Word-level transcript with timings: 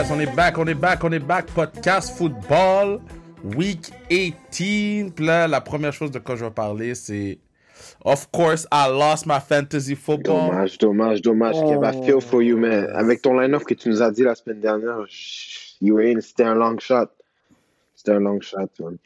Yes, 0.00 0.10
on 0.10 0.18
est 0.18 0.34
back, 0.34 0.56
on 0.56 0.66
est 0.66 0.72
back, 0.72 1.04
on 1.04 1.12
est 1.12 1.18
back. 1.18 1.44
Podcast 1.52 2.16
football, 2.16 3.02
week 3.44 3.92
18. 4.08 5.10
Puis 5.14 5.26
là, 5.26 5.46
la 5.46 5.60
première 5.60 5.92
chose 5.92 6.10
de 6.10 6.18
quoi 6.18 6.36
je 6.36 6.44
vais 6.46 6.50
parler, 6.50 6.94
c'est. 6.94 7.38
Of 8.06 8.30
course, 8.32 8.66
I 8.72 8.88
lost 8.88 9.26
my 9.26 9.38
fantasy 9.46 9.94
football. 9.94 10.52
Dommage, 10.52 10.78
dommage, 10.78 11.20
dommage. 11.20 11.56
Oh. 11.58 11.84
I 11.84 11.92
feel 12.06 12.22
for 12.22 12.42
you, 12.42 12.56
man. 12.56 12.88
Avec 12.94 13.20
ton 13.20 13.38
line-up 13.38 13.64
que 13.64 13.74
tu 13.74 13.90
nous 13.90 14.00
as 14.00 14.10
dit 14.10 14.22
la 14.22 14.34
semaine 14.34 14.60
dernière, 14.60 15.04
you 15.82 15.96
were 15.96 16.06
in, 16.06 16.18
c'était 16.22 16.44
un 16.44 16.54
long 16.54 16.78
shot. 16.78 17.08
C'était 17.94 18.12
un 18.12 18.20
long 18.20 18.40
shot, 18.40 18.70
man. 18.78 18.96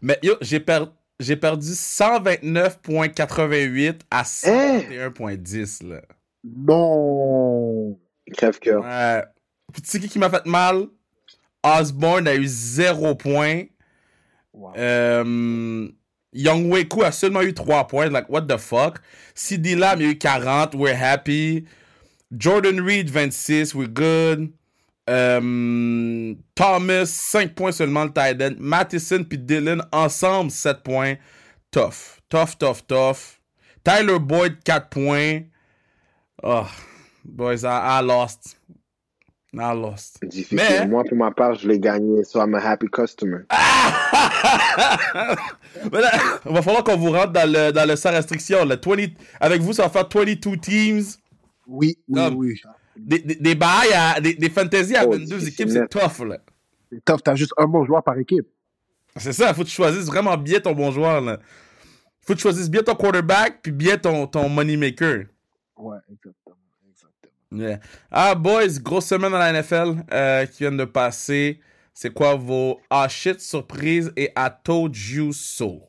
Mais 0.00 0.20
yo, 0.22 0.34
j'ai 0.40 0.60
per- 0.60 0.86
j'ai 1.18 1.34
perdu 1.34 1.66
129,88 1.74 4.02
à 4.08 4.22
121,10 4.22 5.82
là. 5.84 6.02
Non. 6.44 7.98
Crève-cœur. 8.32 8.84
Ouais. 8.84 9.24
Puis 9.72 9.82
tu 9.82 9.90
sais 9.90 10.00
qui 10.00 10.08
qui 10.08 10.18
m'a 10.18 10.30
fait 10.30 10.46
mal? 10.46 10.86
Osborne 11.62 12.26
a 12.28 12.34
eu 12.34 12.46
0 12.46 13.14
points. 13.14 13.64
Wow. 14.52 14.74
Euh, 14.76 15.88
Young 16.32 16.70
Weku 16.70 17.02
a 17.02 17.12
seulement 17.12 17.42
eu 17.42 17.54
3 17.54 17.86
points. 17.86 18.10
Like, 18.10 18.28
what 18.28 18.42
the 18.42 18.58
fuck? 18.58 19.00
CD 19.34 19.74
Lamb 19.76 20.00
a 20.00 20.04
eu 20.04 20.18
40. 20.18 20.74
We're 20.74 20.94
happy. 20.94 21.66
Jordan 22.36 22.80
Reed, 22.80 23.10
26. 23.10 23.74
We're 23.74 23.88
good. 23.88 24.52
Euh, 25.08 26.34
Thomas, 26.54 27.06
5 27.06 27.54
points 27.54 27.72
seulement 27.72 28.04
le 28.04 28.12
tight 28.12 28.40
end. 28.40 28.56
Matheson 28.58 29.24
puis 29.24 29.38
Dylan, 29.38 29.82
ensemble, 29.92 30.50
7 30.50 30.82
points. 30.82 31.16
Tough. 31.70 32.20
Tough, 32.28 32.56
tough, 32.58 32.86
tough. 32.86 33.40
Tyler 33.84 34.18
Boyd, 34.18 34.64
4 34.64 34.88
points. 34.88 35.44
Oh, 36.42 36.70
boys, 37.24 37.64
I, 37.64 37.98
I 37.98 38.00
lost. 38.00 38.56
I 39.54 39.74
lost. 39.74 40.18
Difficile. 40.24 40.56
Mais- 40.56 40.86
Moi, 40.86 41.04
pour 41.04 41.16
ma 41.18 41.30
part, 41.30 41.54
je 41.56 41.68
l'ai 41.68 41.78
gagné, 41.78 42.24
so 42.24 42.40
I'm 42.40 42.54
a 42.54 42.58
happy 42.60 42.86
customer. 42.88 43.40
Mais 45.92 46.00
là, 46.00 46.10
il 46.46 46.52
va 46.52 46.62
falloir 46.62 46.84
qu'on 46.84 46.96
vous 46.96 47.10
rentre 47.10 47.32
dans 47.32 47.50
le, 47.50 47.70
dans 47.72 47.86
le 47.88 47.96
sans 47.96 48.10
restriction. 48.10 48.64
là. 48.64 48.76
20, 48.82 49.08
avec 49.40 49.60
vous, 49.62 49.72
ça 49.72 49.84
va 49.84 49.88
faire 49.90 50.08
22 50.12 50.56
teams. 50.58 51.02
Oui, 51.66 51.98
oui, 52.08 52.14
Comme- 52.14 52.34
oui. 52.36 52.60
Des, 52.96 53.20
des, 53.20 53.34
des 53.36 53.54
bails 53.54 53.92
à, 53.94 54.20
des, 54.20 54.34
des 54.34 54.50
fantasy 54.50 54.94
à 54.94 55.06
Oh, 55.06 55.12
22 55.12 55.24
difficile. 55.38 55.48
équipes, 55.48 55.70
c'est 55.70 55.88
tough. 55.88 56.26
Là. 56.26 56.38
C'est 56.90 57.02
tough, 57.04 57.20
t'as 57.24 57.34
juste 57.34 57.54
un 57.56 57.66
bon 57.66 57.86
joueur 57.86 58.02
par 58.02 58.18
équipe. 58.18 58.46
C'est 59.16 59.32
ça, 59.32 59.52
faut 59.54 59.62
que 59.62 59.68
tu 59.68 59.74
choisisses 59.74 60.06
vraiment 60.06 60.36
bien 60.36 60.60
ton 60.60 60.72
bon 60.72 60.90
joueur. 60.90 61.20
Là. 61.22 61.38
Faut 62.20 62.34
que 62.34 62.38
tu 62.38 62.42
choisisses 62.42 62.70
bien 62.70 62.82
ton 62.82 62.94
quarterback 62.94 63.60
puis 63.62 63.72
bien 63.72 63.96
ton, 63.96 64.26
ton 64.26 64.48
money 64.50 64.76
maker. 64.76 65.24
Ouais, 65.76 65.96
exactement. 66.10 66.34
Yeah. 67.54 67.78
Ah, 68.10 68.34
boys, 68.34 68.78
grosse 68.82 69.06
semaine 69.06 69.30
dans 69.32 69.38
la 69.38 69.52
NFL 69.52 70.04
euh, 70.12 70.46
qui 70.46 70.58
vient 70.62 70.72
de 70.72 70.84
passer. 70.84 71.60
C'est 71.94 72.12
quoi 72.12 72.34
vos 72.34 72.80
ah 72.88 73.06
shit 73.08 73.40
surprise 73.40 74.10
et 74.16 74.30
I 74.36 74.48
told 74.64 74.96
you 74.96 75.32
so? 75.32 75.82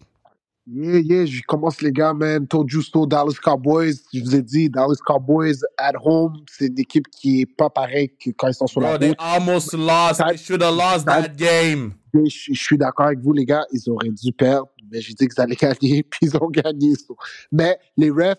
Yeah, 0.65 0.99
yeah, 0.99 1.25
je 1.25 1.41
commence 1.47 1.81
les 1.81 1.91
gars, 1.91 2.13
man. 2.13 2.47
Told 2.47 2.71
you 2.71 2.81
so, 2.81 3.05
Dallas 3.05 3.35
Cowboys. 3.41 3.95
Je 4.13 4.21
vous 4.21 4.35
ai 4.35 4.41
dit, 4.41 4.69
Dallas 4.69 4.97
Cowboys 5.05 5.59
at 5.77 5.93
home, 6.03 6.43
c'est 6.49 6.67
une 6.67 6.79
équipe 6.79 7.07
qui 7.09 7.41
est 7.41 7.45
pas 7.45 7.69
pareille 7.69 8.09
que 8.17 8.31
quand 8.31 8.47
ils 8.47 8.53
sont 8.53 8.67
sur 8.67 8.79
Bro, 8.81 8.91
la 8.91 8.97
they 8.99 9.09
route. 9.09 9.17
almost 9.19 9.73
lost. 9.73 10.21
They 10.25 10.37
should 10.37 10.61
have 10.63 10.75
lost 10.75 11.05
that 11.05 11.29
game. 11.35 11.93
Je, 12.13 12.53
je 12.53 12.61
suis 12.63 12.77
d'accord 12.77 13.07
avec 13.07 13.19
vous, 13.19 13.33
les 13.33 13.45
gars. 13.45 13.65
Ils 13.73 13.89
auraient 13.89 14.09
dû 14.09 14.31
perdre, 14.31 14.69
mais 14.91 15.01
j'ai 15.01 15.13
dit 15.13 15.27
qu'ils 15.27 15.41
allaient 15.41 15.55
gagner, 15.55 16.03
puis 16.09 16.19
ils 16.27 16.35
ont 16.37 16.49
gagné. 16.49 16.93
so. 16.95 17.17
Mais 17.51 17.77
les 17.97 18.09
refs, 18.09 18.37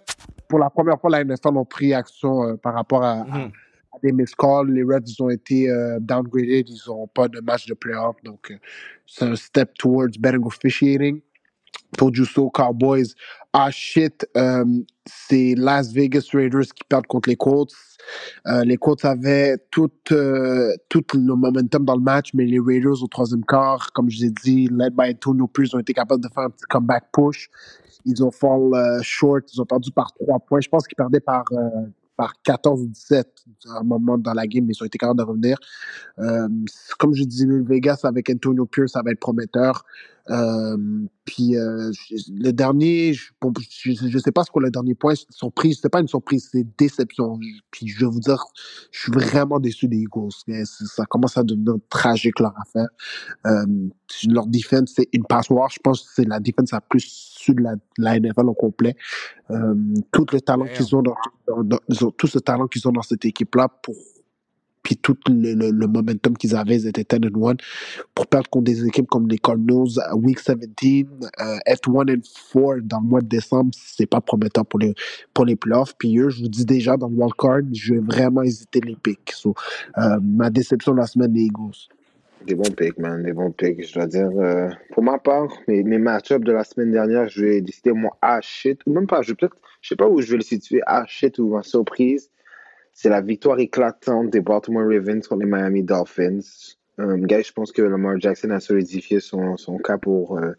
pour 0.48 0.59
la 0.59 0.70
première 0.70 1.00
fois, 1.00 1.11
la 1.11 1.25
NFL 1.25 1.56
ont 1.56 1.64
pris 1.64 1.95
action 1.95 2.45
euh, 2.45 2.56
par 2.56 2.75
rapport 2.75 3.03
à, 3.05 3.25
Mhm. 3.25 3.50
à 3.92 3.98
des 4.03 4.12
miscalls. 4.12 4.70
Les 4.70 4.83
refs, 4.83 5.03
ils 5.06 5.23
ont 5.23 5.31
été 5.31 5.69
euh, 5.70 5.98
downgraded. 6.00 6.69
Ils 6.69 6.81
n'ont 6.89 7.06
pas 7.09 7.28
de 7.28 7.41
match 7.41 7.67
de 7.67 7.75
playoff. 7.75 8.16
Donc, 8.25 8.50
euh, 8.50 8.56
c'est 9.06 9.25
un 9.25 9.37
step 9.37 9.75
towards 9.78 10.19
better 10.19 10.38
officiating. 10.44 11.21
Told 11.99 12.16
you 12.16 12.25
so, 12.25 12.50
Cowboys. 12.50 13.15
Ah 13.53 13.71
shit, 13.71 14.27
euh, 14.37 14.65
c'est 15.06 15.55
Las 15.56 15.93
Vegas 15.93 16.28
Raiders 16.32 16.66
qui 16.75 16.82
perdent 16.88 17.06
contre 17.06 17.28
les 17.28 17.37
Colts. 17.37 17.72
Euh, 18.49 18.65
les 18.65 18.76
Colts 18.76 19.05
avaient 19.05 19.56
tout, 19.71 19.88
tout 20.05 21.05
le 21.15 21.34
momentum 21.37 21.84
dans 21.84 21.94
le 21.97 22.03
match, 22.03 22.31
mais 22.34 22.47
les 22.47 22.59
Raiders 22.59 23.00
au 23.03 23.06
troisième 23.06 23.44
quart, 23.44 23.93
comme 23.93 24.11
je 24.11 24.19
vous 24.19 24.25
ai 24.25 24.31
dit, 24.31 24.69
led 24.72 24.93
by 24.97 25.11
Antonio 25.11 25.47
Pierce, 25.47 25.72
ont 25.75 25.78
été 25.78 25.93
capables 25.94 26.22
de 26.22 26.28
faire 26.28 26.44
un 26.44 26.50
petit 26.50 26.65
comeback 26.69 27.05
push. 27.12 27.49
Ils 28.04 28.22
ont 28.22 28.31
fall 28.31 28.75
euh, 28.75 29.00
short, 29.03 29.44
ils 29.53 29.60
ont 29.60 29.66
perdu 29.66 29.91
par 29.91 30.12
trois 30.12 30.38
points. 30.41 30.60
Je 30.60 30.69
pense 30.69 30.87
qu'ils 30.87 30.97
perdaient 30.97 31.20
par, 31.20 31.44
euh, 31.53 31.87
par 32.16 32.34
14 32.42 32.82
ou 32.82 32.88
17 32.88 33.26
à 33.70 33.81
un 33.81 33.82
moment 33.82 34.19
dans 34.19 34.34
la 34.34 34.47
game, 34.47 34.65
mais 34.66 34.72
ils 34.75 34.82
ont 34.82 34.87
été 34.87 34.98
capables 34.98 35.19
de 35.19 35.25
revenir. 35.25 35.56
Euh, 36.19 36.48
comme 36.98 37.14
je 37.14 37.25
dis, 37.25 37.47
Vegas 37.47 38.00
avec 38.04 38.31
Antonio 38.31 38.66
Pierce, 38.66 38.93
ça 38.93 39.03
va 39.03 39.10
être 39.10 39.20
prometteur. 39.20 39.84
Puis 40.27 41.57
euh, 41.57 41.91
le 42.29 42.51
dernier, 42.53 43.15
je, 43.15 43.31
bon, 43.41 43.53
je, 43.59 43.93
je 43.93 44.19
sais 44.19 44.33
pas 44.33 44.45
ce 44.45 44.51
qu'on 44.51 44.61
le 44.61 44.71
dernier 44.71 44.95
point, 44.95 45.15
surprise, 45.31 45.79
c'est 45.81 45.89
pas 45.89 46.01
une 46.01 46.09
surprise, 46.09 46.49
c'est 46.53 46.67
déception. 46.79 47.39
Puis 47.71 47.89
je 47.89 48.01
vais 48.01 48.11
vous 48.11 48.21
dire, 48.21 48.43
je 48.91 49.01
suis 49.01 49.12
vraiment 49.12 49.59
déçu 49.59 49.89
des 49.89 49.99
Eagles. 49.99 50.31
Ça 50.65 51.05
commence 51.07 51.37
à 51.39 51.43
devenir 51.43 51.75
tragique 51.89 52.41
leur 52.41 52.55
affaire. 52.61 52.89
Euh, 53.47 53.67
leur 54.29 54.47
defense, 54.47 54.93
c'est 54.97 55.09
une 55.12 55.25
passoire. 55.25 55.71
Je 55.71 55.81
pense 55.83 56.03
que 56.03 56.09
c'est 56.15 56.29
la 56.29 56.41
defense 56.41 56.73
la 56.73 56.81
plus 56.81 57.05
su 57.05 57.55
de 57.55 57.62
la, 57.62 57.75
la 57.99 58.19
NFL 58.19 58.49
au 58.49 58.55
complet. 58.55 58.97
Euh, 59.51 59.75
tout 60.12 60.27
le 60.33 60.41
talent 60.41 60.67
qu'ils 60.75 60.95
ont 60.95 61.03
dans, 61.03 61.17
tout 62.17 62.27
ce 62.27 62.39
talent 62.39 62.67
qu'ils 62.67 62.87
ont 62.89 62.93
dans 62.93 63.03
cette 63.03 63.25
équipe-là 63.25 63.69
pour 63.83 63.97
puis 64.84 64.97
tout 64.97 65.17
le, 65.28 65.55
le, 65.55 65.87
momentum 65.89 66.37
qu'ils 66.37 66.55
avaient, 66.55 66.77
ils 66.77 66.87
étaient 66.87 67.19
10 67.19 67.27
and 67.27 67.49
1 67.49 67.55
pour 68.15 68.27
perdre 68.27 68.49
contre 68.50 68.67
des 68.67 68.87
équipes 68.87 69.09
comme 69.09 69.27
les 69.28 69.39
Cardinals 69.39 69.99
à 70.05 70.15
Week 70.15 70.39
17, 70.39 71.09
euh, 71.41 71.56
être 71.67 71.89
1 71.89 71.93
and 71.93 72.21
4 72.53 72.81
dans 72.83 73.00
le 73.00 73.06
mois 73.06 73.21
de 73.23 73.27
décembre, 73.27 73.71
c'est 73.75 74.06
pas 74.06 74.21
prometteur 74.21 74.67
pour 74.67 74.78
les, 74.78 74.94
pour 75.33 75.47
les 75.47 75.56
playoffs. 75.56 75.94
Puis 75.99 76.19
eux, 76.19 76.28
je 76.28 76.43
vous 76.43 76.49
dis 76.49 76.67
déjà, 76.67 76.97
dans 76.97 77.09
le 77.09 77.17
wildcard, 77.17 77.62
je 77.73 77.94
vais 77.94 78.00
vraiment 78.00 78.43
hésiter 78.43 78.81
les 78.81 78.94
picks. 78.94 79.33
Euh, 79.47 80.19
ma 80.23 80.50
déception 80.50 80.93
de 80.93 80.99
la 80.99 81.06
semaine, 81.06 81.33
les 81.33 81.44
Eagles. 81.44 81.89
Des 82.47 82.55
bons 82.55 82.75
picks, 82.77 82.99
man. 82.99 83.23
Des 83.23 83.33
bons 83.33 83.53
picks, 83.53 83.89
je 83.89 83.94
dois 83.94 84.06
dire. 84.06 84.31
Euh, 84.37 84.69
pour 84.93 85.03
ma 85.03 85.19
part, 85.19 85.49
mes, 85.67 85.83
mes 85.83 85.99
match-ups 85.99 86.44
de 86.44 86.53
la 86.53 86.65
semaine 86.65 86.93
dernière, 86.93 87.27
je 87.28 87.43
vais 87.43 87.61
décider 87.62 87.93
mon 87.93 88.11
ah 88.21 88.41
shit. 88.43 88.81
Ou 88.87 88.93
même 88.93 89.06
pas, 89.06 89.23
je 89.23 89.28
vais 89.31 89.34
peut-être, 89.34 89.56
je 89.81 89.89
sais 89.89 89.97
pas 89.97 90.06
où 90.06 90.21
je 90.21 90.31
vais 90.31 90.37
le 90.37 90.43
situer. 90.43 90.83
Ah 90.87 91.05
shit 91.06 91.39
ou 91.39 91.49
ma 91.49 91.62
surprise. 91.62 92.31
C'est 92.94 93.09
la 93.09 93.21
victoire 93.21 93.59
éclatante 93.59 94.31
des 94.31 94.41
Baltimore 94.41 94.88
Ravens 94.88 95.27
contre 95.27 95.44
les 95.44 95.50
Miami 95.50 95.82
Dolphins. 95.82 96.41
Gars, 96.97 97.43
je 97.43 97.53
pense 97.53 97.72
que 97.72 97.82
Lamar 97.82 98.21
Jackson 98.21 98.50
a 98.50 98.60
solidifié 98.60 99.19
son, 99.19 99.56
cas 99.82 99.99
pour 99.99 100.38
euh, 100.38 100.53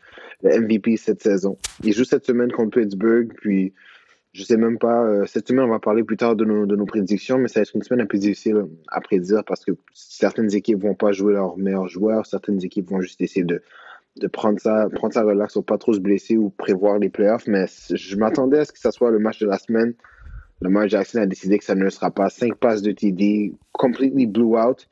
le 0.44 0.60
MVP 0.60 0.98
cette 0.98 1.24
saison. 1.24 1.58
Il 1.82 1.94
joue 1.94 2.04
cette 2.04 2.26
semaine 2.26 2.52
contre 2.52 2.82
Pittsburgh, 2.82 3.32
puis 3.38 3.74
je 4.34 4.44
sais 4.44 4.58
même 4.58 4.78
pas. 4.78 5.06
euh, 5.06 5.26
cette 5.26 5.48
semaine, 5.48 5.64
on 5.64 5.70
va 5.70 5.80
parler 5.80 6.04
plus 6.04 6.18
tard 6.18 6.36
de 6.36 6.44
nos, 6.44 6.86
prédictions, 6.86 7.38
mais 7.38 7.48
ça 7.48 7.62
va 7.62 7.62
être 7.62 7.74
une 7.74 7.84
semaine 7.84 8.02
un 8.02 8.06
peu 8.06 8.18
difficile 8.18 8.66
à 8.90 9.00
prédire 9.00 9.46
parce 9.46 9.64
que 9.64 9.72
certaines 9.94 10.54
équipes 10.54 10.82
vont 10.82 10.94
pas 10.94 11.14
jouer 11.14 11.34
leurs 11.34 11.58
meilleurs 11.58 11.88
joueurs, 11.88 12.26
certaines 12.26 12.62
équipes 12.66 12.90
vont 12.90 13.00
juste 13.00 13.22
essayer 13.22 13.46
de, 13.46 13.64
de 14.18 14.28
prendre 14.28 14.60
ça, 14.60 14.90
prendre 14.94 15.14
ça 15.14 15.24
relax 15.24 15.54
pour 15.54 15.64
pas 15.64 15.78
trop 15.78 15.94
se 15.94 16.00
blesser 16.00 16.36
ou 16.36 16.50
prévoir 16.50 17.00
les 17.00 17.10
playoffs. 17.10 17.48
Mais 17.48 17.66
je 17.90 18.18
m'attendais 18.18 18.60
à 18.60 18.66
ce 18.66 18.74
que 18.74 18.80
ça 18.80 18.92
soit 18.92 19.10
le 19.10 19.20
match 19.20 19.40
de 19.40 19.48
la 19.48 19.58
semaine. 19.58 19.94
Lamar 20.62 20.88
Jackson 20.88 21.20
a 21.20 21.26
décidé 21.26 21.58
que 21.58 21.66
ça 21.66 21.76
ne 21.76 21.90
sera 21.90 22.12
pas 22.12 22.30
cinq 22.30 22.56
passes 22.56 22.82
de 22.82 22.92
TD, 22.92 23.54
completely 23.74 24.26
blew 24.26 24.58
out. 24.58 24.88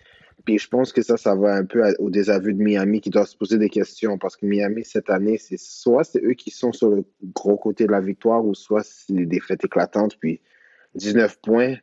Puis 0.45 0.59
je 0.59 0.67
pense 0.67 0.91
que 0.91 1.01
ça, 1.01 1.15
ça 1.15 1.35
va 1.35 1.55
un 1.55 1.63
peu 1.63 1.81
au 1.99 2.09
désaveu 2.09 2.51
de 2.51 2.61
Miami 2.61 2.99
qui 2.99 3.09
doit 3.09 3.25
se 3.25 3.37
poser 3.37 3.57
des 3.57 3.69
questions 3.69 4.17
parce 4.17 4.35
que 4.35 4.45
Miami, 4.45 4.83
cette 4.83 5.09
année, 5.09 5.37
c'est 5.37 5.57
soit 5.57 6.03
c'est 6.03 6.21
eux 6.21 6.33
qui 6.33 6.51
sont 6.51 6.73
sur 6.73 6.89
le 6.89 7.05
gros 7.33 7.55
côté 7.55 7.85
de 7.85 7.91
la 7.91 8.01
victoire 8.01 8.45
ou 8.45 8.53
soit 8.53 8.83
c'est 8.83 9.13
des 9.13 9.25
défaites 9.25 9.63
éclatantes. 9.63 10.17
Puis 10.19 10.41
19 10.95 11.39
points 11.41 11.75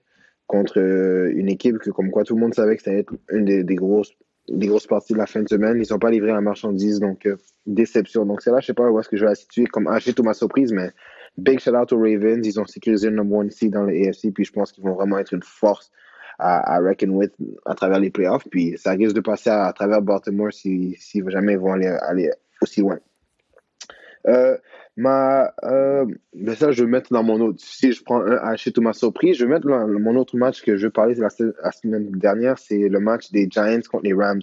contre 0.47 0.79
euh, 0.79 1.33
une 1.35 1.49
équipe 1.49 1.79
que, 1.79 1.91
comme 1.91 2.11
quoi, 2.11 2.25
tout 2.25 2.35
le 2.35 2.41
monde 2.41 2.55
savait 2.55 2.77
que 2.77 2.83
ça 2.83 2.91
allait 2.91 3.01
être 3.01 3.15
une 3.31 3.45
des, 3.45 3.75
grosses, 3.77 4.13
des 4.49 4.67
grosses 4.67 4.87
parties 4.87 5.15
de 5.15 5.19
la 5.19 5.27
fin 5.27 5.43
de 5.43 5.49
semaine. 5.49 5.81
Ils 5.83 5.91
n'ont 5.91 5.99
pas 5.99 6.11
livré 6.11 6.33
la 6.33 6.41
marchandise, 6.43 7.01
donc 7.01 7.25
euh, 7.25 7.37
déception. 7.67 8.27
Donc 8.27 8.43
c'est 8.43 8.51
là, 8.51 8.61
je 8.61 8.67
sais 8.67 8.75
pas 8.75 8.91
où 8.91 9.01
est-ce 9.01 9.09
que 9.09 9.17
je 9.17 9.23
vais 9.23 9.31
la 9.31 9.37
situer 9.37 9.65
comme 9.65 9.87
ou 9.87 10.23
ma 10.23 10.35
surprise, 10.35 10.73
mais 10.73 10.91
big 11.37 11.61
shout 11.61 11.75
out 11.75 11.93
aux 11.93 11.99
Ravens. 11.99 12.47
Ils 12.47 12.61
ont 12.61 12.67
sécurisé 12.67 13.11
le 13.11 13.17
number 13.17 13.39
one 13.39 13.51
seed 13.51 13.73
dans 13.73 13.85
le 13.85 13.95
AFC, 13.95 14.33
puis 14.35 14.45
je 14.45 14.53
pense 14.53 14.73
qu'ils 14.73 14.85
vont 14.85 14.95
vraiment 14.95 15.19
être 15.19 15.33
une 15.33 15.43
force 15.43 15.91
à, 16.39 16.77
à 16.77 16.81
reckon 16.81 17.11
with 17.11 17.33
à 17.67 17.75
travers 17.75 18.01
les 18.01 18.11
playoffs. 18.11 18.49
Puis 18.51 18.77
ça 18.79 18.93
risque 18.93 19.15
de 19.15 19.21
passer 19.21 19.51
à, 19.51 19.73
travers 19.73 20.03
Baltimore 20.03 20.53
si, 20.53 20.97
si 20.99 21.23
jamais 21.29 21.53
ils 21.53 21.59
vont 21.59 21.73
aller, 21.73 21.87
aller 21.87 22.31
aussi 22.61 22.81
loin. 22.81 22.99
Euh, 24.27 24.57
ma, 24.97 25.53
euh, 25.65 26.05
mais 26.35 26.55
ça, 26.55 26.73
je 26.73 26.85
vais 26.85 26.91
mettre 26.91 27.13
dans 27.13 27.23
mon 27.23 27.41
autre. 27.41 27.59
Si 27.61 27.93
je 27.93 28.03
prends 28.03 28.23
un 28.23 28.55
ma 28.81 28.93
surprise, 28.93 29.37
je 29.37 29.45
vais 29.45 29.51
mettre 29.51 29.67
mon 29.67 30.17
autre 30.17 30.37
match 30.37 30.63
que 30.63 30.77
je 30.77 30.89
parler 30.89 31.15
la, 31.15 31.29
la 31.63 31.73
semaine 31.73 32.11
dernière, 32.11 32.59
c'est 32.59 32.89
le 32.89 33.01
match 33.01 33.31
des 33.31 33.49
Giants 33.51 33.81
contre 33.91 34.05
les 34.05 34.15
Rams. 34.15 34.43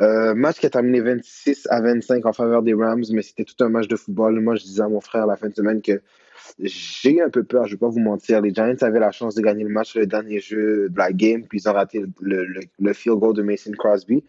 Euh, 0.00 0.34
match 0.34 0.58
qui 0.58 0.66
a 0.66 0.70
terminé 0.70 1.00
26 1.00 1.68
à 1.70 1.80
25 1.80 2.24
en 2.24 2.32
faveur 2.32 2.62
des 2.62 2.74
Rams, 2.74 3.04
mais 3.12 3.22
c'était 3.22 3.44
tout 3.44 3.62
un 3.62 3.68
match 3.68 3.88
de 3.88 3.96
football. 3.96 4.40
Moi, 4.40 4.56
je 4.56 4.62
disais 4.62 4.82
à 4.82 4.88
mon 4.88 5.00
frère 5.00 5.26
la 5.26 5.36
fin 5.36 5.48
de 5.48 5.54
semaine 5.54 5.82
que 5.82 6.00
j'ai 6.58 7.12
eu 7.12 7.20
un 7.20 7.30
peu 7.30 7.44
peur, 7.44 7.66
je 7.66 7.72
vais 7.72 7.78
pas 7.78 7.88
vous 7.88 8.00
mentir. 8.00 8.40
Les 8.40 8.52
Giants 8.52 8.74
avaient 8.80 9.00
la 9.00 9.12
chance 9.12 9.34
de 9.34 9.42
gagner 9.42 9.64
le 9.64 9.70
match 9.70 9.94
le 9.94 10.06
dernier 10.06 10.40
jeu 10.40 10.88
de 10.88 10.98
la 10.98 11.12
game, 11.12 11.44
puis 11.46 11.58
ils 11.58 11.68
ont 11.68 11.72
raté 11.72 12.04
le 12.20 12.92
field 12.92 13.18
goal 13.18 13.34
de 13.34 13.42
Mason 13.42 13.72
Crosby. 13.72 14.24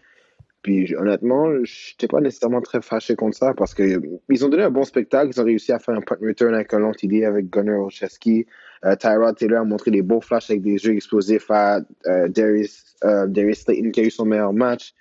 Puis 0.63 0.95
honnêtement, 0.95 1.51
je 1.63 1.91
n'étais 1.91 2.07
pas 2.07 2.21
nécessairement 2.21 2.61
très 2.61 2.81
fâché 2.81 3.15
contre 3.15 3.37
ça 3.37 3.53
parce 3.53 3.73
qu'ils 3.73 4.45
ont 4.45 4.49
donné 4.49 4.63
un 4.63 4.69
bon 4.69 4.83
spectacle. 4.83 5.29
Ils 5.35 5.41
ont 5.41 5.43
réussi 5.43 5.73
à 5.73 5.79
faire 5.79 5.93
un 5.93 6.01
punt 6.01 6.17
return 6.21 6.53
avec 6.55 6.73
un 6.73 6.79
long 6.79 6.93
TD 6.93 7.25
avec 7.25 7.49
Gunnar 7.49 7.81
Olszewski. 7.81 8.45
Euh, 8.85 8.95
Tyrod 8.95 9.35
Taylor 9.35 9.61
a 9.61 9.65
montré 9.65 9.91
des 9.91 10.01
beaux 10.01 10.21
flashs 10.21 10.49
avec 10.49 10.61
des 10.61 10.77
jeux 10.77 10.93
explosifs 10.93 11.51
à 11.51 11.81
euh, 12.07 12.29
Darius, 12.29 12.95
euh, 13.03 13.27
Darius 13.27 13.59
Slayton 13.59 13.91
qui 13.91 13.99
a 13.99 14.03
eu 14.03 14.09
son 14.09 14.25
meilleur 14.25 14.53
match. 14.53 14.93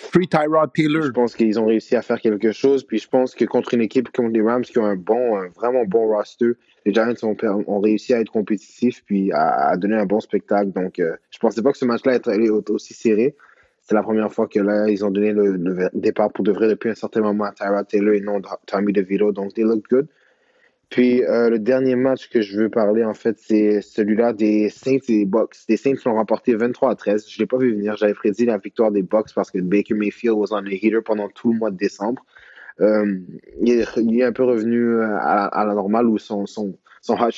Free 0.00 0.26
Tyrod 0.26 0.72
Taylor. 0.72 1.02
Je 1.02 1.10
pense 1.10 1.36
qu'ils 1.36 1.60
ont 1.60 1.66
réussi 1.66 1.94
à 1.94 2.02
faire 2.02 2.20
quelque 2.20 2.52
chose. 2.52 2.84
Puis 2.84 2.98
je 2.98 3.08
pense 3.08 3.34
que 3.34 3.44
contre 3.44 3.74
une 3.74 3.82
équipe 3.82 4.10
comme 4.10 4.32
les 4.32 4.40
Rams 4.40 4.62
qui 4.62 4.78
ont 4.78 4.86
un 4.86 4.96
bon, 4.96 5.36
un 5.36 5.48
vraiment 5.48 5.84
bon 5.84 6.08
roster, 6.08 6.52
les 6.86 6.94
Giants 6.94 7.12
ont, 7.22 7.80
réussi 7.80 8.14
à 8.14 8.20
être 8.20 8.32
compétitifs 8.32 9.04
puis 9.04 9.30
à, 9.32 9.76
donner 9.76 9.96
un 9.96 10.06
bon 10.06 10.20
spectacle. 10.20 10.72
Donc 10.72 10.98
euh, 10.98 11.14
je 11.30 11.38
pensais 11.38 11.62
pas 11.62 11.70
que 11.70 11.78
ce 11.78 11.84
match-là 11.84 12.18
allait 12.24 12.46
être 12.46 12.70
aussi 12.70 12.94
serré. 12.94 13.36
C'est 13.82 13.94
la 13.94 14.02
première 14.02 14.32
fois 14.32 14.46
que 14.46 14.58
là, 14.60 14.88
ils 14.88 15.04
ont 15.04 15.10
donné 15.10 15.32
le, 15.32 15.56
le, 15.56 15.90
départ 15.94 16.32
pour 16.32 16.44
de 16.44 16.52
vrai 16.52 16.68
depuis 16.68 16.90
un 16.90 16.94
certain 16.94 17.20
moment 17.20 17.44
à 17.44 17.52
Tyrod 17.52 17.86
Taylor 17.86 18.14
et 18.14 18.20
non 18.20 18.40
Tommy 18.66 18.92
DeVito. 18.92 19.32
Donc, 19.32 19.54
they 19.54 19.64
look 19.64 19.88
good. 19.90 20.06
Puis, 20.90 21.24
euh, 21.24 21.50
le 21.50 21.58
dernier 21.58 21.94
match 21.94 22.28
que 22.28 22.42
je 22.42 22.58
veux 22.58 22.68
parler, 22.68 23.04
en 23.04 23.14
fait, 23.14 23.38
c'est 23.38 23.80
celui-là 23.80 24.32
des 24.32 24.68
Saints 24.68 24.98
et 25.08 25.18
des 25.20 25.24
Bucks. 25.24 25.54
Les 25.68 25.76
Saints 25.76 25.94
l'ont 26.04 26.14
remporté 26.14 26.54
23 26.54 26.90
à 26.90 26.94
13. 26.96 27.28
Je 27.28 27.36
ne 27.36 27.42
l'ai 27.42 27.46
pas 27.46 27.58
vu 27.58 27.72
venir. 27.72 27.96
J'avais 27.96 28.14
prédit 28.14 28.44
la 28.44 28.58
victoire 28.58 28.90
des 28.90 29.02
Bucks 29.02 29.32
parce 29.34 29.50
que 29.50 29.60
Baker 29.60 29.94
Mayfield 29.94 30.36
was 30.36 30.52
on 30.52 30.62
the 30.62 30.72
heater 30.72 31.02
pendant 31.02 31.28
tout 31.28 31.52
le 31.52 31.58
mois 31.58 31.70
de 31.70 31.76
décembre. 31.76 32.24
Euh, 32.80 33.18
il, 33.62 33.80
est, 33.80 34.24
un 34.24 34.32
peu 34.32 34.44
revenu 34.44 35.00
à, 35.00 35.46
à 35.46 35.64
la 35.64 35.74
normale 35.74 36.06
où 36.06 36.18
son, 36.18 36.46
son, 36.46 36.76
son 37.02 37.14
a, 37.14 37.28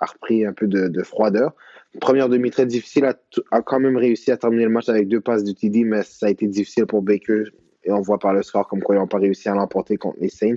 a 0.00 0.06
repris 0.06 0.46
un 0.46 0.52
peu 0.52 0.66
de, 0.66 0.88
de 0.88 1.02
froideur 1.02 1.54
première 2.00 2.28
demi 2.28 2.50
très 2.50 2.66
difficile, 2.66 3.04
a, 3.04 3.14
a, 3.50 3.62
quand 3.62 3.80
même 3.80 3.96
réussi 3.96 4.30
à 4.30 4.36
terminer 4.36 4.64
le 4.64 4.70
match 4.70 4.88
avec 4.88 5.08
deux 5.08 5.20
passes 5.20 5.44
de 5.44 5.52
TD, 5.52 5.84
mais 5.84 6.02
ça 6.02 6.26
a 6.26 6.30
été 6.30 6.46
difficile 6.46 6.86
pour 6.86 7.02
Baker. 7.02 7.44
Et 7.84 7.92
on 7.92 8.00
voit 8.00 8.18
par 8.18 8.32
le 8.32 8.42
score 8.42 8.68
comme 8.68 8.82
quoi 8.82 8.96
ils 8.96 8.98
n'ont 8.98 9.06
pas 9.06 9.18
réussi 9.18 9.48
à 9.48 9.54
l'emporter 9.54 9.96
contre 9.96 10.18
les 10.20 10.28
Saints. 10.28 10.56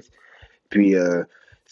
Puis, 0.69 0.95
euh, 0.95 1.23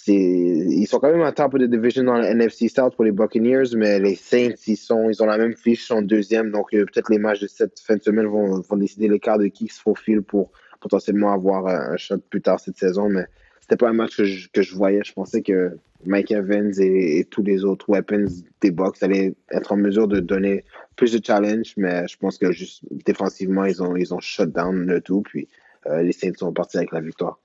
ils 0.07 0.87
sont 0.87 0.99
quand 0.99 1.11
même 1.11 1.21
en 1.21 1.31
top 1.31 1.57
de 1.57 1.65
division 1.65 2.03
dans 2.03 2.15
la 2.15 2.31
NFC 2.31 2.67
South 2.69 2.95
pour 2.95 3.05
les 3.05 3.11
Buccaneers, 3.11 3.75
mais 3.75 3.99
les 3.99 4.15
Saints, 4.15 4.55
ils, 4.67 4.77
sont, 4.77 5.09
ils 5.09 5.21
ont 5.21 5.25
la 5.25 5.37
même 5.37 5.55
fiche, 5.55 5.83
ils 5.83 5.87
sont 5.87 6.01
deuxième. 6.01 6.51
Donc, 6.51 6.73
euh, 6.73 6.85
peut-être 6.85 7.09
les 7.09 7.17
matchs 7.17 7.41
de 7.41 7.47
cette 7.47 7.79
fin 7.79 7.95
de 7.95 8.01
semaine 8.01 8.25
vont, 8.25 8.61
vont 8.61 8.77
décider 8.77 9.07
l'écart 9.07 9.37
de 9.37 9.47
qui 9.47 9.67
se 9.67 9.81
faufile 9.81 10.21
pour 10.21 10.51
potentiellement 10.79 11.33
avoir 11.33 11.67
un 11.67 11.97
shot 11.97 12.19
plus 12.29 12.41
tard 12.41 12.59
cette 12.59 12.77
saison. 12.77 13.09
Mais 13.09 13.25
c'était 13.59 13.77
pas 13.77 13.89
un 13.89 13.93
match 13.93 14.17
que 14.17 14.23
je, 14.23 14.49
que 14.49 14.61
je 14.61 14.75
voyais. 14.75 15.01
Je 15.03 15.13
pensais 15.13 15.41
que 15.41 15.77
Mike 16.05 16.31
Evans 16.31 16.71
et, 16.79 17.25
tous 17.29 17.43
les 17.43 17.65
autres 17.65 17.89
weapons 17.89 18.25
des 18.61 18.71
Bucks 18.71 19.01
allaient 19.03 19.33
être 19.51 19.71
en 19.73 19.77
mesure 19.77 20.07
de 20.07 20.19
donner 20.19 20.63
plus 20.95 21.11
de 21.11 21.23
challenge, 21.23 21.73
mais 21.77 22.07
je 22.07 22.17
pense 22.17 22.37
que 22.37 22.51
juste 22.51 22.83
défensivement, 23.05 23.65
ils 23.65 23.83
ont, 23.83 23.95
ils 23.95 24.13
ont 24.13 24.19
shut 24.19 24.51
down 24.51 24.85
le 24.85 25.01
tout, 25.01 25.21
puis 25.21 25.47
euh, 25.87 26.01
les 26.01 26.13
Saints 26.13 26.33
sont 26.37 26.53
partis 26.53 26.77
avec 26.77 26.91
la 26.91 27.01
victoire. 27.01 27.39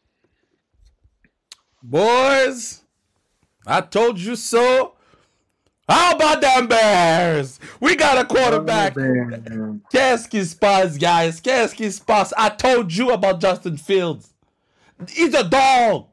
Boys, 1.87 2.81
I 3.67 3.83
told 3.83 4.19
you 4.19 4.37
so. 4.37 4.95
How 5.87 6.17
about 6.17 6.41
them 6.41 6.67
Bears? 6.67 7.61
We 7.79 7.95
got 7.95 8.17
a 8.17 8.25
quarterback. 8.25 8.97
Oh, 8.97 9.79
Qu'est-ce 9.93 10.27
qui 10.27 10.43
guys? 10.99 11.43
Se 11.91 12.01
passe? 12.01 12.33
I 12.39 12.49
told 12.49 12.91
you 12.91 13.11
about 13.11 13.39
Justin 13.39 13.77
Fields. 13.77 14.33
He's 15.11 15.35
a 15.35 15.45
dog. 15.45 16.07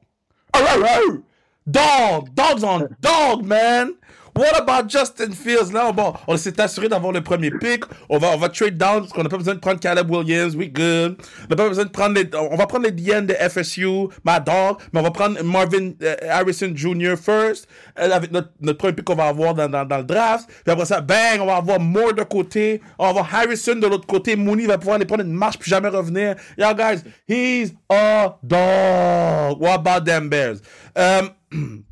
Dog, 1.70 2.36
dogs 2.36 2.64
on 2.66 2.98
dog, 3.00 3.46
man. 3.46 3.96
What 4.36 4.58
about 4.58 4.90
Justin 4.90 5.32
Fields? 5.32 5.72
Là, 5.74 5.92
bon, 5.92 6.14
on 6.28 6.38
s'est 6.38 6.60
assuré 6.62 6.88
d'avoir 6.88 7.12
le 7.12 7.22
premier 7.22 7.52
pick. 7.52 7.84
On 8.10 8.18
va, 8.18 8.30
on 8.30 8.38
va 8.38 8.50
trade 8.50 8.78
down 8.78 9.02
parce 9.02 9.14
qu'on 9.14 9.24
n'a 9.24 9.30
pas 9.30 9.38
besoin 9.38 9.56
de 9.56 9.60
prendre 9.60 9.80
Caleb 9.80 10.10
Williams. 10.10 10.56
We 10.56 10.70
good. 10.70 11.18
On 11.44 11.48
n'a 11.50 11.56
pas 11.56 11.68
besoin 11.68 11.86
de 11.86 11.90
prendre 11.90 12.16
les, 12.16 12.30
on 12.36 12.56
va 12.56 12.66
prendre 12.66 12.86
les 12.86 12.92
DN 12.92 13.26
de 13.26 13.34
FSU, 13.34 14.08
my 14.26 14.40
dog, 14.46 14.78
mais 14.94 15.00
on 15.00 15.04
va 15.04 15.12
prendre 15.12 15.42
Marvin 15.44 15.92
uh, 16.02 16.26
Harrison 16.30 16.72
Jr. 16.74 17.16
first, 17.18 17.68
euh, 18.00 18.12
avec 18.12 18.32
notre, 18.32 18.50
notre 18.62 18.78
premier 18.78 18.94
pick 18.94 19.06
qu'on 19.06 19.16
va 19.16 19.28
avoir 19.28 19.54
dans, 19.54 19.70
dans, 19.70 19.86
dans, 19.86 19.98
le 19.98 20.04
draft. 20.04 20.48
Puis 20.48 20.72
après 20.72 20.86
ça, 20.86 21.02
bang, 21.02 21.40
on 21.42 21.46
va 21.48 21.58
avoir 21.58 21.80
Moore 21.80 22.14
de 22.14 22.24
côté. 22.24 22.82
On 22.98 23.04
va 23.04 23.10
avoir 23.10 23.36
Harrison 23.36 23.76
de 23.76 23.88
l'autre 23.88 24.08
côté. 24.08 24.36
Mooney 24.36 24.66
va 24.66 24.78
pouvoir 24.78 24.96
aller 24.96 25.06
prendre 25.06 25.24
une 25.24 25.34
marche 25.34 25.58
puis 25.58 25.70
jamais 25.70 25.90
revenir. 25.90 26.36
Yo, 26.58 26.74
guys, 26.74 27.04
he's 27.28 27.74
a 27.90 28.36
dog. 28.44 29.62
What 29.62 29.76
about 29.76 30.06
them 30.06 30.30
Bears? 30.30 30.62
Um, 30.96 31.32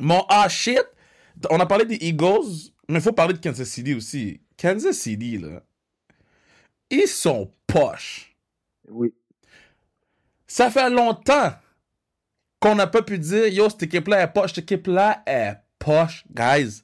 mon 0.00 0.24
ah 0.28 0.48
shit, 0.48 0.84
on 1.48 1.60
a 1.60 1.66
parlé 1.66 1.84
des 1.84 1.98
Eagles, 2.00 2.72
mais 2.88 2.98
il 2.98 3.00
faut 3.00 3.12
parler 3.12 3.34
de 3.34 3.38
Kansas 3.38 3.68
City 3.68 3.94
aussi. 3.94 4.40
Kansas 4.56 4.96
City, 4.96 5.38
là, 5.38 5.62
ils 6.90 7.08
sont 7.08 7.50
poches. 7.66 8.36
Oui. 8.88 9.14
Ça 10.46 10.70
fait 10.70 10.90
longtemps 10.90 11.52
qu'on 12.58 12.74
n'a 12.74 12.86
pas 12.86 13.02
pu 13.02 13.18
dire, 13.18 13.46
yo, 13.46 13.70
cette 13.70 13.84
équipe-là 13.84 14.22
est 14.22 14.32
poche, 14.32 14.52
cette 14.54 14.64
équipe-là 14.64 15.22
est 15.26 15.54
poche, 15.78 16.24
guys. 16.34 16.82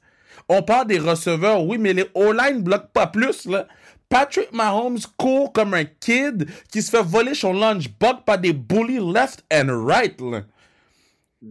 On 0.49 0.63
parle 0.63 0.87
des 0.87 0.99
receveurs, 0.99 1.65
oui, 1.65 1.77
mais 1.77 1.93
les 1.93 2.09
O-line 2.15 2.63
bloquent 2.63 2.91
pas 2.93 3.09
plus, 3.09 3.47
là. 3.47 3.67
Patrick 4.09 4.53
Mahomes 4.53 5.01
court 5.17 5.53
comme 5.53 5.75
un 5.75 5.85
kid 5.85 6.49
qui 6.71 6.81
se 6.81 6.91
fait 6.91 7.03
voler 7.03 7.35
son 7.35 7.53
lunchbox 7.53 8.23
par 8.25 8.39
des 8.39 8.53
bullies 8.53 9.01
left 9.01 9.45
and 9.53 9.85
right, 9.85 10.21
là. 10.21 10.43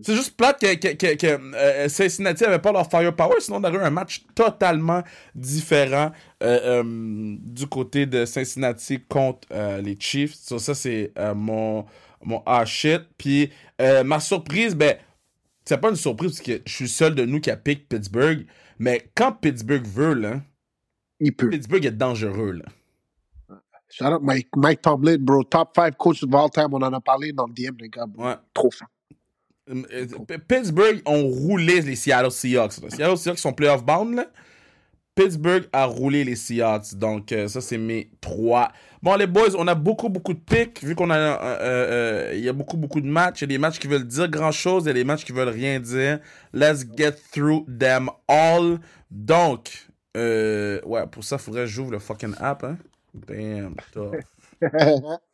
C'est 0.04 0.16
juste 0.16 0.36
plate 0.36 0.60
que, 0.60 0.76
que, 0.76 0.94
que, 0.96 1.16
que 1.16 1.56
euh, 1.56 1.88
Cincinnati 1.90 2.44
n'avait 2.44 2.60
pas 2.60 2.72
leur 2.72 2.90
firepower, 2.90 3.40
sinon 3.40 3.58
on 3.58 3.64
aurait 3.64 3.78
eu 3.78 3.82
un 3.82 3.90
match 3.90 4.26
totalement 4.34 5.04
différent 5.34 6.12
euh, 6.44 6.84
euh, 6.84 7.36
du 7.40 7.68
côté 7.68 8.06
de 8.06 8.26
Cincinnati 8.26 9.00
contre 9.08 9.48
les 9.82 9.98
Chiefs. 10.00 10.36
So, 10.36 10.60
ça, 10.60 10.74
c'est 10.74 11.12
mon, 11.36 11.86
mon 12.24 12.42
ah 12.46 12.66
shit. 12.66 13.02
Puis 13.18 13.52
ma 13.80 14.20
surprise, 14.20 14.76
ben, 14.76 14.98
c'est 15.66 15.80
pas 15.80 15.90
une 15.90 15.96
surprise 15.96 16.32
parce 16.32 16.42
que 16.42 16.62
je 16.66 16.74
suis 16.74 16.90
seul 16.90 17.16
de 17.16 17.26
nous 17.26 17.40
qui 17.40 17.50
a 17.50 17.58
pick 17.58 17.90
Pittsburgh, 17.90 18.46
mais 18.80 19.10
quand 19.16 19.32
Pittsburgh 19.32 19.86
veut, 19.86 20.14
là, 20.14 20.42
Il 21.20 21.36
peut. 21.36 21.50
Pittsburgh 21.50 21.86
est 21.86 21.92
dangereux, 21.92 22.52
là. 22.52 22.66
Shout 23.90 24.06
out 24.06 24.22
Mike, 24.22 24.50
Mike 24.58 24.82
Tomlin, 24.82 25.18
bro. 25.20 25.44
Top 25.44 25.72
5 25.76 25.96
coach 25.98 26.24
of 26.24 26.34
all 26.34 26.50
time. 26.50 26.74
On 26.74 26.82
en 26.82 26.92
a 26.92 27.00
parlé 27.00 27.32
dans 27.32 27.48
le 27.48 27.54
DM, 27.54 27.78
les 27.80 27.90
gars. 27.90 28.06
Ouais. 28.18 28.36
Trop 28.54 28.70
fort. 28.70 28.90
Pittsburgh 30.48 31.02
ont 31.06 31.28
roulé 31.28 31.82
les 31.82 31.96
Seattle 31.96 32.32
Seahawks. 32.32 32.82
Les 32.84 32.90
Seattle 32.90 33.18
Seahawks 33.18 33.40
sont 33.40 33.54
playoff 33.54 33.84
bound. 33.84 34.16
Là. 34.16 34.28
Pittsburgh 35.16 35.68
a 35.72 35.86
roulé 35.86 36.24
les 36.24 36.36
Seahawks. 36.36 36.96
Donc, 36.96 37.32
euh, 37.32 37.48
ça, 37.48 37.62
c'est 37.62 37.78
mes 37.78 38.10
trois. 38.20 38.72
Bon, 39.02 39.16
les 39.16 39.28
boys, 39.28 39.56
on 39.58 39.68
a 39.68 39.76
beaucoup, 39.76 40.10
beaucoup 40.10 40.34
de 40.34 40.40
picks. 40.40 40.84
Vu 40.84 40.94
qu'on 40.94 41.10
a. 41.10 41.18
Euh, 41.18 41.40
euh, 41.42 42.32
il 42.36 42.42
y 42.42 42.50
a 42.50 42.54
beaucoup, 42.54 42.76
beaucoup 42.76 43.00
de 43.00 43.08
matchs. 43.08 43.42
Il 43.42 43.44
y 43.44 43.46
a 43.46 43.48
des 43.48 43.58
matchs 43.58 43.80
qui 43.80 43.88
veulent 43.88 44.06
dire 44.06 44.30
grand 44.30 44.52
chose. 44.52 44.84
Il 44.84 44.88
y 44.88 44.92
a 44.92 44.94
des 44.94 45.06
matchs 45.06 45.24
qui 45.24 45.32
veulent 45.32 45.50
rien 45.50 45.80
dire. 45.80 46.20
Let's 46.54 46.86
get 46.96 47.14
through 47.32 47.66
them 47.80 48.10
all. 48.28 48.80
Donc, 49.10 49.88
ouais, 50.16 51.08
pour 51.12 51.24
ça, 51.24 51.38
il 51.38 51.42
faudrait 51.42 51.62
que 51.62 51.68
j'ouvre 51.68 51.92
le 51.92 52.00
fucking 52.00 52.36
app. 52.40 52.64
Hein? 52.66 52.78
Damn, 53.14 53.76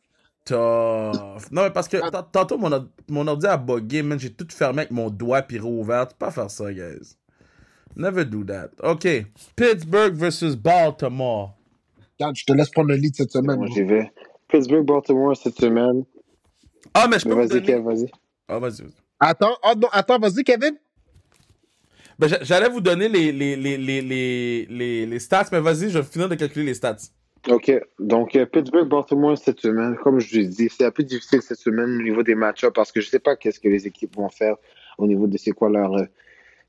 tough. 0.44 1.50
Non, 1.50 1.62
mais 1.62 1.70
parce 1.70 1.88
que 1.88 1.96
tantôt, 2.32 2.58
mon, 2.58 2.88
mon 3.08 3.26
ordi 3.26 3.46
a 3.46 3.56
bugué, 3.56 4.02
man. 4.02 4.18
J'ai 4.18 4.32
tout 4.32 4.46
fermé 4.50 4.80
avec 4.80 4.90
mon 4.90 5.10
doigt 5.10 5.42
puis 5.42 5.58
rouvert. 5.58 6.08
Tu 6.08 6.14
peux 6.14 6.26
pas 6.26 6.30
faire 6.30 6.50
ça, 6.50 6.72
guys. 6.72 7.16
Never 7.96 8.24
do 8.24 8.44
that. 8.44 8.70
OK. 8.82 9.06
Pittsburgh 9.56 10.14
versus 10.14 10.56
Baltimore. 10.56 11.54
Regarde, 12.18 12.36
je 12.36 12.44
te 12.44 12.52
laisse 12.52 12.70
prendre 12.70 12.88
le 12.88 12.96
lead 12.96 13.14
cette 13.14 13.32
semaine. 13.32 13.56
Moi, 13.56 13.68
j'y 13.74 13.82
vais. 13.82 14.10
Pittsburgh, 14.48 14.84
Baltimore 14.84 15.36
cette 15.36 15.58
semaine. 15.58 16.04
Ah, 16.94 17.06
mais 17.08 17.18
je 17.18 17.28
peux 17.28 17.34
Vas-y, 17.34 17.48
donner... 17.48 17.62
Kev, 17.62 17.82
vas-y. 17.82 18.10
Ah, 18.48 18.58
vas-y. 18.58 18.82
vas-y. 18.82 18.92
Attends, 19.20 19.56
oh, 19.64 19.72
non, 19.76 19.88
attends, 19.92 20.18
vas-y, 20.18 20.42
Kevin. 20.42 20.76
Ben, 22.18 22.28
j'allais 22.42 22.68
vous 22.68 22.80
donner 22.80 23.08
les, 23.08 23.32
les, 23.32 23.56
les, 23.56 23.78
les, 23.78 24.02
les, 24.02 24.66
les, 24.68 25.06
les 25.06 25.18
stats, 25.18 25.48
mais 25.52 25.60
vas-y, 25.60 25.90
je 25.90 25.98
vais 25.98 26.04
finir 26.04 26.28
de 26.28 26.34
calculer 26.34 26.66
les 26.66 26.74
stats. 26.74 26.96
OK. 27.50 27.72
Donc, 27.98 28.36
euh, 28.36 28.46
Pittsburgh, 28.46 28.88
Baltimore 28.88 29.36
cette 29.36 29.60
semaine, 29.60 29.96
comme 29.96 30.20
je 30.20 30.38
l'ai 30.38 30.46
dit, 30.46 30.68
c'est 30.70 30.84
un 30.84 30.90
peu 30.92 31.02
difficile 31.02 31.42
cette 31.42 31.58
semaine 31.58 31.90
au 31.98 32.02
niveau 32.02 32.22
des 32.22 32.36
match-ups 32.36 32.72
parce 32.72 32.92
que 32.92 33.00
je 33.00 33.08
sais 33.08 33.18
pas 33.18 33.34
qu'est-ce 33.34 33.58
que 33.58 33.68
les 33.68 33.86
équipes 33.86 34.14
vont 34.16 34.28
faire 34.28 34.56
au 34.98 35.06
niveau 35.08 35.26
de 35.26 35.36
c'est 35.36 35.50
quoi 35.50 35.68
leur. 35.68 35.92
euh, 35.94 36.04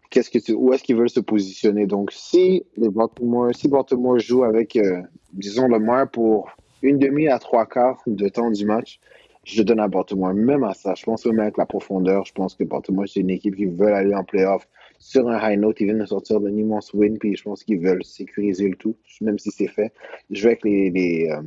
qu'est-ce 0.10 0.30
que 0.32 0.40
tu- 0.40 0.54
où 0.54 0.74
est-ce 0.74 0.84
qu'ils 0.84 0.96
veulent 0.96 1.10
se 1.10 1.20
positionner. 1.20 1.88
Donc, 1.88 2.12
si 2.12 2.66
les 2.78 2.90
Baltimore, 2.90 3.52
si 3.56 3.68
Baltimore 3.68 4.20
joue 4.20 4.44
avec, 4.44 4.76
euh, 4.76 5.02
disons, 5.34 5.68
le 5.68 5.80
moins 5.80 6.06
pour 6.08 6.50
une 6.84 7.00
demi 7.00 7.28
à 7.30 7.40
trois 7.40 7.66
quarts 7.66 8.02
de 8.08 8.30
temps 8.30 8.52
du 8.52 8.66
match, 8.66 9.00
je 9.44 9.64
donne 9.64 9.80
à 9.80 9.88
Baltimore. 9.88 10.34
Même 10.34 10.64
à 10.64 10.74
ça, 10.74 10.94
je 10.96 11.04
pense 11.04 11.26
même 11.26 11.40
avec 11.40 11.58
la 11.58 11.66
profondeur, 11.66 12.26
je 12.26 12.34
pense 12.34 12.56
que 12.56 12.64
Baltimore, 12.64 13.06
c'est 13.08 13.22
une 13.22 13.30
équipe 13.32 13.56
qui 13.56 13.66
veut 13.66 13.94
aller 13.94 14.14
en 14.16 14.24
playoff 14.24 14.68
sur 15.04 15.28
un 15.30 15.38
high 15.38 15.60
note. 15.60 15.82
Ils 15.82 15.86
viennent 15.86 16.00
de 16.00 16.06
sortir 16.06 16.40
d'un 16.40 16.56
immense 16.56 16.94
win, 16.94 17.18
puis 17.20 17.36
je 17.36 17.44
pense 17.44 17.64
qu'ils 17.64 17.80
veulent 17.80 18.04
sécuriser 18.06 18.70
le 18.70 18.78
tout, 18.78 18.96
même 19.20 19.38
si 19.38 19.52
c'est 19.52 19.68
fait. 19.68 19.92
Je 20.32 20.44
vais 20.44 20.52
avec 20.52 20.64
les, 20.64 20.90
les, 20.90 21.30
euh, 21.30 21.42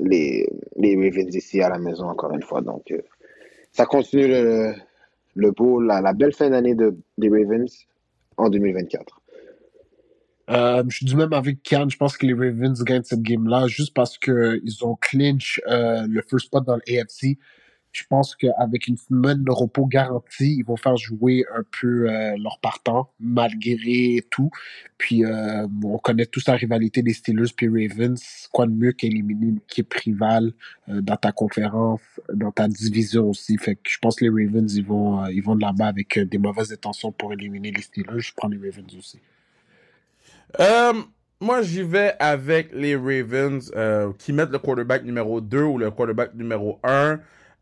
les, 0.00 0.48
les 0.76 0.96
Ravens 0.96 1.34
ici 1.34 1.62
à 1.62 1.68
la 1.68 1.78
maison, 1.78 2.08
encore 2.08 2.34
une 2.34 2.42
fois. 2.42 2.62
Donc, 2.62 2.90
euh, 2.90 3.00
ça 3.70 3.86
continue 3.86 4.26
le, 4.26 4.74
le 5.36 5.50
beau, 5.52 5.80
la, 5.80 6.12
belle 6.12 6.32
fin 6.32 6.50
d'année 6.50 6.74
de, 6.74 6.96
des 7.16 7.28
Ravens 7.28 7.86
en 8.36 8.50
2024. 8.50 9.20
Euh, 10.50 10.82
je 10.88 10.96
suis 10.96 11.06
du 11.06 11.14
même 11.14 11.32
avec 11.32 11.62
Kian. 11.62 11.88
Je 11.88 11.96
pense 11.96 12.16
que 12.16 12.26
les 12.26 12.34
Ravens 12.34 12.82
gagnent 12.82 13.04
cette 13.04 13.22
game-là 13.22 13.68
juste 13.68 13.94
parce 13.94 14.18
qu'ils 14.18 14.84
ont 14.84 14.96
clinch 15.00 15.60
le 15.68 16.20
first 16.28 16.46
spot 16.46 16.64
dans 16.64 16.76
l'AFC. 16.88 17.38
Je 17.92 18.04
pense 18.08 18.36
qu'avec 18.36 18.86
une 18.86 18.96
semaine 18.96 19.42
de 19.42 19.50
repos 19.50 19.84
garantie, 19.84 20.54
ils 20.58 20.64
vont 20.64 20.76
faire 20.76 20.96
jouer 20.96 21.44
un 21.52 21.64
peu 21.80 22.08
euh, 22.08 22.36
leur 22.38 22.60
partant, 22.60 23.10
malgré 23.18 24.24
tout. 24.30 24.50
Puis, 24.96 25.24
euh, 25.24 25.66
on 25.82 25.98
connaît 25.98 26.26
tous 26.26 26.46
la 26.46 26.54
rivalité 26.54 27.02
des 27.02 27.12
Steelers 27.12 27.52
puis 27.56 27.66
Ravens. 27.66 28.48
Quoi 28.52 28.66
de 28.66 28.72
mieux 28.72 28.92
qu'éliminer 28.92 29.46
une 29.46 29.60
équipe 29.68 29.92
rivale 29.92 30.52
euh, 30.88 31.00
dans 31.00 31.16
ta 31.16 31.32
conférence, 31.32 32.00
dans 32.32 32.52
ta 32.52 32.68
division 32.68 33.28
aussi? 33.28 33.58
Fait 33.58 33.74
que 33.74 33.90
je 33.90 33.98
pense 33.98 34.14
que 34.14 34.24
les 34.24 34.30
Ravens, 34.30 34.72
ils 34.72 34.86
vont, 34.86 35.26
ils 35.26 35.42
vont 35.42 35.56
de 35.56 35.62
là-bas 35.62 35.86
avec 35.86 36.16
des 36.16 36.38
mauvaises 36.38 36.72
intentions 36.72 37.10
pour 37.10 37.32
éliminer 37.32 37.72
les 37.72 37.82
Steelers. 37.82 38.20
Je 38.20 38.32
prends 38.36 38.48
les 38.48 38.58
Ravens 38.58 38.96
aussi. 38.96 39.18
moi, 41.40 41.62
j'y 41.62 41.82
vais 41.82 42.14
avec 42.20 42.72
les 42.72 42.94
Ravens 42.94 43.72
qui 44.18 44.32
mettent 44.32 44.52
le 44.52 44.60
quarterback 44.60 45.02
numéro 45.02 45.40
2 45.40 45.62
ou 45.64 45.78
le 45.78 45.90
quarterback 45.90 46.34
numéro 46.36 46.78
1. 46.84 47.18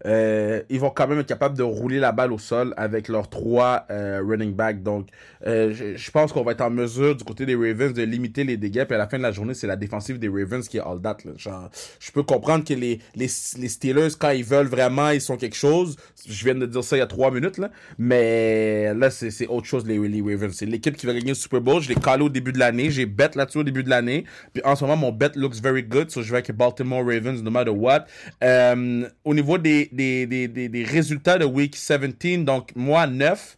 Euh, 0.07 0.62
ils 0.69 0.78
vont 0.78 0.90
quand 0.90 1.09
même 1.09 1.19
être 1.19 1.26
capables 1.26 1.57
de 1.57 1.62
rouler 1.62 1.99
la 1.99 2.12
balle 2.12 2.33
au 2.33 2.38
sol 2.38 2.73
avec 2.76 3.09
leurs 3.09 3.28
trois 3.28 3.87
euh, 3.90 4.23
running 4.25 4.55
backs. 4.55 4.83
Donc, 4.83 5.09
euh, 5.47 5.75
je, 5.75 6.11
pense 6.11 6.33
qu'on 6.33 6.43
va 6.43 6.52
être 6.52 6.61
en 6.61 6.71
mesure 6.71 7.17
du 7.17 7.25
côté 7.25 7.47
des 7.47 7.57
Ravens 7.57 7.93
de 7.93 8.02
limiter 8.02 8.45
les 8.45 8.57
dégâts. 8.57 8.85
Puis 8.85 8.95
à 8.95 8.99
la 8.99 9.09
fin 9.09 9.19
de 9.19 9.23
la 9.23 9.33
journée, 9.33 9.55
c'est 9.55 9.67
la 9.67 9.76
défensive 9.76 10.19
des 10.19 10.28
Ravens 10.28 10.67
qui 10.69 10.76
est 10.76 10.81
all 10.81 11.00
that. 11.02 11.19
Genre, 11.37 11.69
je 11.99 12.12
peux 12.12 12.23
comprendre 12.23 12.64
que 12.64 12.75
les, 12.75 13.00
les, 13.17 13.28
les, 13.59 13.69
Steelers, 13.69 14.11
quand 14.19 14.31
ils 14.31 14.45
veulent 14.45 14.69
vraiment, 14.69 15.11
ils 15.11 15.21
sont 15.21 15.37
quelque 15.37 15.57
chose. 15.57 15.97
Je 16.28 16.45
viens 16.45 16.55
de 16.55 16.67
dire 16.67 16.85
ça 16.85 16.97
il 16.97 17.00
y 17.00 17.02
a 17.02 17.07
trois 17.07 17.31
minutes. 17.31 17.59
Là. 17.59 17.71
Mais 17.99 18.95
là, 18.95 19.11
c'est 19.11 19.47
autre 19.49 19.67
chose, 19.67 19.85
les, 19.87 19.99
les 19.99 20.23
Ravens. 20.23 20.55
C'est 20.55 20.67
l'équipe 20.67 20.97
qui 20.97 21.07
va 21.07 21.14
gagner 21.14 21.28
le 21.28 21.35
Super 21.35 21.61
Bowl. 21.61 21.83
Je 21.83 21.88
l'ai 21.88 21.97
calé 21.97 22.23
au 22.23 22.28
début 22.28 22.52
de 22.52 22.59
l'année. 22.59 22.90
J'ai 22.90 23.07
bet 23.07 23.31
là-dessus 23.35 23.59
au 23.59 23.64
début 23.64 23.83
de 23.83 23.90
l'année. 23.90 24.25
Puis 24.52 24.62
en 24.64 24.76
ce 24.76 24.85
moment, 24.85 24.97
mon 24.97 25.12
bet 25.12 25.33
looks 25.35 25.61
very 25.61 25.83
good. 25.83 26.11
So 26.11 26.23
je 26.23 26.31
vais 26.31 26.38
avec 26.38 26.52
Baltimore 26.52 27.05
Ravens 27.05 27.43
no 27.43 27.50
matter 27.50 27.71
what. 27.71 28.07
au 29.25 29.35
niveau 29.35 29.59
des 29.59 29.88
des, 29.92 30.26
des, 30.26 30.85
résultats 30.85 31.38
de 31.38 31.45
Week 31.45 31.73
17. 31.73 32.45
Donc, 32.45 32.71
moi, 32.75 33.07
9, 33.07 33.57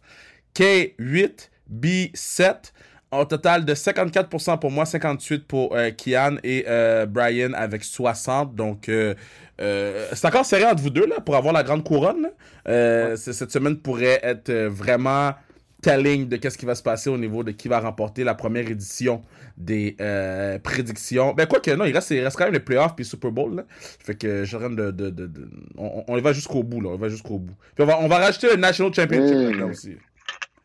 K, 0.53 0.93
8, 0.97 1.51
B, 1.67 1.85
7. 2.13 2.73
En 3.13 3.25
total 3.25 3.65
de 3.65 3.73
54% 3.73 4.57
pour 4.57 4.71
moi, 4.71 4.85
58% 4.85 5.41
pour 5.41 5.75
euh, 5.75 5.91
Kian 5.91 6.37
et 6.43 6.63
euh, 6.67 7.05
Brian 7.05 7.51
avec 7.53 7.83
60%. 7.83 8.55
Donc, 8.55 8.87
euh, 8.87 9.15
c'est 9.57 10.25
encore 10.25 10.45
serré 10.45 10.65
entre 10.65 10.81
vous 10.81 10.89
deux 10.89 11.05
là, 11.05 11.19
pour 11.19 11.35
avoir 11.35 11.53
la 11.53 11.63
grande 11.63 11.83
couronne. 11.83 12.29
Cette 12.65 13.51
semaine 13.51 13.77
pourrait 13.77 14.21
être 14.23 14.51
vraiment 14.51 15.33
telling 15.81 16.27
de 16.27 16.37
qu'est-ce 16.37 16.57
qui 16.57 16.65
va 16.65 16.75
se 16.75 16.83
passer 16.83 17.09
au 17.09 17.17
niveau 17.17 17.43
de 17.43 17.51
qui 17.51 17.67
va 17.67 17.79
remporter 17.79 18.23
la 18.23 18.35
première 18.35 18.69
édition 18.69 19.21
des 19.57 19.95
euh, 19.99 20.59
prédictions. 20.59 21.33
Ben, 21.33 21.47
quoi 21.47 21.59
que 21.59 21.71
non, 21.71 21.85
il 21.85 21.93
reste, 21.93 22.11
il 22.11 22.23
reste 22.23 22.37
quand 22.37 22.45
même 22.45 22.53
les 22.53 22.59
playoffs 22.59 22.95
puis 22.95 23.03
Super 23.03 23.31
Bowl. 23.31 23.55
Là. 23.55 23.65
Fait 23.69 24.15
que 24.15 24.45
je 24.45 24.57
de. 24.57 24.91
de, 24.91 25.09
de, 25.09 25.27
de 25.27 25.49
on, 25.77 26.03
on, 26.07 26.17
y 26.17 26.21
va 26.21 26.33
jusqu'au 26.33 26.63
bout, 26.63 26.81
là. 26.81 26.89
On 26.89 26.97
va 26.97 27.09
jusqu'au 27.09 27.39
bout. 27.39 27.55
Puis 27.75 27.83
on 27.83 27.87
va, 27.87 27.99
on 27.99 28.07
va 28.07 28.19
rajouter 28.19 28.49
le 28.51 28.57
National 28.57 28.93
Championship 28.93 29.57
là 29.57 29.65
aussi. 29.65 29.95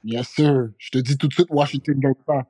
Yes, 0.05 0.29
sir. 0.29 0.69
Je 0.79 0.91
te 0.91 0.99
dis 0.99 1.17
tout 1.17 1.29
de 1.29 1.33
suite, 1.33 1.49
Washington 1.51 1.99
gagne 1.99 2.15
pas. 2.27 2.47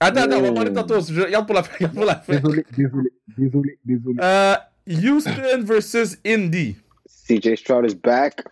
Attends, 0.00 0.22
attends, 0.22 0.38
on 0.38 0.42
va 0.42 0.52
parler 0.52 0.72
tantôt. 0.72 1.00
Je 1.00 1.20
regarde 1.20 1.46
pour 1.46 1.54
la 1.54 1.62
fin. 1.62 1.88
Pour 1.88 2.04
la 2.04 2.16
fin. 2.16 2.34
Désolé, 2.34 2.66
désolé, 2.76 3.10
désolé, 3.38 3.78
désolé. 3.84 4.18
Euh, 4.20 4.54
Houston 4.86 5.62
versus 5.62 6.18
Indy. 6.26 6.76
CJ 7.06 7.56
Stroud 7.56 7.90
is 7.90 7.94
back. 7.94 8.44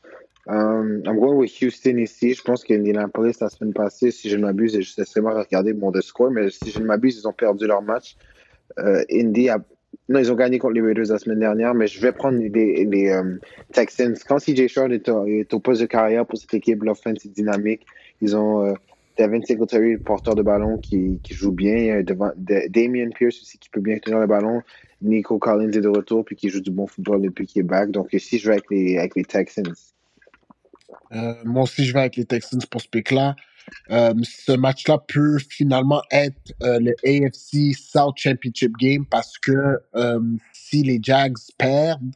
Um, 0.49 1.03
I'm 1.07 1.21
going 1.21 1.37
with 1.37 1.53
Houston 1.61 1.99
ici. 1.99 2.35
Je 2.35 2.43
pense 2.43 2.65
qu'Indianapolis, 2.65 3.41
la 3.41 3.49
semaine 3.49 3.73
passée, 3.73 4.11
si 4.11 4.29
je 4.29 4.37
ne 4.37 4.43
m'abuse, 4.43 4.75
et 4.75 4.83
je 4.83 4.93
sais 4.93 5.03
à 5.03 5.43
regarder 5.43 5.73
mon 5.73 5.93
score, 6.01 6.31
mais 6.31 6.51
si 6.51 6.71
je 6.71 6.81
ne 6.81 6.85
m'abuse, 6.85 7.19
ils 7.19 7.29
ont 7.29 7.33
perdu 7.33 7.67
leur 7.67 7.83
match. 7.83 8.17
Euh, 8.79 9.05
Indy 9.11 9.49
a... 9.49 9.59
Non, 10.09 10.19
ils 10.19 10.33
ont 10.33 10.35
gagné 10.35 10.59
contre 10.59 10.75
les 10.75 10.81
Raiders 10.81 11.07
la 11.11 11.19
semaine 11.19 11.39
dernière, 11.39 11.75
mais 11.75 11.87
je 11.87 12.01
vais 12.01 12.13
prendre 12.13 12.39
les, 12.39 12.85
les 12.85 13.13
um, 13.13 13.39
Texans. 13.73 14.17
Quand 14.27 14.39
CJ 14.39 14.67
Stroud 14.67 14.91
est, 14.93 15.55
au 15.55 15.61
poste 15.61 15.81
de 15.81 15.87
carrière 15.87 16.27
pour 16.27 16.39
cette 16.39 16.55
équipe, 16.55 16.83
l'offense 16.83 17.25
est 17.25 17.33
dynamique. 17.33 17.87
Ils 18.21 18.35
ont 18.35 18.65
euh, 18.65 18.75
Devin 19.19 19.41
Singletary, 19.43 19.99
porteur 19.99 20.35
de 20.35 20.43
ballon, 20.43 20.79
qui, 20.79 21.21
qui 21.23 21.35
joue 21.35 21.53
bien. 21.53 22.03
Devant, 22.03 22.33
Damien 22.37 23.11
Pierce 23.11 23.41
aussi, 23.43 23.59
qui 23.59 23.69
peut 23.69 23.81
bien 23.81 23.99
tenir 23.99 24.19
le 24.19 24.27
ballon. 24.27 24.63
Nico 25.03 25.39
Collins 25.39 25.71
est 25.71 25.81
de 25.81 25.89
retour, 25.89 26.25
puis 26.25 26.37
qui 26.37 26.49
joue 26.49 26.61
du 26.61 26.71
bon 26.71 26.87
football 26.87 27.23
depuis 27.23 27.47
qu'il 27.47 27.61
est 27.61 27.65
back. 27.65 27.91
Donc 27.91 28.13
ici, 28.13 28.39
je 28.39 28.49
vais 28.49 28.55
avec 28.55 28.71
les, 28.71 28.99
avec 28.99 29.15
les 29.15 29.25
Texans. 29.25 29.75
Euh, 31.13 31.35
moi 31.45 31.65
aussi, 31.65 31.85
je 31.85 31.93
vais 31.93 32.01
avec 32.01 32.17
les 32.17 32.25
Texans 32.25 32.61
pour 32.71 32.81
ce 32.81 32.89
pick-là. 32.89 33.37
Euh, 33.91 34.13
ce 34.25 34.53
match-là 34.53 34.99
peut 35.07 35.39
finalement 35.39 36.03
être 36.11 36.53
euh, 36.63 36.81
le 36.81 36.95
AFC 37.05 37.77
South 37.79 38.17
Championship 38.17 38.73
Game 38.77 39.07
parce 39.07 39.39
que 39.39 39.79
si 40.53 40.83
les 40.83 40.99
Jags 41.01 41.37
perdent, 41.59 42.13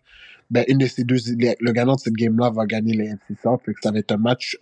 ben, 0.48 0.64
une 0.68 0.78
de 0.78 0.86
ces 0.86 1.02
deux, 1.02 1.16
le 1.36 1.72
gagnant 1.72 1.96
de 1.96 2.00
cette 2.00 2.14
game-là 2.14 2.50
va 2.50 2.66
gagner 2.66 2.94
les 2.94 3.10
AFC 3.10 3.40
South. 3.42 3.60
ça 3.82 3.90
va 3.90 3.98
être 3.98 4.12
un 4.12 4.16
match 4.16 4.56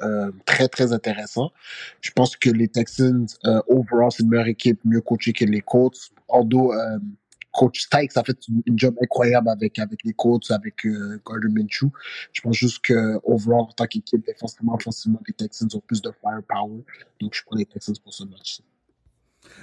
très, 0.47 0.69
très 0.69 0.93
intéressant. 0.93 1.53
Je 2.01 2.11
pense 2.11 2.37
que 2.37 2.51
les 2.51 2.69
Texans, 2.69 3.27
overall, 3.69 4.11
c'est 4.11 4.23
une 4.23 4.31
meilleure 4.31 4.49
équipe, 4.49 4.81
mieux 4.85 5.01
coachée 5.01 5.33
que 5.33 5.45
les 5.45 5.61
Colts. 5.61 6.11
Coach 7.55 7.83
Stikes 7.83 8.17
a 8.17 8.25
fait 8.25 8.37
une, 8.67 8.79
job 8.79 8.95
incroyable 9.01 9.49
avec, 9.49 9.79
avec 9.79 10.01
les 10.05 10.13
coachs, 10.13 10.51
avec 10.51 10.85
euh, 10.85 11.21
Gardner. 11.25 11.67
Je 11.71 12.41
pense 12.41 12.57
juste 12.57 12.85
que, 12.85 13.19
overall, 13.23 13.63
en 13.63 13.73
tant 13.73 13.87
qu'équipe, 13.87 14.27
défensivement, 14.27 14.75
offensivement, 14.75 15.21
les 15.27 15.33
Texans 15.33 15.69
ont 15.75 15.81
plus 15.81 16.03
de 16.03 16.11
firepower. 16.21 16.85
Donc, 17.21 17.35
je 17.35 17.43
prends 17.47 17.57
les 17.57 17.67
Texans 17.67 17.95
pour 18.03 18.13
ce 18.13 18.25
match. 18.25 18.61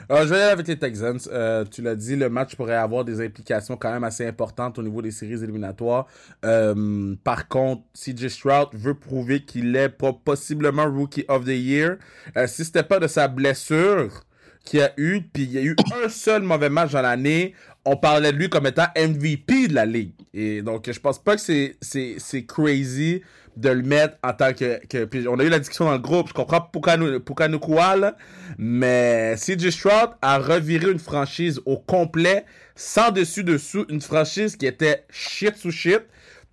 Alors, 0.09 0.23
je 0.23 0.29
vais 0.29 0.41
aller 0.41 0.51
avec 0.51 0.67
les 0.67 0.77
Texans. 0.77 1.19
Euh, 1.27 1.65
tu 1.65 1.81
l'as 1.81 1.95
dit, 1.95 2.15
le 2.15 2.29
match 2.29 2.55
pourrait 2.55 2.75
avoir 2.75 3.03
des 3.03 3.23
implications 3.23 3.77
quand 3.77 3.91
même 3.91 4.03
assez 4.03 4.25
importantes 4.25 4.79
au 4.79 4.83
niveau 4.83 5.01
des 5.01 5.11
séries 5.11 5.43
éliminatoires. 5.43 6.07
Euh, 6.45 7.15
par 7.23 7.47
contre, 7.47 7.83
CJ 7.93 8.27
Stroud 8.27 8.69
veut 8.73 8.93
prouver 8.93 9.43
qu'il 9.43 9.75
est 9.75 9.89
possiblement 9.89 10.85
Rookie 10.85 11.25
of 11.27 11.45
the 11.45 11.49
Year. 11.49 11.97
Euh, 12.37 12.47
si 12.47 12.63
c'était 12.63 12.83
pas 12.83 12.99
de 12.99 13.07
sa 13.07 13.27
blessure 13.27 14.23
qu'il 14.63 14.81
a 14.81 14.91
eu, 14.97 15.21
puis 15.21 15.43
il 15.43 15.51
y 15.51 15.57
a 15.57 15.61
eu 15.61 15.75
un 16.03 16.09
seul 16.09 16.43
mauvais 16.43 16.69
match 16.69 16.91
dans 16.91 17.01
l'année, 17.01 17.53
on 17.85 17.97
parlait 17.97 18.31
de 18.31 18.37
lui 18.37 18.49
comme 18.49 18.67
étant 18.67 18.87
MVP 18.95 19.67
de 19.67 19.73
la 19.73 19.85
ligue. 19.85 20.13
Et 20.33 20.61
donc, 20.61 20.89
je 20.89 20.99
pense 20.99 21.19
pas 21.19 21.35
que 21.35 21.41
c'est, 21.41 21.77
c'est, 21.81 22.45
crazy 22.45 23.21
de 23.57 23.69
le 23.69 23.81
mettre 23.81 24.17
en 24.23 24.33
tant 24.33 24.53
que, 24.53 24.85
que 24.85 25.05
puis 25.05 25.27
on 25.27 25.37
a 25.39 25.43
eu 25.43 25.49
la 25.49 25.59
discussion 25.59 25.85
dans 25.85 25.93
le 25.93 25.99
groupe, 25.99 26.29
je 26.29 26.33
comprends 26.33 26.61
Pukanukua, 26.61 27.97
là, 27.97 28.15
mais 28.57 29.35
CJ 29.35 29.71
Stroud 29.71 30.11
a 30.21 30.37
reviré 30.37 30.91
une 30.91 30.99
franchise 30.99 31.59
au 31.65 31.77
complet, 31.77 32.45
sans 32.75 33.11
dessus-dessous, 33.11 33.85
une 33.89 34.01
franchise 34.01 34.55
qui 34.55 34.67
était 34.67 35.05
shit 35.09 35.57
sous 35.57 35.71
shit, 35.71 36.01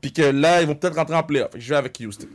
puis 0.01 0.13
que 0.13 0.23
là, 0.23 0.61
ils 0.61 0.67
vont 0.67 0.75
peut-être 0.75 0.97
rentrer 0.97 1.15
en 1.15 1.23
playoff. 1.23 1.51
Je 1.57 1.69
vais 1.69 1.77
avec 1.77 2.01
Houston. 2.01 2.29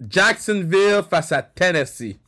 Jacksonville 0.00 1.02
face 1.08 1.32
à 1.32 1.42
Tennessee. 1.42 2.18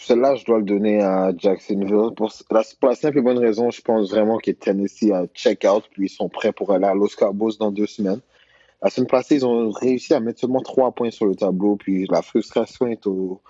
Celle-là, 0.00 0.34
je 0.34 0.44
dois 0.44 0.58
le 0.58 0.64
donner 0.64 1.00
à 1.00 1.32
Jacksonville. 1.36 2.14
Pour 2.14 2.30
la, 2.50 2.94
simple 2.94 3.18
et 3.18 3.22
bonne 3.22 3.38
raison, 3.38 3.70
je 3.70 3.80
pense 3.80 4.10
vraiment 4.10 4.38
que 4.38 4.50
Tennessee 4.50 5.10
a 5.12 5.26
check-out, 5.32 5.84
puis 5.92 6.06
ils 6.06 6.10
sont 6.10 6.28
prêts 6.28 6.52
pour 6.52 6.72
aller 6.72 6.84
à 6.84 6.94
Los 6.94 7.16
Cabos 7.16 7.52
dans 7.58 7.70
deux 7.70 7.86
semaines. 7.86 8.20
La 8.82 8.90
semaine 8.90 9.08
passée, 9.08 9.36
ils 9.36 9.46
ont 9.46 9.70
réussi 9.70 10.12
à 10.12 10.20
mettre 10.20 10.40
seulement 10.40 10.60
trois 10.60 10.92
points 10.92 11.10
sur 11.10 11.24
le 11.24 11.34
tableau, 11.34 11.76
puis 11.76 12.06
la 12.10 12.20
frustration 12.20 12.86
est, 12.86 13.06
au, 13.06 13.40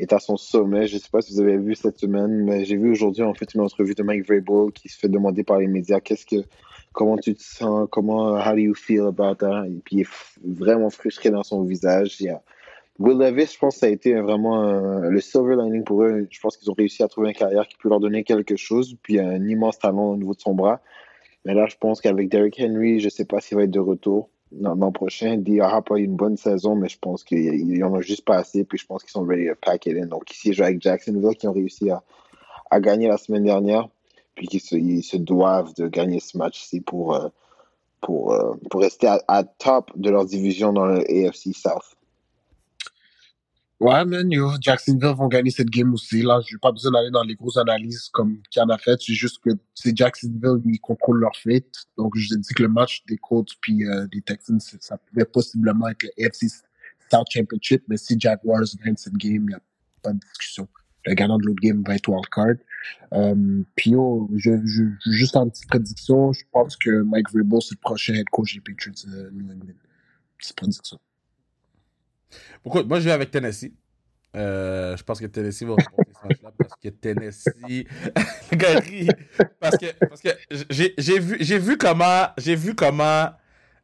est 0.00 0.12
à 0.12 0.18
son 0.18 0.36
sommet. 0.36 0.88
Je 0.88 0.96
ne 0.96 1.00
sais 1.00 1.10
pas 1.12 1.22
si 1.22 1.32
vous 1.32 1.40
avez 1.40 1.58
vu 1.58 1.76
cette 1.76 2.00
semaine, 2.00 2.44
mais 2.44 2.64
j'ai 2.64 2.76
vu 2.76 2.90
aujourd'hui 2.90 3.22
en 3.22 3.34
fait 3.34 3.54
une 3.54 3.60
entrevue 3.60 3.94
de 3.94 4.02
Mike 4.02 4.26
Vrabel 4.26 4.72
qui 4.72 4.88
se 4.88 4.98
fait 4.98 5.08
demander 5.08 5.44
par 5.44 5.58
les 5.58 5.68
médias 5.68 6.00
qu'est-ce 6.00 6.26
que 6.26 6.44
comment 6.92 7.16
tu 7.16 7.34
te 7.34 7.42
sens, 7.42 7.86
comment 7.92 8.34
how 8.36 8.52
do 8.52 8.58
you 8.58 8.74
feel 8.74 9.02
about 9.02 9.36
that, 9.36 9.64
et 9.68 9.80
puis 9.84 9.98
il 9.98 10.00
est 10.00 10.08
vraiment 10.44 10.90
frustré 10.90 11.30
dans 11.30 11.44
son 11.44 11.62
visage. 11.62 12.16
Il 12.20 12.36
Will 13.00 13.16
Levis, 13.16 13.54
je 13.54 13.58
pense 13.58 13.74
que 13.76 13.80
ça 13.80 13.86
a 13.86 13.88
été 13.88 14.14
vraiment 14.20 15.00
le 15.00 15.20
silver 15.20 15.56
lining 15.56 15.84
pour 15.84 16.02
eux. 16.02 16.28
Je 16.30 16.38
pense 16.38 16.58
qu'ils 16.58 16.70
ont 16.70 16.74
réussi 16.74 17.02
à 17.02 17.08
trouver 17.08 17.30
une 17.30 17.34
carrière 17.34 17.66
qui 17.66 17.78
peut 17.78 17.88
leur 17.88 17.98
donner 17.98 18.24
quelque 18.24 18.56
chose, 18.56 18.94
puis 19.02 19.18
un 19.18 19.42
immense 19.48 19.78
talent 19.78 20.10
au 20.10 20.16
niveau 20.18 20.34
de 20.34 20.40
son 20.40 20.52
bras. 20.52 20.82
Mais 21.46 21.54
là, 21.54 21.66
je 21.66 21.76
pense 21.76 22.02
qu'avec 22.02 22.28
Derrick 22.28 22.60
Henry, 22.60 23.00
je 23.00 23.06
ne 23.06 23.10
sais 23.10 23.24
pas 23.24 23.40
s'il 23.40 23.56
va 23.56 23.64
être 23.64 23.70
de 23.70 23.80
retour 23.80 24.28
l'an 24.52 24.92
prochain. 24.92 25.38
D 25.38 25.60
a 25.60 25.80
pas 25.80 25.96
eu 25.96 26.04
une 26.04 26.16
bonne 26.16 26.36
saison, 26.36 26.74
mais 26.74 26.88
je 26.88 26.98
pense 26.98 27.24
qu'ils 27.24 27.82
en 27.82 27.94
ont 27.94 28.02
juste 28.02 28.26
pas 28.26 28.36
assez, 28.36 28.64
puis 28.64 28.76
je 28.76 28.84
pense 28.84 29.02
qu'ils 29.02 29.12
sont 29.12 29.24
ready 29.24 29.48
to 29.48 29.54
pack 29.64 29.86
it 29.86 29.96
in. 29.96 30.06
Donc 30.06 30.30
ici, 30.30 30.52
joue 30.52 30.64
avec 30.64 30.82
Jacksonville 30.82 31.36
qui 31.36 31.48
ont 31.48 31.52
réussi 31.52 31.88
à, 31.90 32.02
à 32.70 32.80
gagner 32.80 33.08
la 33.08 33.16
semaine 33.16 33.44
dernière, 33.44 33.88
puis 34.34 34.46
qu'ils 34.46 34.60
se, 34.60 34.76
ils 34.76 35.02
se 35.02 35.16
doivent 35.16 35.72
de 35.74 35.88
gagner 35.88 36.20
ce 36.20 36.36
match-ci 36.36 36.80
pour, 36.80 37.14
euh, 37.14 37.28
pour, 38.02 38.32
euh, 38.32 38.52
pour 38.70 38.82
rester 38.82 39.06
à, 39.06 39.20
à 39.26 39.44
top 39.44 39.90
de 39.96 40.10
leur 40.10 40.26
division 40.26 40.74
dans 40.74 40.84
le 40.84 41.00
AFC 41.10 41.54
South. 41.54 41.96
Ouais, 43.80 44.04
man, 44.04 44.30
yo, 44.30 44.50
Jacksonville 44.60 45.14
vont 45.16 45.28
gagner 45.28 45.50
cette 45.50 45.70
game 45.70 45.94
aussi. 45.94 46.20
Là, 46.20 46.42
je 46.46 46.54
n'ai 46.54 46.58
pas 46.58 46.70
besoin 46.70 46.92
d'aller 46.92 47.10
dans 47.10 47.22
les 47.22 47.34
grosses 47.34 47.56
analyses 47.56 48.10
comme 48.12 48.36
qu'il 48.50 48.60
en 48.60 48.68
a 48.68 48.76
fait. 48.76 49.00
C'est 49.00 49.14
juste 49.14 49.38
que 49.42 49.48
c'est 49.74 49.96
Jacksonville, 49.96 50.60
ils 50.66 50.78
contrôlent 50.80 51.20
leur 51.20 51.34
fate. 51.34 51.86
Donc, 51.96 52.14
je 52.14 52.34
dis 52.34 52.54
que 52.54 52.62
le 52.62 52.68
match 52.68 53.02
des 53.08 53.16
Colts 53.16 53.48
puis 53.62 53.86
euh, 53.86 54.06
des 54.12 54.20
Texans, 54.20 54.60
ça 54.60 54.98
pouvait 54.98 55.24
possiblement 55.24 55.88
être 55.88 56.02
le 56.02 56.10
AFC 56.22 56.50
South 57.10 57.26
Championship. 57.30 57.82
Mais 57.88 57.96
si 57.96 58.20
Jaguars 58.20 58.66
gagne 58.84 58.96
cette 58.98 59.16
game, 59.16 59.46
il 59.48 59.54
a 59.54 59.60
pas 60.02 60.12
de 60.12 60.18
discussion. 60.18 60.68
Le 61.06 61.14
gagnant 61.14 61.38
de 61.38 61.46
l'autre 61.46 61.60
game 61.62 61.82
va 61.86 61.94
être 61.94 62.10
wildcard. 62.10 62.56
Euh, 63.14 63.62
puis, 63.76 63.92
yo, 63.92 64.28
je, 64.36 64.60
je, 64.66 64.82
juste 65.10 65.36
en 65.36 65.48
petite 65.48 65.68
prédiction, 65.68 66.34
je 66.34 66.44
pense 66.52 66.76
que 66.76 67.00
Mike 67.00 67.30
Vrabel, 67.30 67.62
c'est 67.62 67.76
le 67.76 67.80
prochain 67.80 68.12
head 68.12 68.28
coach 68.30 68.54
des 68.56 68.60
Patriots 68.60 69.06
de 69.06 69.30
New 69.30 69.50
England. 69.50 69.72
Petite 70.36 70.56
prédiction. 70.56 71.00
Pourquoi? 72.62 72.84
Moi, 72.84 73.00
je 73.00 73.06
vais 73.06 73.12
avec 73.12 73.30
Tennessee. 73.30 73.72
Euh, 74.36 74.96
je 74.96 75.02
pense 75.02 75.18
que 75.18 75.26
Tennessee 75.26 75.64
va 75.64 75.70
remporter 75.70 76.12
ce 76.12 76.28
match-là 76.28 76.52
parce 76.56 76.74
que 76.82 76.88
Tennessee. 76.88 77.86
parce 79.60 79.76
que, 79.76 80.06
parce 80.06 80.20
que 80.20 80.30
j'ai 80.68 81.18
vu, 81.18 81.36
vu 81.58 81.76
comment. 81.76 82.28
J'ai 82.38 82.54
vu 82.54 82.74
comment 82.74 83.30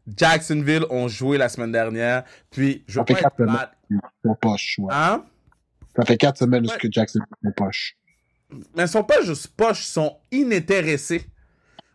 Jacksonville 0.06 0.84
ont 0.90 1.08
joué 1.08 1.36
la 1.36 1.48
semaine 1.48 1.72
dernière. 1.72 2.24
Puis, 2.50 2.84
je 2.86 3.00
veux 3.00 3.04
pas 3.04 3.14
être 3.14 3.30
plate. 3.36 3.72
Poche, 4.40 4.76
ouais. 4.78 4.92
Hein? 4.94 5.24
Ça 5.96 6.04
fait 6.04 6.16
quatre 6.16 6.38
semaines 6.38 6.66
ouais. 6.66 6.78
que 6.78 6.88
Jacksonville 6.90 7.26
sont 7.42 7.52
poche. 7.52 7.96
Mais 8.76 8.84
ils 8.84 8.88
sont 8.88 9.02
pas 9.02 9.22
juste 9.22 9.48
poche, 9.48 9.80
ils 9.80 9.92
sont 9.92 10.16
inintéressés. 10.30 11.26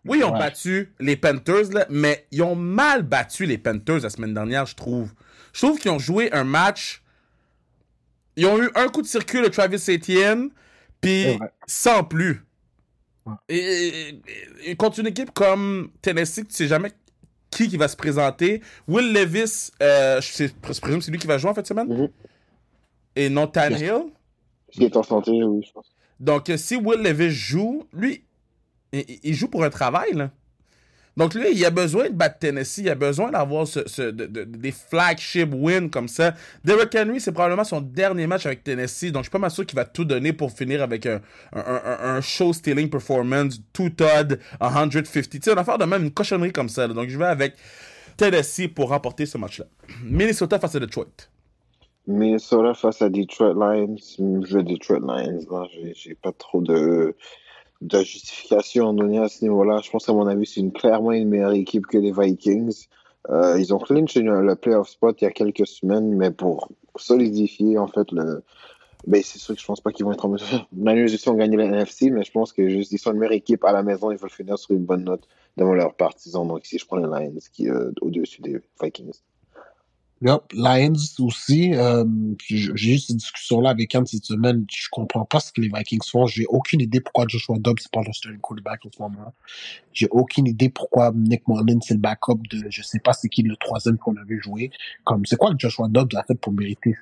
Oui, 0.03 0.19
ils 0.19 0.23
ont 0.23 0.31
battu 0.31 0.93
les 0.99 1.15
Panthers, 1.15 1.71
là, 1.71 1.85
mais 1.89 2.25
ils 2.31 2.41
ont 2.41 2.55
mal 2.55 3.03
battu 3.03 3.45
les 3.45 3.57
Panthers 3.57 3.99
la 3.99 4.09
semaine 4.09 4.33
dernière, 4.33 4.65
je 4.65 4.75
trouve. 4.75 5.13
Je 5.53 5.65
trouve 5.65 5.79
qu'ils 5.79 5.91
ont 5.91 5.99
joué 5.99 6.31
un 6.31 6.43
match. 6.43 7.03
Ils 8.35 8.45
ont 8.45 8.61
eu 8.61 8.69
un 8.75 8.87
coup 8.87 9.01
de 9.01 9.07
circuit 9.07 9.41
de 9.41 9.47
Travis 9.47 9.83
Etienne, 9.89 10.49
puis 11.01 11.37
sans 11.67 12.03
plus. 12.03 12.45
Et, 13.49 14.21
contre 14.77 14.99
une 14.99 15.07
équipe 15.07 15.31
comme 15.31 15.91
Tennessee, 16.01 16.47
tu 16.47 16.53
sais 16.53 16.67
jamais 16.67 16.91
qui, 17.49 17.67
qui 17.67 17.77
va 17.77 17.87
se 17.87 17.97
présenter. 17.97 18.61
Will 18.87 19.13
Levis, 19.13 19.71
euh, 19.81 20.21
je, 20.21 20.47
présume 20.61 20.99
que 20.99 21.05
c'est 21.05 21.11
lui 21.11 21.19
qui 21.19 21.27
va 21.27 21.37
jouer 21.37 21.51
en 21.51 21.53
fait 21.53 21.67
semaine? 21.67 21.87
Mm-hmm. 21.87 22.09
Et 23.17 23.29
non 23.29 23.47
Tannehill. 23.47 24.05
Il 24.73 24.83
est 24.83 24.95
en 24.95 25.03
santé, 25.03 25.31
oui, 25.43 25.63
je 25.67 25.71
pense. 25.73 25.93
Donc, 26.19 26.51
si 26.55 26.77
Will 26.77 27.01
Levis 27.01 27.31
joue, 27.31 27.85
lui, 27.93 28.23
il, 28.93 29.33
joue 29.33 29.47
pour 29.47 29.63
un 29.63 29.69
travail, 29.69 30.13
là. 30.13 30.31
Donc 31.17 31.33
lui, 31.33 31.51
il 31.51 31.65
a 31.65 31.69
besoin 31.69 32.09
de 32.09 32.13
battre 32.13 32.39
Tennessee, 32.39 32.79
il 32.79 32.89
a 32.89 32.95
besoin 32.95 33.31
d'avoir 33.31 33.67
des 33.67 34.71
flagship 34.71 35.49
wins 35.53 35.89
comme 35.89 36.07
ça. 36.07 36.33
Derrick 36.63 36.95
Henry, 36.95 37.19
c'est 37.19 37.33
probablement 37.33 37.65
son 37.65 37.81
dernier 37.81 38.27
match 38.27 38.45
avec 38.45 38.63
Tennessee, 38.63 39.11
donc 39.11 39.25
je 39.25 39.29
suis 39.29 39.39
pas 39.39 39.49
sûr 39.49 39.65
qu'il 39.65 39.75
va 39.75 39.85
tout 39.85 40.05
donner 40.05 40.31
pour 40.31 40.51
finir 40.51 40.81
avec 40.81 41.05
un, 41.05 42.21
show-stealing 42.21 42.89
performance, 42.89 43.61
two 43.73 43.89
Todd, 43.89 44.39
150. 44.61 45.29
Tu 45.29 45.39
sais, 45.41 45.51
on 45.51 45.55
va 45.55 45.63
faire 45.63 45.77
de 45.77 45.85
même 45.85 46.03
une 46.03 46.11
cochonnerie 46.11 46.53
comme 46.53 46.69
ça. 46.69 46.87
Donc 46.87 47.09
je 47.09 47.17
vais 47.17 47.25
avec 47.25 47.55
Tennessee 48.15 48.67
pour 48.67 48.89
remporter 48.89 49.25
ce 49.25 49.37
match-là. 49.37 49.65
Minnesota 50.03 50.59
face 50.59 50.75
à 50.75 50.79
Detroit. 50.79 51.07
Minnesota 52.07 52.73
face 52.73 53.01
à 53.01 53.09
Detroit 53.09 53.53
Lions. 53.53 53.95
Je 54.17 54.57
vais 54.57 54.63
Detroit 54.63 54.99
Lions. 54.99 55.67
J'ai 55.93 56.15
pas 56.15 56.31
trop 56.31 56.61
de 56.61 57.15
de 57.81 57.99
justification 58.03 58.89
à 58.89 58.93
donner 58.93 59.19
à 59.19 59.27
ce 59.27 59.43
niveau-là. 59.43 59.81
Je 59.83 59.89
pense 59.89 60.07
à 60.07 60.13
mon 60.13 60.27
avis, 60.27 60.45
c'est 60.45 60.59
une, 60.59 60.71
clairement 60.71 61.11
une 61.11 61.29
meilleure 61.29 61.53
équipe 61.53 61.87
que 61.87 61.97
les 61.97 62.11
Vikings. 62.11 62.87
Euh, 63.29 63.59
ils 63.59 63.73
ont 63.73 63.79
clinché 63.79 64.21
le 64.21 64.55
playoff 64.55 64.89
spot 64.89 65.21
il 65.21 65.25
y 65.25 65.27
a 65.27 65.31
quelques 65.31 65.67
semaines, 65.67 66.15
mais 66.15 66.31
pour 66.31 66.69
solidifier 66.95 67.77
en 67.77 67.87
fait 67.87 68.11
le. 68.11 68.43
Ben, 69.07 69.21
c'est 69.23 69.39
sûr 69.39 69.55
que 69.55 69.61
je 69.61 69.65
pense 69.65 69.81
pas 69.81 69.91
qu'ils 69.91 70.05
vont 70.05 70.11
être 70.11 70.25
en 70.25 70.29
mesure. 70.29 70.67
Niners 70.73 71.05
aussi 71.05 71.27
ont 71.29 71.35
la 71.35 71.45
NFC, 71.45 72.11
mais 72.11 72.23
je 72.23 72.31
pense 72.31 72.53
que 72.53 72.69
juste 72.69 72.91
ils 72.91 72.99
sont 72.99 73.11
une 73.11 73.17
meilleure 73.17 73.33
équipe 73.33 73.63
à 73.63 73.71
la 73.71 73.81
maison, 73.81 74.11
ils 74.11 74.17
veulent 74.17 74.29
finir 74.29 74.59
sur 74.59 74.71
une 74.71 74.85
bonne 74.85 75.03
note 75.03 75.27
devant 75.57 75.73
leurs 75.73 75.95
partisans. 75.95 76.47
Donc 76.47 76.65
ici, 76.65 76.77
je 76.77 76.85
prends 76.85 76.97
les 76.97 77.07
Lions 77.07 77.33
qui 77.51 77.67
euh, 77.67 77.91
au-dessus 78.01 78.41
des 78.43 78.61
Vikings. 78.81 79.11
Yep. 80.21 80.53
Lions 80.53 80.93
aussi, 81.19 81.73
euh, 81.73 82.05
j'ai 82.47 82.93
eu 82.93 82.99
cette 82.99 83.17
discussion-là 83.17 83.71
avec 83.71 83.95
Anne 83.95 84.05
cette 84.05 84.25
semaine. 84.25 84.65
Je 84.71 84.87
comprends 84.91 85.25
pas 85.25 85.39
ce 85.39 85.51
que 85.51 85.61
les 85.61 85.69
Vikings 85.73 86.03
font. 86.07 86.27
J'ai 86.27 86.45
aucune 86.47 86.79
idée 86.79 87.01
pourquoi 87.01 87.25
Joshua 87.27 87.57
Dobbs 87.57 87.79
est 87.79 87.91
pas 87.91 88.01
le 88.05 88.13
starting 88.13 88.39
quarterback 88.39 88.85
en 88.85 88.89
ce 88.95 89.01
moment. 89.01 89.33
J'ai 89.93 90.07
aucune 90.11 90.45
idée 90.45 90.69
pourquoi 90.69 91.11
Nick 91.15 91.47
Mullen 91.47 91.81
c'est 91.81 91.95
le 91.95 91.99
backup 91.99 92.39
de, 92.51 92.69
je 92.69 92.83
sais 92.83 92.99
pas 92.99 93.13
c'est 93.13 93.29
qui 93.29 93.41
le 93.41 93.55
troisième 93.55 93.97
qu'on 93.97 94.15
avait 94.15 94.39
joué. 94.39 94.69
Comme, 95.05 95.25
c'est 95.25 95.37
quoi 95.37 95.51
que 95.51 95.57
Joshua 95.57 95.87
Dobbs 95.87 96.15
a 96.15 96.23
fait 96.23 96.35
pour 96.35 96.53
mériter 96.53 96.95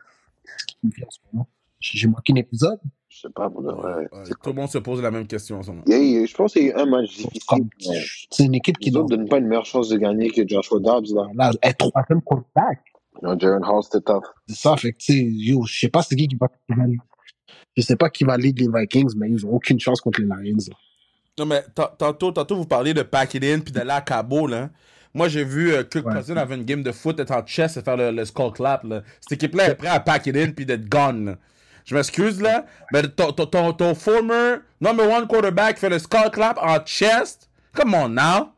ce 0.57 0.65
qu'il 0.65 0.89
vit 0.89 1.03
en 1.03 1.11
ce 1.11 1.19
moment? 1.33 1.47
J'ai 1.81 2.07
manqué 2.07 2.31
un 2.31 2.37
épisode? 2.37 2.79
Je 3.09 3.21
sais 3.21 3.29
pas, 3.29 3.49
pour 3.49 3.63
de 3.63 3.71
vrai. 3.71 4.07
tout 4.41 4.49
le 4.49 4.53
monde 4.53 4.69
se 4.69 4.77
pose 4.77 5.01
la 5.01 5.11
même 5.11 5.27
question 5.27 5.59
en 5.59 5.63
ce 5.63 5.71
moment. 5.71 5.83
je 5.87 6.33
pense 6.35 6.53
qu'il 6.53 6.67
y 6.67 6.71
a 6.71 6.77
eu 6.77 6.81
un 6.81 6.85
match 6.85 7.17
difficile. 7.17 7.67
C'est 8.29 8.45
une 8.45 8.55
équipe 8.55 8.77
qui 8.77 8.91
ne 8.91 9.01
donne 9.01 9.27
pas 9.27 9.39
une 9.39 9.47
meilleure 9.47 9.65
chance 9.65 9.89
de 9.89 9.97
gagner 9.97 10.29
que 10.29 10.47
Joshua 10.47 10.79
Dobbs. 10.79 11.13
Là, 11.13 11.27
là 11.33 11.51
elle 11.61 11.71
est 11.71 11.73
troisième 11.73 12.21
quarterback. 12.21 12.79
Non, 13.21 13.37
Jaren 13.37 13.63
Hall, 13.63 13.83
c'était 13.83 14.01
tough. 14.01 14.23
C'est 14.47 14.55
ça, 14.55 14.77
fait 14.77 14.93
que, 14.93 14.97
tu 14.97 15.13
sais, 15.13 15.19
yo, 15.19 15.65
je 15.65 15.79
sais 15.79 15.89
pas 15.89 16.01
c'est 16.01 16.15
qui 16.15 16.27
qui 16.27 16.35
va. 16.35 16.47
Je 17.75 17.81
sais 17.81 17.95
pas 17.95 18.09
qui 18.09 18.23
va 18.23 18.37
lead 18.37 18.59
les 18.59 18.67
Vikings, 18.67 19.13
mais 19.17 19.29
ils 19.29 19.45
ont 19.45 19.51
aucune 19.51 19.79
chance 19.79 20.01
contre 20.01 20.21
les 20.21 20.27
Lions. 20.27 20.57
Non, 21.37 21.45
mais 21.45 21.63
tantôt, 21.97 22.31
tantôt, 22.31 22.55
vous 22.57 22.65
parliez 22.65 22.93
de 22.93 23.01
pack 23.01 23.35
it 23.35 23.43
in 23.43 23.59
puis 23.59 23.73
de 23.73 23.79
la 23.79 24.01
cabo, 24.01 24.47
là. 24.47 24.69
Moi, 25.13 25.27
j'ai 25.27 25.43
vu 25.43 25.71
euh, 25.71 25.83
Kirk 25.83 26.05
ouais. 26.05 26.13
Cousin 26.13 26.37
avait 26.37 26.55
une 26.55 26.65
game 26.65 26.83
de 26.83 26.91
foot, 26.91 27.19
être 27.19 27.31
en 27.31 27.45
chess 27.45 27.77
et 27.77 27.81
faire 27.81 27.97
le, 27.97 28.25
skull 28.25 28.51
clap, 28.51 28.83
là. 28.83 29.03
Cette 29.21 29.33
équipe-là 29.33 29.69
est 29.69 29.75
prête 29.75 29.91
à 29.91 29.99
pack 29.99 30.27
it 30.27 30.35
in 30.35 30.51
puis 30.51 30.65
d'être 30.65 30.87
gone, 30.87 31.25
là. 31.25 31.35
Je 31.85 31.95
m'excuse, 31.95 32.39
là, 32.39 32.65
mais 32.91 33.03
ton, 33.03 33.31
ton, 33.31 33.73
ton, 33.73 33.95
former 33.95 34.57
number 34.79 35.09
one 35.09 35.27
quarterback 35.27 35.79
fait 35.79 35.89
le 35.89 35.97
skull 35.97 36.29
clap 36.31 36.59
en 36.61 36.79
chest? 36.85 37.49
Come 37.73 37.95
on 37.95 38.09
now. 38.09 38.51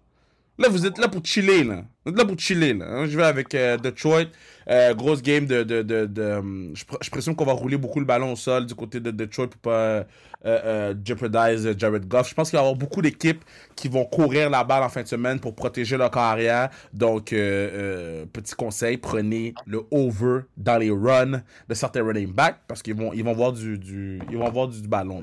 Là, 0.58 0.68
vous 0.70 0.86
êtes 0.86 0.98
là 0.98 1.08
pour 1.08 1.24
chiller, 1.24 1.64
là. 1.64 1.84
Vous 2.04 2.12
êtes 2.12 2.18
là 2.18 2.26
pour 2.26 2.40
chiller, 2.40 2.74
là. 2.74 2.86
Hein. 2.88 3.06
Je 3.06 3.16
vais 3.16 3.24
avec 3.24 3.54
euh, 3.54 3.78
Detroit. 3.78 4.26
Euh, 4.68 4.94
grosse 4.96 5.22
game 5.22 5.46
de. 5.46 5.62
de, 5.62 5.84
de, 5.84 6.06
de 6.08 6.24
hum, 6.24 6.72
je, 6.74 6.84
je, 7.00 7.10
présume 7.12 7.36
qu'on 7.36 7.46
va 7.46 7.54
rouler 7.54 7.78
beaucoup 7.78 8.00
le 8.00 8.06
ballon 8.06 8.34
au 8.34 8.36
sol 8.36 8.66
du 8.66 8.74
côté 8.74 9.00
de 9.00 9.12
Detroit 9.12 9.48
pour 9.48 9.62
pas 9.62 9.70
euh, 9.70 10.04
euh 10.46 10.96
jeopardize 11.06 11.78
Jared 11.78 12.08
Goff. 12.08 12.28
Je 12.28 12.34
pense 12.34 12.50
qu'il 12.50 12.58
va 12.58 12.64
y 12.64 12.66
avoir 12.66 12.76
beaucoup 12.76 13.04
d'équipes 13.04 13.44
qui 13.76 13.88
vont 13.88 14.06
courir 14.06 14.50
la 14.50 14.64
balle 14.64 14.82
en 14.82 14.90
fin 14.90 15.04
de 15.04 15.08
semaine 15.08 15.40
pour 15.40 15.54
protéger 15.54 15.96
leur 15.96 16.10
carrière. 16.10 16.70
Donc, 16.92 17.30
petit 17.30 18.56
conseil, 18.58 18.98
prenez 18.98 19.54
le 19.68 19.84
over 19.92 20.42
dans 20.58 20.80
les 20.80 20.90
runs 20.90 21.44
de 21.70 21.74
certains 21.76 22.04
running 22.04 22.34
backs 22.34 22.62
parce 22.68 22.82
qu'ils 22.82 22.96
vont, 22.96 23.14
ils 23.14 23.24
vont 23.24 23.34
voir 23.34 23.54
du, 23.54 23.78
du, 23.78 24.20
ils 24.32 24.38
vont 24.38 24.50
voir 24.50 24.68
du, 24.68 24.88
ballon. 24.88 25.22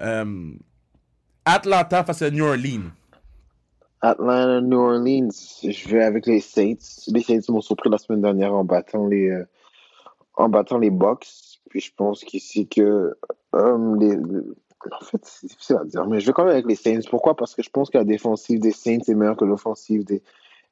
Hum, 0.00 0.58
Atlanta 1.44 2.02
face 2.04 2.22
à 2.22 2.30
New 2.30 2.44
Orleans. 2.44 2.92
Atlanta, 4.00 4.60
New 4.60 4.78
Orleans, 4.78 5.28
je 5.62 5.88
vais 5.88 6.04
avec 6.04 6.26
les 6.26 6.40
Saints. 6.40 6.74
Les 7.08 7.22
Saints 7.22 7.40
m'ont 7.52 7.60
surpris 7.60 7.90
la 7.90 7.98
semaine 7.98 8.22
dernière 8.22 8.54
en 8.54 8.64
battant 8.64 9.06
les, 9.06 9.28
euh, 9.28 9.44
en 10.34 10.48
battant 10.48 10.78
les 10.78 10.90
Bucks. 10.90 11.26
Puis 11.68 11.80
je 11.80 11.92
pense 11.94 12.24
qu'ici 12.24 12.68
que, 12.68 13.16
euh, 13.54 14.54
en 14.90 15.04
fait, 15.04 15.20
c'est 15.24 15.48
difficile 15.48 15.76
à 15.80 15.84
dire, 15.84 16.06
mais 16.06 16.20
je 16.20 16.26
vais 16.26 16.32
quand 16.32 16.44
même 16.44 16.52
avec 16.52 16.66
les 16.66 16.76
Saints. 16.76 17.00
Pourquoi? 17.10 17.36
Parce 17.36 17.54
que 17.54 17.62
je 17.62 17.70
pense 17.70 17.90
que 17.90 17.98
la 17.98 18.04
défensive 18.04 18.60
des 18.60 18.72
Saints 18.72 19.00
est 19.06 19.14
meilleure 19.14 19.36
que 19.36 19.44
l'offensive 19.44 20.04
des, 20.04 20.22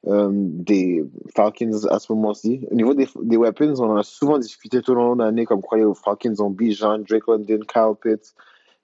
euh, 0.07 0.29
des 0.31 1.03
Falcons 1.35 1.85
à 1.89 1.99
ce 1.99 2.13
moment-ci. 2.13 2.65
Au 2.71 2.75
niveau 2.75 2.93
des, 2.93 3.07
des 3.21 3.37
weapons, 3.37 3.73
on 3.79 3.91
en 3.91 3.97
a 3.97 4.03
souvent 4.03 4.37
discuté 4.39 4.81
tout 4.81 4.91
au 4.91 4.95
long 4.95 5.15
de 5.15 5.23
l'année, 5.23 5.45
comme 5.45 5.61
quoi 5.61 5.77
les 5.77 5.85
Falcons 5.95 6.39
ont 6.39 6.49
Bijan, 6.49 6.99
Drake 6.99 7.27
London, 7.27 7.59
Kyle 7.67 7.93
Pitts 8.01 8.33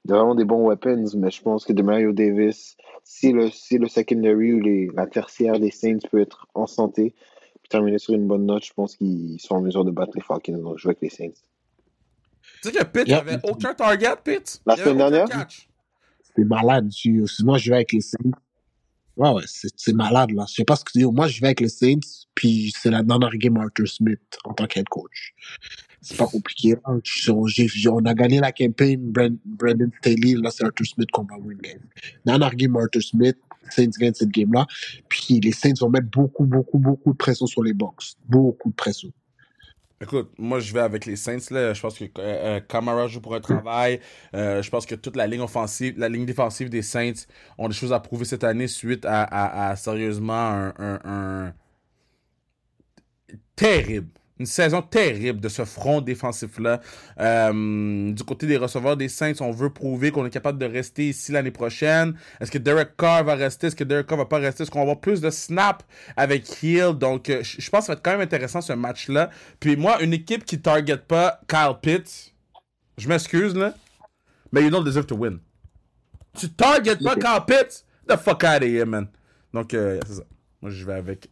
vraiment 0.06 0.36
des 0.36 0.46
bons 0.46 0.68
weapons, 0.68 1.06
mais 1.16 1.32
je 1.32 1.42
pense 1.42 1.66
que 1.66 1.74
de 1.74 1.82
Mario 1.82 2.12
Davis, 2.12 2.76
si 3.04 3.32
le, 3.32 3.50
si 3.50 3.78
le 3.78 3.88
secondary 3.88 4.54
ou 4.54 4.60
les, 4.60 4.89
la 4.94 5.08
tertiaire 5.08 5.60
des 5.60 5.72
Saints 5.72 6.00
peut 6.12 6.22
être 6.22 6.48
en 6.54 6.68
santé, 6.68 7.13
puis 7.62 7.70
terminer 7.70 8.00
sur 8.00 8.13
une 8.13 8.28
bonne 8.28 8.46
note, 8.46 8.66
je 8.66 8.74
pense 8.74 8.96
qu'ils 8.96 9.39
sont 9.39 9.56
en 9.56 9.62
mesure 9.62 9.86
de 9.86 9.92
battre 9.92 10.12
les 10.16 10.22
Falcons. 10.22 10.58
Donc, 10.58 10.78
je 10.78 10.84
joue 10.84 10.89
avec 10.89 11.02
les 11.02 11.10
Saints. 11.10 11.32
Tu 12.62 12.70
sais 12.70 12.72
que 12.72 12.84
Pitt 12.84 13.08
yep. 13.08 13.22
avait 13.22 13.39
aucun 13.44 13.74
target, 13.74 14.16
Pitt? 14.24 14.62
La 14.66 14.76
semaine 14.76 14.98
dernière? 14.98 15.48
C'est 16.36 16.44
malade. 16.44 16.89
Moi, 17.44 17.58
je 17.58 17.70
vais 17.70 17.76
avec 17.78 17.94
les 17.94 18.02
Saints. 18.02 18.32
Ouais, 19.16 19.30
ouais, 19.30 19.44
c'est 19.46 19.94
malade, 19.94 20.32
là. 20.32 20.46
Je 20.50 20.56
sais 20.56 20.63
pas 20.66 20.76
ce 20.76 20.84
que 20.84 20.92
tu 20.92 21.00
dis. 21.00 21.06
Moi, 21.06 21.28
je 21.28 21.39
vais 21.39 21.48
avec 21.48 21.62
les 21.62 21.70
Saints, 21.70 22.00
puis 22.34 22.74
c'est 22.76 22.89
la 22.89 23.04
dernière 23.04 23.36
game 23.38 23.56
Arthur 23.58 23.88
Smith 23.88 24.39
en 24.44 24.54
tant 24.54 24.66
qu'head 24.66 24.89
coach 24.89 25.34
c'est 26.04 26.18
pas 26.18 26.28
compliqué. 26.28 26.76
Hein. 26.86 27.00
On 27.30 28.06
a 28.06 28.13
gagné 28.13 28.39
la 28.39 28.52
campagne, 28.52 29.00
Brandon 29.00 29.89
Staley, 30.00 30.36
là 30.36 30.52
c'est 30.52 30.66
Arthur 30.66 30.86
Smith 30.86 31.10
qu'on 31.12 31.24
va 31.24 31.38
win 31.38 31.58
game. 31.58 31.80
Dans 32.26 32.38
la 32.38 32.48
Arthur 32.48 33.02
Smith, 33.02 33.38
Saints 33.70 33.92
gagne 34.00 34.13
cette 34.13 34.30
game-là. 34.30 34.68
Puis 35.10 35.39
les 35.39 35.52
Saints 35.52 35.74
vont 35.80 35.89
mettre 35.89 36.10
beaucoup, 36.10 36.46
beaucoup, 36.46 36.78
beaucoup 36.78 37.13
de 37.13 37.18
pression 37.18 37.48
sur 37.48 37.63
les 37.63 37.74
box. 37.74 38.18
Beaucoup 38.28 38.70
de 38.70 38.76
pression. 38.76 39.12
Écoute, 40.02 40.32
moi 40.38 40.60
je 40.60 40.74
vais 40.74 40.82
avec 40.82 41.06
les 41.06 41.16
Saints 41.16 41.50
là. 41.50 41.74
Je 41.74 41.82
pense 41.82 41.98
que 41.98 42.04
euh, 42.20 42.60
Camara 42.60 43.08
joue 43.08 43.22
pour 43.22 43.36
un 43.36 43.39
travail. 43.39 44.02
Euh, 44.36 44.62
je 44.62 44.70
pense 44.70 44.86
que 44.86 44.96
toute 44.96 45.16
la 45.16 45.28
ligne 45.28 45.39
offensive, 45.39 45.98
la 45.98 46.10
ligne 46.10 46.26
défensive 46.26 46.70
des 46.70 46.82
Saints 46.82 47.26
ont 47.58 47.70
des 47.70 47.74
choses 47.74 47.94
à 47.94 48.02
prouver 48.02 48.26
cette 48.26 48.44
année 48.44 48.68
suite 48.68 49.06
à, 49.06 49.70
à, 49.70 49.76
sérieusement 49.78 50.34
un, 50.78 51.00
un, 51.06 51.54
terrible 53.56 54.10
une 54.39 54.46
saison 54.46 54.82
terrible 54.82 55.39
de 55.39 55.50
ce 55.50 55.63
front 55.63 56.02
défensif-là. 56.02 56.82
Euh, 57.19 58.12
du 58.12 58.24
côté 58.24 58.48
des 58.48 58.58
receveurs 58.58 58.98
des 58.98 59.10
Saints, 59.10 59.34
on 59.41 59.52
veut 59.52 59.69
prouver 59.69 60.12
qu'on 60.12 60.26
est 60.26 60.32
capable 60.32 60.58
de 60.58 60.65
rester 60.65 61.10
ici 61.10 61.32
l'année 61.32 61.52
prochaine. 61.52 62.15
Est-ce 62.39 62.52
que 62.52 62.58
Derek 62.58 62.98
Carr 62.98 63.24
va 63.24 63.36
rester? 63.36 63.67
Est-ce 63.67 63.76
que 63.76 63.84
Derek 63.84 64.08
Carr 64.08 64.17
va 64.17 64.26
pas 64.26 64.39
rester? 64.39 64.63
Est-ce 64.63 64.72
qu'on 64.72 64.80
va 64.80 64.84
avoir 64.84 65.00
plus 65.00 65.22
de 65.22 65.30
snaps 65.30 65.86
avec 66.17 66.63
Hill? 66.63 66.93
Donc, 66.93 67.30
euh, 67.30 67.43
je 67.43 67.69
pense 67.69 67.82
que 67.82 67.86
ça 67.86 67.93
va 67.93 67.98
être 67.98 68.04
quand 68.04 68.12
même 68.12 68.22
intéressant 68.22 68.62
ce 68.62 68.74
match-là. 68.74 69.30
Puis 69.60 69.76
moi, 69.76 70.02
une 70.02 70.13
équipe 70.13 70.46
qui 70.46 70.60
target 70.60 70.98
pas 70.98 71.39
Kyle 71.48 71.78
Pitts, 71.82 72.34
je 72.98 73.08
m'excuse, 73.08 73.56
là, 73.56 73.76
mais 74.52 74.63
you 74.63 74.69
don't 74.69 74.84
deserve 74.84 75.06
to 75.06 75.15
win. 75.15 75.39
Tu 76.38 76.50
target 76.50 76.96
pas 76.98 77.15
Kyle 77.15 77.46
Pitts? 77.46 77.86
The 78.08 78.17
fuck 78.17 78.43
out 78.43 78.63
of 78.63 78.67
here, 78.67 78.86
man. 78.86 79.08
Donc, 79.54 79.74
euh, 79.74 80.00
c'est 80.08 80.15
ça. 80.15 80.24
Moi, 80.62 80.72
je 80.72 80.86
vais 80.86 80.93
avec 80.93 81.30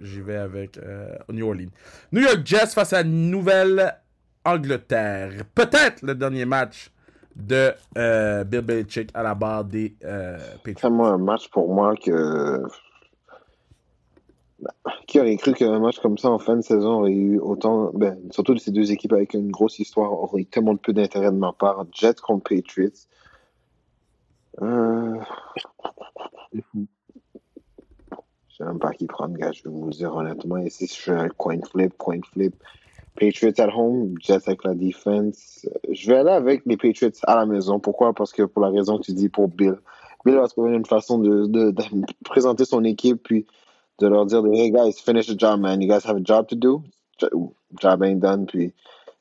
J'y 0.00 0.20
vais 0.20 0.36
avec 0.36 0.78
euh, 0.78 1.16
New 1.30 1.46
Orleans. 1.46 1.70
New 2.12 2.22
York 2.22 2.40
Jets 2.44 2.68
face 2.68 2.92
à 2.92 3.02
Nouvelle-Angleterre. 3.04 5.44
Peut-être 5.54 6.02
le 6.02 6.14
dernier 6.14 6.44
match 6.44 6.90
de 7.36 7.72
euh, 7.96 8.44
Bill 8.44 8.60
Belichick 8.62 9.10
à 9.14 9.22
la 9.22 9.34
barre 9.34 9.64
des 9.64 9.94
euh, 10.04 10.36
Patriots. 10.64 10.78
C'est 10.80 10.86
un 10.86 11.18
match 11.18 11.48
pour 11.50 11.72
moi 11.72 11.94
que. 11.96 12.62
Qui 15.06 15.20
aurait 15.20 15.36
cru 15.36 15.52
qu'un 15.52 15.78
match 15.78 16.00
comme 16.00 16.16
ça 16.16 16.30
en 16.30 16.38
fin 16.38 16.56
de 16.56 16.62
saison 16.62 17.00
aurait 17.00 17.12
eu 17.12 17.38
autant. 17.38 17.90
Ben, 17.94 18.18
surtout 18.30 18.54
de 18.54 18.58
ces 18.58 18.70
deux 18.70 18.92
équipes 18.92 19.12
avec 19.12 19.34
une 19.34 19.50
grosse 19.50 19.78
histoire 19.78 20.12
aurait 20.12 20.42
eu 20.42 20.46
tellement 20.46 20.76
peu 20.76 20.92
d'intérêt 20.92 21.30
de 21.30 21.36
ma 21.36 21.52
part. 21.52 21.84
Jets 21.92 22.14
contre 22.22 22.48
Patriots. 22.48 22.90
Euh... 24.62 25.18
C'est 26.52 26.64
fou. 26.70 26.86
Sais 28.56 28.64
même 28.64 28.78
pas 28.78 28.92
qui 28.92 29.06
prendre, 29.06 29.36
gars. 29.36 29.50
Je 29.50 29.64
vais 29.64 29.70
vous 29.70 29.86
le 29.86 29.92
dire 29.92 30.14
honnêtement. 30.14 30.58
Ici, 30.58 30.86
je 30.86 30.94
fais 30.94 31.10
un 31.10 31.28
coin 31.28 31.58
flip, 31.70 31.96
coin 31.98 32.20
flip. 32.32 32.54
Patriots 33.18 33.60
at 33.60 33.68
home, 33.74 34.14
Jets 34.20 34.46
avec 34.46 34.64
la 34.64 34.74
defense. 34.74 35.68
Je 35.90 36.10
vais 36.10 36.18
aller 36.18 36.30
avec 36.30 36.62
les 36.66 36.76
Patriots 36.76 37.10
à 37.24 37.36
la 37.36 37.46
maison. 37.46 37.80
Pourquoi? 37.80 38.12
Parce 38.12 38.32
que 38.32 38.42
pour 38.44 38.62
la 38.62 38.70
raison 38.70 38.98
que 38.98 39.02
tu 39.02 39.12
dis 39.12 39.28
pour 39.28 39.48
Bill. 39.48 39.76
Bill 40.24 40.36
va 40.36 40.46
trouver 40.48 40.72
une 40.72 40.86
façon 40.86 41.18
de, 41.18 41.46
de, 41.46 41.70
de, 41.72 41.82
présenter 42.24 42.64
son 42.64 42.84
équipe 42.84 43.22
puis 43.24 43.46
de 43.98 44.06
leur 44.06 44.26
dire 44.26 44.42
Hey 44.52 44.70
guys, 44.70 44.94
finish 45.04 45.26
the 45.26 45.38
job, 45.38 45.60
man. 45.60 45.80
You 45.82 45.88
guys 45.88 46.04
have 46.06 46.16
a 46.16 46.24
job 46.24 46.46
to 46.48 46.56
do? 46.56 46.82
Job 47.80 48.02
ain't 48.02 48.20
done. 48.20 48.46
Puis 48.46 48.72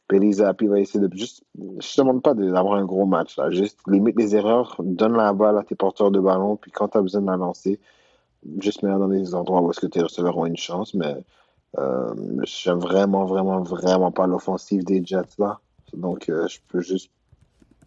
Billy 0.09 0.33
Zappi 0.33 0.67
va 0.67 0.79
essayer 0.79 0.99
de 0.99 1.15
juste. 1.15 1.43
Je 1.55 1.95
te 1.95 2.01
demande 2.01 2.21
pas 2.21 2.35
d'avoir 2.35 2.75
un 2.75 2.85
gros 2.85 3.05
match. 3.05 3.37
Là. 3.37 3.49
Juste 3.49 3.79
limite 3.87 4.15
les 4.15 4.35
erreurs, 4.35 4.75
donne 4.79 5.13
la 5.13 5.33
balle 5.33 5.57
à 5.57 5.63
tes 5.63 5.75
porteurs 5.75 6.11
de 6.11 6.19
ballon, 6.19 6.55
puis 6.55 6.71
quand 6.71 6.89
tu 6.89 6.97
as 6.99 7.01
besoin 7.01 7.21
de 7.21 7.27
la 7.27 7.37
lancer, 7.37 7.79
juste 8.59 8.83
mettre 8.83 8.99
dans 8.99 9.07
des 9.07 9.35
endroits 9.35 9.61
où 9.61 9.71
est-ce 9.71 9.79
que 9.79 9.87
tes 9.87 10.01
receveurs 10.01 10.37
ont 10.37 10.45
une 10.45 10.57
chance, 10.57 10.93
mais 10.93 11.15
euh, 11.77 12.13
j'aime 12.43 12.79
vraiment, 12.79 13.25
vraiment, 13.25 13.61
vraiment 13.61 14.11
pas 14.11 14.27
l'offensive 14.27 14.83
des 14.83 15.03
Jets 15.03 15.35
là. 15.39 15.59
Donc, 15.93 16.29
euh, 16.29 16.47
je 16.47 16.59
peux 16.67 16.81
juste 16.81 17.11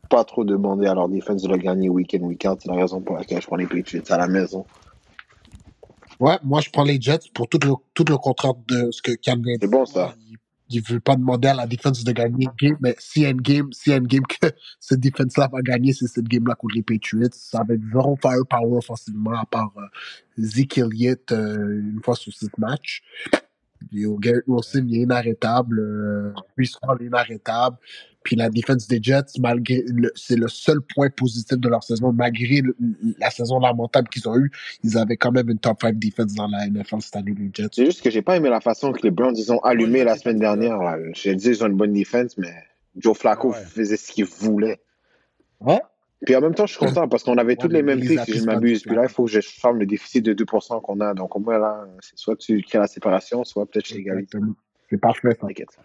pas 0.08 0.24
trop 0.24 0.44
demander 0.44 0.86
à 0.86 0.94
leur 0.94 1.08
défense 1.08 1.42
de 1.42 1.48
le 1.48 1.56
gagner 1.56 1.88
week-end, 1.88 2.20
week-end. 2.20 2.56
C'est 2.60 2.68
la 2.68 2.76
raison 2.76 3.00
pour 3.00 3.16
laquelle 3.16 3.40
je 3.40 3.46
prends 3.46 3.56
les 3.56 3.66
Patriots 3.66 4.02
à 4.10 4.18
la 4.18 4.28
maison. 4.28 4.64
Ouais, 6.20 6.38
moi, 6.44 6.60
je 6.60 6.70
prends 6.70 6.84
les 6.84 7.00
Jets 7.00 7.30
pour 7.34 7.48
tout 7.48 7.58
le, 7.62 7.72
tout 7.94 8.04
le 8.08 8.16
contraire 8.16 8.54
de 8.68 8.90
ce 8.90 9.02
que 9.02 9.12
Cam 9.12 9.42
C'est 9.60 9.68
bon, 9.68 9.84
ça 9.84 10.14
il 10.28 10.36
veut 10.70 11.00
pas 11.00 11.16
demander 11.16 11.48
à 11.48 11.54
la 11.54 11.66
défense 11.66 12.04
de 12.04 12.12
gagner 12.12 12.46
une 12.46 12.68
game, 12.68 12.78
mais 12.80 12.96
s'il 12.98 13.22
y 13.22 13.26
a 13.26 13.30
une 13.30 13.40
game, 13.40 13.72
s'il 13.72 13.92
y 13.92 13.94
a 13.94 13.98
une 13.98 14.06
game 14.06 14.26
que 14.26 14.48
cette 14.80 15.00
défense-là 15.00 15.48
va 15.52 15.62
gagner, 15.62 15.92
c'est 15.92 16.06
cette 16.06 16.28
game-là 16.28 16.54
contre 16.54 16.74
les 16.74 16.82
Patriots. 16.82 17.28
Ça 17.32 17.62
va 17.66 17.74
être 17.74 17.82
zéro 17.92 18.16
firepower 18.20 18.78
offensivement, 18.78 19.38
à 19.38 19.46
part 19.46 19.72
euh, 19.76 19.86
Zeke 20.38 20.78
Elliott 20.78 21.32
euh, 21.32 21.80
une 21.80 22.00
fois 22.02 22.16
sur 22.16 22.32
match. 23.92 24.20
Garrett 24.20 24.44
Wilson, 24.46 24.86
il 24.88 24.96
est 24.96 25.02
inarrêtable. 25.02 25.80
Euh, 25.80 26.32
Chris 26.56 26.72
est 26.82 27.04
inarrêtable. 27.04 27.76
Puis 28.22 28.34
la 28.34 28.50
défense 28.50 28.88
des 28.88 28.98
Jets, 29.00 29.38
malgré 29.38 29.84
c'est 30.16 30.36
le 30.36 30.48
seul 30.48 30.80
point 30.80 31.08
positif 31.10 31.58
de 31.58 31.68
leur 31.68 31.84
saison, 31.84 32.12
malgré 32.12 32.60
la 33.20 33.30
saison 33.30 33.60
lamentable 33.60 34.08
qu'ils 34.08 34.28
ont 34.28 34.36
eue, 34.36 34.50
ils 34.82 34.98
avaient 34.98 35.16
quand 35.16 35.30
même 35.30 35.48
une 35.48 35.60
top 35.60 35.80
5 35.80 35.96
défense 35.96 36.34
dans 36.34 36.48
la 36.48 36.66
NFL 36.66 37.00
cette 37.02 37.14
année, 37.14 37.34
les 37.38 37.50
Jets. 37.54 37.68
C'est 37.72 37.84
juste 37.84 38.02
que 38.02 38.10
j'ai 38.10 38.22
pas 38.22 38.36
aimé 38.36 38.48
la 38.48 38.60
façon 38.60 38.90
que 38.90 39.02
les 39.02 39.12
Browns 39.12 39.36
ils 39.36 39.52
ont 39.52 39.60
allumé 39.60 40.02
la 40.02 40.16
semaine 40.16 40.40
dernière. 40.40 40.78
J'ai 41.14 41.36
dit 41.36 41.52
qu'ils 41.52 41.62
ont 41.62 41.68
une 41.68 41.76
bonne 41.76 41.92
défense, 41.92 42.36
mais 42.36 42.52
Joe 42.96 43.16
Flacco 43.16 43.52
faisait 43.52 43.96
ce 43.96 44.10
qu'il 44.10 44.24
voulait. 44.24 44.80
Ouais. 45.60 45.80
Puis 46.24 46.34
en 46.34 46.40
même 46.40 46.54
temps, 46.54 46.66
je 46.66 46.72
suis 46.72 46.84
content 46.84 47.08
parce 47.08 47.22
qu'on 47.22 47.36
avait 47.36 47.56
toutes 47.56 47.72
les 47.72 47.82
mêmes 47.82 48.00
prix, 48.00 48.18
si 48.24 48.38
je 48.38 48.44
m'abuse. 48.44 48.82
Puis 48.82 48.96
là, 48.96 49.02
il 49.02 49.08
faut 49.08 49.24
que 49.24 49.30
je 49.30 49.40
ferme 49.40 49.78
le 49.78 49.86
déficit 49.86 50.24
de 50.24 50.32
2% 50.32 50.80
qu'on 50.80 51.00
a. 51.00 51.14
Donc 51.14 51.36
au 51.36 51.40
moins 51.40 51.58
là, 51.58 51.86
c'est 52.00 52.16
soit 52.18 52.36
tu 52.36 52.62
crées 52.62 52.78
la 52.78 52.86
séparation, 52.86 53.44
soit 53.44 53.66
peut-être 53.66 53.86
je 53.86 53.96
C'est 54.90 54.98
parfait. 54.98 55.34
T'inquiète. 55.34 55.76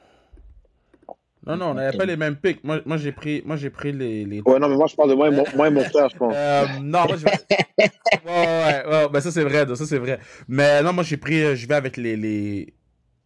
Non, 1.46 1.58
non, 1.58 1.72
on 1.72 1.74
n'avait 1.74 1.98
pas 1.98 2.06
les 2.06 2.18
mêmes 2.18 2.36
pics. 2.36 2.64
Moi, 2.64 2.82
moi 2.86 2.98
j'ai 2.98 3.12
pris, 3.12 3.42
moi, 3.46 3.56
j'ai 3.56 3.72
pris 3.72 3.92
les, 3.92 4.26
les, 4.26 4.42
Ouais, 4.42 4.60
non, 4.60 4.70
mais 4.70 4.76
moi, 4.76 4.86
je 4.86 4.96
parle 4.96 5.10
de 5.10 5.16
moi 5.16 5.28
et 5.28 5.32
mon, 5.32 5.44
moi 5.56 5.68
et 5.68 5.72
mon 5.72 5.84
frère, 5.84 6.08
je 6.10 6.18
pense. 6.18 6.34
Euh, 6.36 6.66
non, 6.82 7.06
moi, 7.08 7.16
je 7.18 7.26
vais... 7.26 7.32
ouais, 7.80 7.90
ouais, 8.28 8.84
ouais, 8.88 9.10
ben 9.10 9.22
ça, 9.22 9.32
c'est 9.32 9.44
vrai, 9.44 9.66
ça, 9.76 9.86
c'est 9.88 9.98
vrai. 9.98 10.20
Mais 10.48 10.84
non, 10.84 10.94
moi, 10.94 11.04
j'ai 11.04 11.18
pris, 11.18 11.44
euh, 11.44 11.56
je 11.56 11.68
vais 11.68 11.74
avec 11.74 11.98
les, 11.98 12.16
les... 12.16 12.74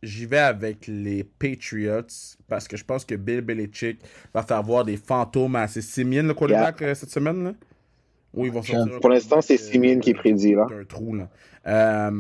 J'y 0.06 0.26
vais 0.26 0.38
avec 0.38 0.88
les 0.88 1.24
Patriots 1.24 2.02
parce 2.48 2.68
que 2.68 2.78
je 2.78 2.86
pense 2.86 3.04
que 3.04 3.16
Bill 3.16 3.42
Belichick 3.42 4.00
va 4.34 4.44
faire 4.44 4.62
voir 4.62 4.86
des 4.86 4.98
fantômes 4.98 5.56
à 5.56 5.68
ses 5.68 5.82
Simeon, 5.82 6.24
le 6.24 6.34
quarterback, 6.34 6.80
yeah. 6.82 6.96
cette 6.96 7.10
semaine, 7.10 7.44
là? 7.44 7.54
Oui, 8.34 8.50
ils 8.50 8.54
vont 8.54 8.62
sortir. 8.62 9.00
Pour 9.00 9.10
l'instant, 9.10 9.42
c'est 9.42 9.58
Simeon 9.58 10.00
qui 10.00 10.12
est 10.12 10.14
prédit, 10.14 10.54
là. 10.54 10.68
Un 10.72 10.84
trou, 10.84 11.16
là. 11.16 11.30
Euh... 11.68 12.12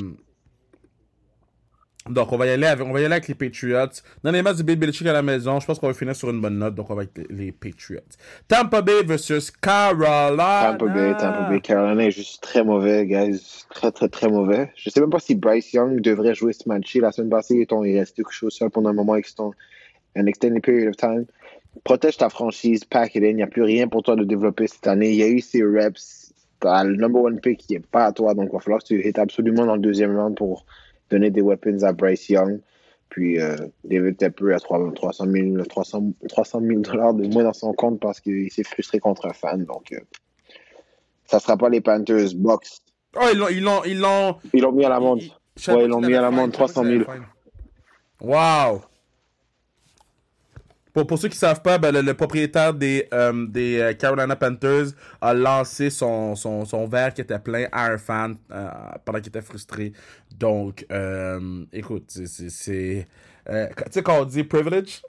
Donc, 2.08 2.32
on 2.32 2.38
va, 2.38 2.46
y 2.46 2.52
aller 2.52 2.68
avec, 2.68 2.86
on 2.86 2.94
va 2.94 3.02
y 3.02 3.06
aller 3.06 3.15
avec 3.15 3.28
les 3.28 3.34
Patriots. 3.34 3.88
Dans 4.24 4.30
les 4.30 4.44
matchs 4.44 4.58
de 4.58 4.63
Bill 4.63 4.76
Belichick 4.76 5.08
à 5.08 5.13
la 5.13 5.24
maison, 5.24 5.60
je 5.60 5.65
pense 5.65 5.80
qu'on 5.80 5.88
va 5.88 5.94
finir 5.96 6.15
sur 6.15 6.30
une 6.30 6.39
bonne 6.39 6.60
note. 6.60 6.76
Donc, 6.76 6.91
on 6.91 6.94
va 6.94 7.02
avec 7.02 7.18
les, 7.32 7.52
Patriots. 7.52 8.02
Tampa 8.48 8.84
Bay 8.84 9.02
versus 9.04 9.50
Carolina. 9.50 10.78
Tampa 10.78 10.94
Bay, 10.94 11.15
Tampa 11.18 11.50
Bay. 11.50 11.62
Carolina 11.62 12.06
est 12.06 12.12
juste 12.12 12.44
très 12.44 12.63
mauvais, 12.63 13.08
guys. 13.08 13.65
Très, 13.72 13.91
très, 13.91 14.08
très 14.08 14.28
mauvais. 14.28 14.72
Je 14.76 14.91
sais 14.91 15.00
même 15.00 15.10
pas 15.10 15.18
si 15.18 15.34
Bryce 15.34 15.74
Young 15.74 16.00
devrait 16.00 16.36
jouer 16.36 16.54
ce 16.54 16.70
match. 16.70 16.96
La 16.96 17.12
semaine 17.12 17.32
passée, 17.32 17.65
il 17.68 17.88
est 17.88 18.00
resté 18.00 18.22
couché 18.22 18.46
au 18.46 18.52
sol 18.52 18.70
pendant 18.70 18.91
un 18.91 18.94
moment 18.94 19.13
avec 19.13 19.26
son 19.26 19.52
un 20.15 20.28
extended 20.28 20.62
period 20.62 20.89
of 20.89 20.98
time. 20.98 21.26
Protège 21.84 22.18
ta 22.18 22.30
franchise, 22.30 22.84
pack 22.86 23.15
it 23.15 23.24
in. 23.24 23.30
Il 23.30 23.36
n'y 23.38 23.44
a 23.44 23.48
plus 23.48 23.63
rien 23.63 23.88
pour 23.88 24.04
toi 24.04 24.15
de 24.15 24.24
développer 24.24 24.68
cette 24.68 24.86
année. 24.86 25.10
Il 25.10 25.15
y 25.15 25.24
a 25.24 25.28
eu 25.28 25.39
ses 25.39 25.63
reps. 25.63 26.34
Le 26.63 26.96
number 26.96 27.22
one 27.22 27.39
pick 27.39 27.62
qui 27.62 27.74
n'est 27.74 27.80
pas 27.80 28.06
à 28.06 28.12
toi. 28.12 28.36
Donc, 28.36 28.50
il 28.52 28.54
va 28.54 28.60
falloir 28.60 28.82
que 28.82 28.88
tu 28.88 29.08
hit 29.08 29.18
absolument 29.18 29.65
dans 29.65 29.76
le 29.76 29.82
deuxième 29.82 30.15
round 30.15 30.38
pour 30.38 30.68
donner 31.10 31.30
des 31.30 31.41
weapons 31.41 31.84
à 31.84 31.94
Bryce 31.94 32.30
Young. 32.30 32.60
Puis 33.10 33.39
euh, 33.39 33.56
David 33.84 34.18
Tepper 34.18 34.54
à 34.54 34.60
300 34.60 35.26
000, 35.32 35.63
300, 35.63 36.04
300 36.28 36.62
000 36.62 36.80
dollars 36.82 37.13
de 37.13 37.28
moins 37.28 37.44
dans 37.44 37.54
son 37.54 37.74
compte 37.74 38.00
parce 38.00 38.20
qu'il 38.20 38.52
s'est 38.52 38.63
frustré 38.63 39.00
contre 39.00 39.28
un 39.28 39.34
fan. 39.34 39.63
Donc, 39.63 39.91
euh, 39.91 40.00
ça 41.26 41.38
ne 41.38 41.41
sera 41.41 41.58
pas 41.58 41.70
les 41.70 41.82
Panthers 41.82 42.36
box. 42.36 42.82
Oh, 43.15 43.28
ils 43.32 43.38
l'ont. 43.38 43.48
Ils 43.50 43.63
l'ont, 43.63 43.84
ils 43.86 44.00
l'ont, 44.00 44.36
ils 44.54 44.62
l'ont 44.62 44.72
mis 44.72 44.86
à 44.86 44.89
l'amende. 44.89 45.22
Ouais, 45.68 45.86
ils 45.86 45.88
l'ont 45.88 46.02
mis 46.02 46.13
à 46.15 46.22
l'amende 46.22 46.52
300 46.52 46.84
000. 46.84 47.04
Wow! 48.22 48.82
Pour, 50.96 51.06
pour 51.06 51.20
ceux 51.20 51.28
qui 51.28 51.36
ne 51.36 51.40
savent 51.40 51.62
pas, 51.62 51.78
ben, 51.78 51.92
le, 51.94 52.02
le, 52.02 52.14
propriétaire 52.14 52.74
des, 52.74 53.10
euh, 53.14 53.48
des 53.48 53.80
euh, 53.80 53.94
Carolina 53.94 54.34
Panthers 54.38 54.94
a 55.20 55.34
lancé 55.34 55.90
son, 55.90 56.36
son, 56.36 56.64
son, 56.64 56.88
verre 56.88 57.14
qui 57.14 57.20
était 57.20 57.38
plein 57.38 57.68
à 57.74 57.88
un 57.88 57.98
fan 57.98 58.38
euh, 58.50 58.70
pendant 59.04 59.20
qu'il 59.20 59.28
était 59.28 59.42
frustré. 59.42 59.92
Donc, 60.40 60.88
écoute, 61.74 62.06
c'est. 62.10 63.08
Tu 63.46 63.54
sais, 63.92 64.04
quand 64.04 64.22
on 64.22 64.24
dit 64.24 64.46
privilege, 64.46 65.02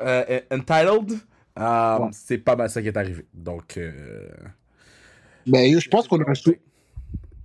entitled, 0.51 1.13
ouais. 1.57 2.09
c'est 2.11 2.39
pas 2.39 2.57
mal 2.57 2.69
ça 2.69 2.83
qui 2.83 2.89
est 2.89 2.97
arrivé. 2.97 3.25
Donc. 3.33 3.79
Mais 5.47 5.73
ben, 5.73 5.79
je 5.79 5.89
pense 5.89 6.09
qu'on 6.09 6.21
a. 6.21 6.33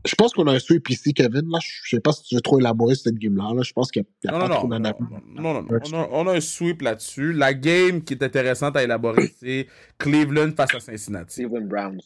Je 0.05 0.15
pense 0.15 0.33
qu'on 0.33 0.47
a 0.47 0.53
un 0.53 0.59
sweep 0.59 0.89
ici, 0.89 1.13
Kevin. 1.13 1.49
Là, 1.49 1.59
je 1.61 1.89
sais 1.89 1.99
pas 1.99 2.11
si 2.11 2.23
tu 2.23 2.35
veux 2.35 2.41
trop 2.41 2.59
élaborer 2.59 2.95
cette 2.95 3.15
game-là. 3.15 3.53
Là. 3.53 3.61
Je 3.61 3.71
pense 3.71 3.91
qu'il 3.91 4.03
n'y 4.23 4.29
a, 4.29 4.33
non, 4.33 4.39
pas 4.39 4.47
non, 4.47 4.55
trop 4.55 4.67
non, 4.67 4.79
non, 4.79 4.93
non, 5.35 5.61
non. 5.61 5.67
On 5.69 5.93
a, 5.93 6.07
on 6.11 6.27
a, 6.27 6.33
un 6.33 6.41
sweep 6.41 6.81
là-dessus. 6.81 7.33
La 7.33 7.53
game 7.53 8.03
qui 8.03 8.15
est 8.15 8.23
intéressante 8.23 8.75
à 8.75 8.83
élaborer, 8.83 9.31
c'est 9.39 9.67
Cleveland 9.99 10.51
face 10.55 10.73
à 10.75 10.79
Cincinnati. 10.79 11.41
Cleveland 11.41 11.67
Browns. 11.67 12.01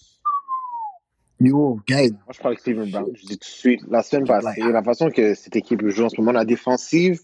Yo, 1.39 1.79
guys. 1.87 2.11
Moi, 2.11 2.33
je 2.33 2.39
parle 2.39 2.55
de 2.55 2.59
Cleveland 2.61 2.87
Browns. 2.87 3.15
Je 3.15 3.25
dis 3.25 3.37
tout 3.37 3.39
de 3.39 3.43
suite, 3.45 3.81
la 3.89 4.03
semaine 4.03 4.25
passée, 4.25 4.61
la 4.61 4.83
façon 4.83 5.09
que 5.09 5.33
cette 5.33 5.55
équipe 5.55 5.87
joue 5.87 6.03
en 6.03 6.09
ce 6.09 6.19
moment, 6.19 6.33
la 6.33 6.45
défensive 6.45 7.21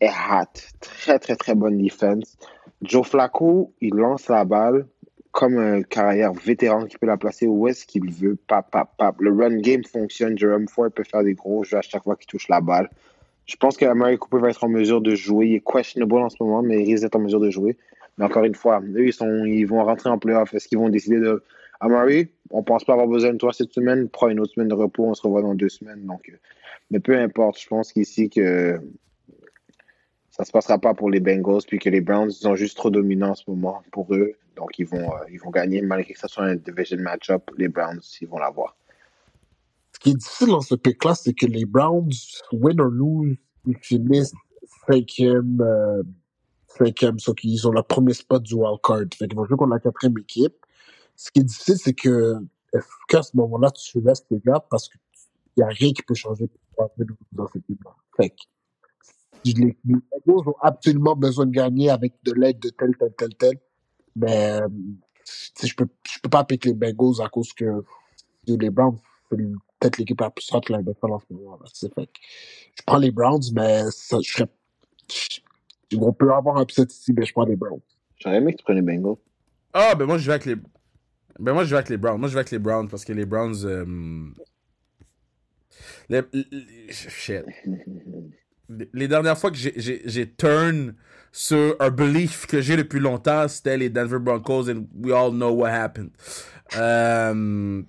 est 0.00 0.08
hot. 0.08 0.60
Très, 0.80 1.18
très, 1.18 1.36
très 1.36 1.54
bonne 1.54 1.78
défense. 1.78 2.36
Joe 2.82 3.06
Flacco, 3.06 3.72
il 3.80 3.94
lance 3.94 4.28
la 4.28 4.44
balle 4.44 4.86
comme 5.32 5.56
un 5.56 5.82
carrière 5.82 6.32
vétéran 6.34 6.84
qui 6.84 6.98
peut 6.98 7.06
la 7.06 7.16
placer 7.16 7.46
où 7.46 7.66
est-ce 7.66 7.86
qu'il 7.86 8.10
veut. 8.12 8.36
Pap, 8.46 8.70
pap, 8.70 8.90
pap. 8.98 9.18
Le 9.18 9.32
run 9.32 9.56
game 9.56 9.82
fonctionne. 9.82 10.38
Jerome 10.38 10.68
Ford 10.68 10.90
peut 10.90 11.04
faire 11.04 11.24
des 11.24 11.34
gros 11.34 11.64
jeux 11.64 11.78
à 11.78 11.82
chaque 11.82 12.04
fois 12.04 12.16
qu'il 12.16 12.26
touche 12.26 12.48
la 12.48 12.60
balle. 12.60 12.90
Je 13.46 13.56
pense 13.56 13.76
que 13.76 13.86
Murray 13.92 14.18
Cooper 14.18 14.38
va 14.38 14.50
être 14.50 14.62
en 14.62 14.68
mesure 14.68 15.00
de 15.00 15.14
jouer. 15.14 15.46
Il 15.48 15.54
est 15.56 15.64
questionable 15.66 16.18
en 16.18 16.28
ce 16.28 16.36
moment, 16.40 16.62
mais 16.62 16.82
il 16.82 16.86
risque 16.86 17.02
d'être 17.02 17.16
en 17.16 17.20
mesure 17.20 17.40
de 17.40 17.50
jouer. 17.50 17.76
Mais 18.18 18.26
encore 18.26 18.44
une 18.44 18.54
fois, 18.54 18.80
eux, 18.80 19.06
ils, 19.06 19.12
sont, 19.12 19.44
ils 19.46 19.64
vont 19.64 19.82
rentrer 19.82 20.10
en 20.10 20.18
playoff. 20.18 20.52
Est-ce 20.52 20.68
qu'ils 20.68 20.78
vont 20.78 20.90
décider 20.90 21.18
de. 21.18 21.42
Amari, 21.80 22.28
on 22.50 22.62
pense 22.62 22.84
pas 22.84 22.92
avoir 22.92 23.08
besoin 23.08 23.32
de 23.32 23.38
toi 23.38 23.52
cette 23.52 23.72
semaine. 23.72 24.08
Prends 24.08 24.28
une 24.28 24.38
autre 24.38 24.52
semaine 24.52 24.68
de 24.68 24.74
repos. 24.74 25.06
On 25.06 25.14
se 25.14 25.22
revoit 25.22 25.42
dans 25.42 25.54
deux 25.54 25.70
semaines. 25.70 26.04
Donc, 26.04 26.30
mais 26.90 27.00
peu 27.00 27.18
importe. 27.18 27.58
Je 27.58 27.68
pense 27.68 27.92
qu'ici, 27.92 28.28
que 28.28 28.78
ça 30.42 30.46
se 30.46 30.52
passera 30.52 30.76
pas 30.76 30.92
pour 30.92 31.08
les 31.08 31.20
Bengals, 31.20 31.62
puis 31.68 31.78
que 31.78 31.88
les 31.88 32.00
Browns 32.00 32.32
sont 32.32 32.56
juste 32.56 32.76
trop 32.76 32.90
dominants 32.90 33.30
en 33.30 33.34
ce 33.36 33.44
moment 33.46 33.80
pour 33.92 34.12
eux. 34.12 34.32
Donc, 34.56 34.76
ils 34.76 34.86
vont, 34.86 35.14
euh, 35.14 35.24
ils 35.30 35.38
vont 35.38 35.50
gagner, 35.50 35.80
malgré 35.82 36.14
que 36.14 36.18
ce 36.18 36.26
soit 36.26 36.44
un 36.46 36.56
division 36.56 36.98
match-up. 36.98 37.48
Les 37.58 37.68
Browns, 37.68 38.00
ils 38.20 38.26
vont 38.26 38.38
l'avoir. 38.38 38.76
Ce 39.92 40.00
qui 40.00 40.10
est 40.10 40.14
difficile 40.14 40.48
dans 40.48 40.60
ce 40.60 40.74
pic-là, 40.74 41.14
c'est 41.14 41.32
que 41.32 41.46
les 41.46 41.64
Browns, 41.64 42.10
win 42.50 42.80
or 42.80 42.88
lose, 42.88 43.36
ils 43.66 43.78
finissent 43.78 44.32
cinquième, 44.88 45.60
euh, 45.60 46.02
cinquième, 46.66 47.20
sauf 47.20 47.36
qu'ils 47.36 47.68
ont 47.68 47.72
le 47.72 47.82
premier 47.84 48.12
spot 48.12 48.42
du 48.42 48.54
wild 48.54 48.80
card. 48.82 49.04
Fait 49.16 49.28
qu'ils 49.28 49.36
vont 49.36 49.44
jouer 49.44 49.56
contre 49.56 49.74
la 49.74 49.78
quatrième 49.78 50.18
équipe. 50.18 50.56
Ce 51.14 51.30
qui 51.30 51.38
est 51.38 51.44
difficile, 51.44 51.76
c'est 51.78 51.94
que, 51.94 52.34
qu'à 53.06 53.22
ce 53.22 53.36
moment-là, 53.36 53.70
tu 53.70 54.00
laisses 54.00 54.24
les 54.28 54.40
gars 54.44 54.64
parce 54.68 54.88
qu'il 54.88 54.98
n'y 55.58 55.62
a 55.62 55.68
rien 55.68 55.92
qui 55.92 56.02
peut 56.02 56.14
changer 56.14 56.48
pour 56.74 56.90
dans 57.30 57.46
cette 57.46 57.62
équipe-là? 57.62 57.94
Les, 59.44 59.76
les 59.84 59.94
Bengals 60.26 60.48
ont 60.48 60.56
absolument 60.60 61.16
besoin 61.16 61.46
de 61.46 61.50
gagner 61.52 61.90
avec 61.90 62.14
de 62.22 62.32
l'aide 62.32 62.58
de 62.60 62.70
tel, 62.70 62.96
tel, 62.98 63.12
tel, 63.16 63.34
tel. 63.36 63.58
Mais, 64.16 64.60
euh, 64.60 64.68
je 65.62 65.74
peux, 65.74 65.86
je 66.10 66.18
peux 66.20 66.28
pas 66.28 66.44
piquer 66.44 66.70
les 66.70 66.74
Bengals 66.74 67.24
à 67.24 67.28
cause 67.28 67.52
que 67.52 67.82
les 68.46 68.70
Browns, 68.70 68.98
c'est 69.30 69.36
peut-être 69.36 69.98
l'équipe 69.98 70.20
la 70.20 70.30
plus 70.30 70.46
forte 70.48 70.68
de 70.68 70.72
la 70.74 70.82
NFL 70.82 71.12
en 71.12 71.18
ce 71.18 71.24
moment. 71.32 71.58
Là, 71.58 71.66
tu 71.66 71.74
sais. 71.86 71.90
fait 71.94 72.08
je 72.76 72.82
prends 72.86 72.98
les 72.98 73.10
Browns, 73.10 73.42
mais 73.54 73.82
ça, 73.90 74.18
je 74.22 74.32
serais, 74.32 74.48
je- 75.10 75.96
on 75.98 76.12
peut 76.12 76.32
avoir 76.32 76.56
un 76.58 76.62
upset 76.62 76.84
ici, 76.84 77.12
mais 77.12 77.24
je 77.24 77.32
prends 77.32 77.44
les 77.44 77.56
Browns. 77.56 77.80
J'aurais 78.18 78.36
aimé 78.36 78.52
que 78.52 78.58
tu 78.58 78.64
prennes 78.64 78.76
les 78.76 78.82
Bengals. 78.82 79.16
Ah, 79.74 79.94
ben 79.94 80.06
moi, 80.06 80.18
je 80.18 80.26
vais 80.26 80.32
avec 80.34 80.46
les. 80.46 80.56
Ben 81.38 81.52
moi, 81.54 81.64
je 81.64 81.70
vais 81.70 81.76
avec 81.76 81.88
les 81.88 81.96
Browns. 81.96 82.18
Moi, 82.20 82.28
je 82.28 82.34
vais 82.34 82.40
avec 82.40 82.50
les 82.50 82.58
Browns 82.58 82.88
parce 82.88 83.04
que 83.04 83.12
les 83.12 83.24
Browns. 83.26 83.64
euh, 83.64 84.30
les- 86.08 86.22
les- 86.32 86.92
Shit. 86.92 87.44
Les 88.92 89.08
dernières 89.08 89.38
fois 89.38 89.50
que 89.50 89.56
j'ai- 89.56 90.26
turn 90.36 90.94
sur 91.30 91.76
un 91.80 91.90
belief 91.90 92.46
que 92.46 92.60
j'ai 92.60 92.76
depuis 92.76 93.00
longtemps, 93.00 93.48
c'était 93.48 93.76
les 93.76 93.88
Denver 93.88 94.18
Broncos, 94.18 94.68
and 94.70 94.86
we 95.02 95.12
all 95.14 95.30
know 95.30 95.50
what 95.50 95.70
happened. 95.70 96.10
Euh, 96.76 97.82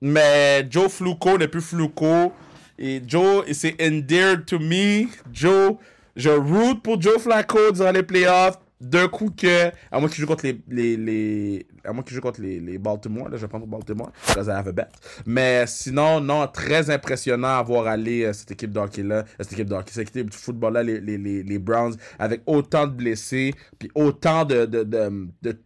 mais 0.00 0.66
Joe 0.70 0.90
Fluco 0.92 1.38
n'est 1.38 1.48
plus 1.48 1.60
Fluco. 1.60 2.32
Et 2.78 3.00
Joe, 3.06 3.44
c'est 3.52 3.74
endeared 3.82 4.44
to 4.44 4.58
me. 4.58 5.06
Joe, 5.32 5.76
je 6.14 6.28
root 6.28 6.76
pour 6.82 7.00
Joe 7.00 7.18
Flacco 7.20 7.72
durant 7.72 7.92
les 7.92 8.02
playoffs. 8.02 8.58
D'un 8.78 9.08
coup 9.08 9.30
que, 9.34 9.68
à 9.90 9.98
moins 9.98 10.06
qu'il 10.10 10.20
joue 10.20 10.26
contre 10.26 10.44
les, 10.44 10.60
les, 10.68 10.98
les 10.98 11.66
à 11.86 11.92
moins 11.92 12.02
qu'il 12.02 12.14
joue 12.14 12.20
contre 12.20 12.40
les, 12.40 12.60
les 12.60 12.78
Baltimore, 12.78 13.28
là, 13.28 13.36
je 13.36 13.42
vais 13.42 13.48
prendre 13.48 13.66
Baltimore, 13.66 14.12
because 14.28 14.46
I 14.46 14.50
have 14.50 14.68
a. 14.68 14.88
Mais 15.24 15.64
sinon, 15.66 16.20
non, 16.20 16.46
très 16.48 16.90
impressionnant 16.90 17.58
à 17.58 17.62
voir 17.62 17.86
aller 17.86 18.24
euh, 18.24 18.32
cette 18.32 18.50
équipe 18.50 18.72
de 18.72 18.80
hockey-là, 18.80 19.16
euh, 19.16 19.22
cette 19.40 19.52
équipe 19.52 19.68
de 19.68 19.74
hockey, 19.74 19.92
cette 19.92 20.08
équipe 20.08 20.30
de 20.30 20.34
football-là, 20.34 20.82
les, 20.82 21.00
les, 21.00 21.18
les, 21.18 21.42
les 21.42 21.58
Browns, 21.58 21.94
avec 22.18 22.42
autant 22.46 22.86
de 22.86 22.92
blessés, 22.92 23.54
puis 23.78 23.90
autant 23.94 24.44
de, 24.44 24.66
de, 24.66 24.82
de, 24.82 25.52
tu 25.52 25.58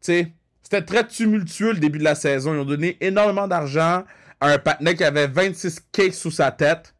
sais, 0.00 0.32
c'était 0.62 0.82
très 0.82 1.06
tumultueux 1.06 1.72
le 1.72 1.78
début 1.78 1.98
de 1.98 2.04
la 2.04 2.14
saison. 2.14 2.54
Ils 2.54 2.60
ont 2.60 2.64
donné 2.64 2.96
énormément 3.00 3.46
d'argent 3.46 4.04
à 4.40 4.48
un 4.48 4.58
partenaire 4.58 4.94
qui 4.94 5.04
avait 5.04 5.26
26 5.26 5.80
cakes 5.92 6.14
sous 6.14 6.30
sa 6.30 6.50
tête. 6.50 6.94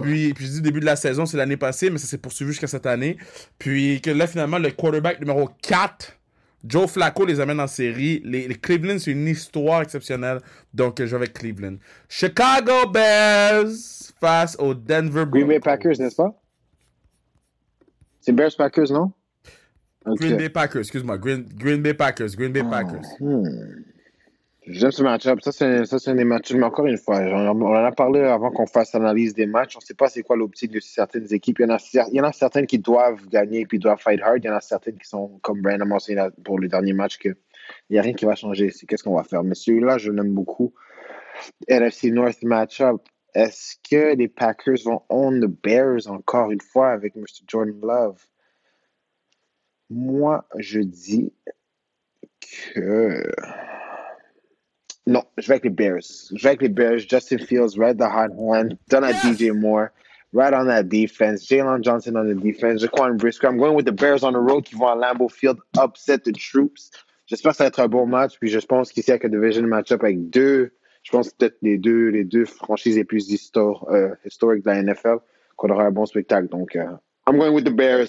Puis, 0.00 0.32
puis 0.32 0.46
je 0.46 0.52
dis 0.52 0.62
début 0.62 0.80
de 0.80 0.86
la 0.86 0.96
saison, 0.96 1.26
c'est 1.26 1.36
l'année 1.36 1.56
passée, 1.56 1.90
mais 1.90 1.98
ça 1.98 2.06
s'est 2.06 2.18
poursuivi 2.18 2.52
jusqu'à 2.52 2.66
cette 2.66 2.86
année. 2.86 3.18
Puis 3.58 4.00
que 4.00 4.10
là, 4.10 4.26
finalement, 4.26 4.58
le 4.58 4.70
quarterback 4.70 5.20
numéro 5.20 5.50
4, 5.62 6.18
Joe 6.64 6.88
Flacco, 6.88 7.24
les 7.26 7.40
amène 7.40 7.60
en 7.60 7.66
série. 7.66 8.20
Les, 8.24 8.46
les 8.48 8.54
Cleveland, 8.54 8.98
c'est 8.98 9.10
une 9.10 9.26
histoire 9.26 9.82
exceptionnelle. 9.82 10.38
Donc, 10.72 10.98
je 10.98 11.04
vais 11.04 11.16
avec 11.16 11.32
Cleveland. 11.32 11.76
Chicago 12.08 12.88
Bears 12.92 13.66
face 14.20 14.56
aux 14.58 14.74
Denver 14.74 15.24
Green 15.28 15.48
Bay 15.48 15.58
Broncos. 15.58 15.64
Packers, 15.64 15.98
n'est-ce 15.98 16.16
pas? 16.16 16.40
C'est 18.20 18.32
Bears 18.32 18.56
Packers, 18.56 18.92
non? 18.92 19.12
Green 20.06 20.36
Bay 20.36 20.48
Packers, 20.48 20.80
excuse-moi. 20.80 21.18
Green, 21.18 21.44
Green 21.54 21.82
Bay 21.82 21.94
Packers. 21.94 22.36
Green 22.36 22.52
Bay 22.52 22.62
Packers. 22.62 23.06
Hmm. 23.20 23.42
J'aime 24.64 24.92
ce 24.92 25.02
match-up. 25.02 25.40
Ça, 25.42 25.50
c'est 25.50 26.08
un 26.08 26.14
des 26.14 26.24
matchs. 26.24 26.52
Mais 26.52 26.62
encore 26.62 26.86
une 26.86 26.96
fois, 26.96 27.18
on 27.18 27.48
en 27.48 27.74
a 27.74 27.90
parlé 27.90 28.20
avant 28.20 28.52
qu'on 28.52 28.66
fasse 28.66 28.92
l'analyse 28.92 29.34
des 29.34 29.46
matchs. 29.46 29.74
On 29.76 29.80
ne 29.80 29.84
sait 29.84 29.94
pas 29.94 30.08
c'est 30.08 30.22
quoi 30.22 30.36
l'optique 30.36 30.70
de 30.70 30.78
certaines 30.78 31.32
équipes. 31.34 31.58
Il 31.58 31.62
y, 31.62 31.64
en 31.66 31.74
a, 31.74 32.06
il 32.10 32.14
y 32.14 32.20
en 32.20 32.24
a 32.24 32.32
certaines 32.32 32.66
qui 32.66 32.78
doivent 32.78 33.26
gagner 33.28 33.66
puis 33.66 33.80
doivent 33.80 34.00
fight 34.00 34.20
hard. 34.22 34.44
Il 34.44 34.46
y 34.46 34.50
en 34.50 34.54
a 34.54 34.60
certaines 34.60 34.98
qui 34.98 35.08
sont, 35.08 35.40
comme 35.42 35.66
a 35.66 35.76
mentionné 35.78 36.28
pour 36.44 36.60
le 36.60 36.68
dernier 36.68 36.92
match, 36.92 37.18
qu'il 37.18 37.34
n'y 37.90 37.98
a 37.98 38.02
rien 38.02 38.12
qui 38.12 38.24
va 38.24 38.36
changer. 38.36 38.70
C'est 38.70 38.86
qu'est-ce 38.86 39.02
qu'on 39.02 39.16
va 39.16 39.24
faire? 39.24 39.42
Mais 39.42 39.56
celui-là, 39.56 39.98
je 39.98 40.12
l'aime 40.12 40.32
beaucoup. 40.32 40.72
NFC 41.66 42.12
North 42.12 42.42
match-up. 42.44 43.02
Est-ce 43.34 43.76
que 43.88 44.14
les 44.14 44.28
Packers 44.28 44.84
vont 44.84 45.02
own 45.08 45.40
the 45.40 45.46
Bears 45.46 46.06
encore 46.06 46.52
une 46.52 46.60
fois 46.60 46.90
avec 46.90 47.16
Mr. 47.16 47.42
Jordan 47.48 47.80
Love? 47.82 48.24
Moi, 49.90 50.46
je 50.58 50.80
dis 50.80 51.32
que. 52.40 53.24
Non, 55.06 55.22
je 55.36 55.48
vais 55.48 55.54
avec 55.54 55.64
les 55.64 55.70
Bears. 55.70 56.00
Je 56.34 56.42
vais 56.42 56.48
avec 56.50 56.62
les 56.62 56.68
Bears. 56.68 56.98
Justin 56.98 57.38
Fields, 57.38 57.76
right 57.76 57.96
the 57.98 58.02
hot 58.04 58.30
hand. 58.38 58.76
Done 58.88 59.04
at 59.04 59.14
DJ 59.24 59.50
Moore. 59.52 59.90
Right 60.32 60.54
on 60.54 60.66
that 60.66 60.84
defense. 60.84 61.46
Jalen 61.46 61.82
Johnson 61.82 62.16
on 62.16 62.24
the 62.24 62.40
defense. 62.40 62.82
Jaquan 62.82 63.18
Briscoe. 63.18 63.48
I'm 63.48 63.58
going 63.58 63.74
with 63.74 63.84
the 63.86 63.92
Bears 63.92 64.22
on 64.22 64.32
the 64.32 64.38
road 64.40 64.62
qui 64.64 64.76
vont 64.76 64.86
à 64.88 64.94
Lambeau 64.94 65.28
Field 65.28 65.58
upset 65.76 66.18
the 66.24 66.32
troops. 66.32 66.90
J'espère 67.26 67.52
que 67.52 67.56
ça 67.58 67.64
va 67.64 67.68
être 67.68 67.80
un 67.80 67.88
bon 67.88 68.06
match. 68.06 68.38
Puis 68.40 68.48
je 68.48 68.58
pense 68.60 68.92
qu'ici, 68.92 69.10
avec 69.10 69.24
un 69.24 69.28
division 69.28 69.62
match-up 69.66 70.02
avec 70.04 70.30
deux, 70.30 70.72
je 71.02 71.10
pense 71.10 71.30
peut-être 71.34 71.56
les 71.62 71.78
deux, 71.78 72.08
les 72.08 72.24
deux 72.24 72.44
franchises 72.46 72.96
les 72.96 73.04
plus 73.04 73.28
histor- 73.28 73.86
euh, 73.92 74.14
historiques 74.24 74.64
de 74.64 74.70
la 74.70 74.82
NFL, 74.82 75.16
qu'on 75.56 75.68
aura 75.70 75.84
un 75.84 75.90
bon 75.90 76.06
spectacle. 76.06 76.48
Donc, 76.48 76.76
euh, 76.76 76.84
I'm 77.28 77.36
going 77.38 77.52
with 77.52 77.64
the 77.66 77.74
Bears. 77.74 78.08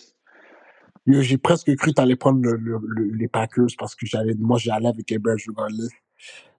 J'ai 1.07 1.37
presque 1.37 1.75
cru 1.75 1.89
que 1.89 1.95
t'allais 1.95 2.15
prendre 2.15 2.41
le- 2.41 2.55
le- 2.55 2.79
le- 2.81 3.11
les 3.17 3.27
Packers 3.27 3.67
parce 3.77 3.95
que 3.95 4.05
j'allais, 4.05 4.35
moi, 4.39 4.57
j'allais 4.59 4.87
avec 4.87 5.09
les 5.09 5.19
Bears 5.19 5.37
regardless. 5.47 5.89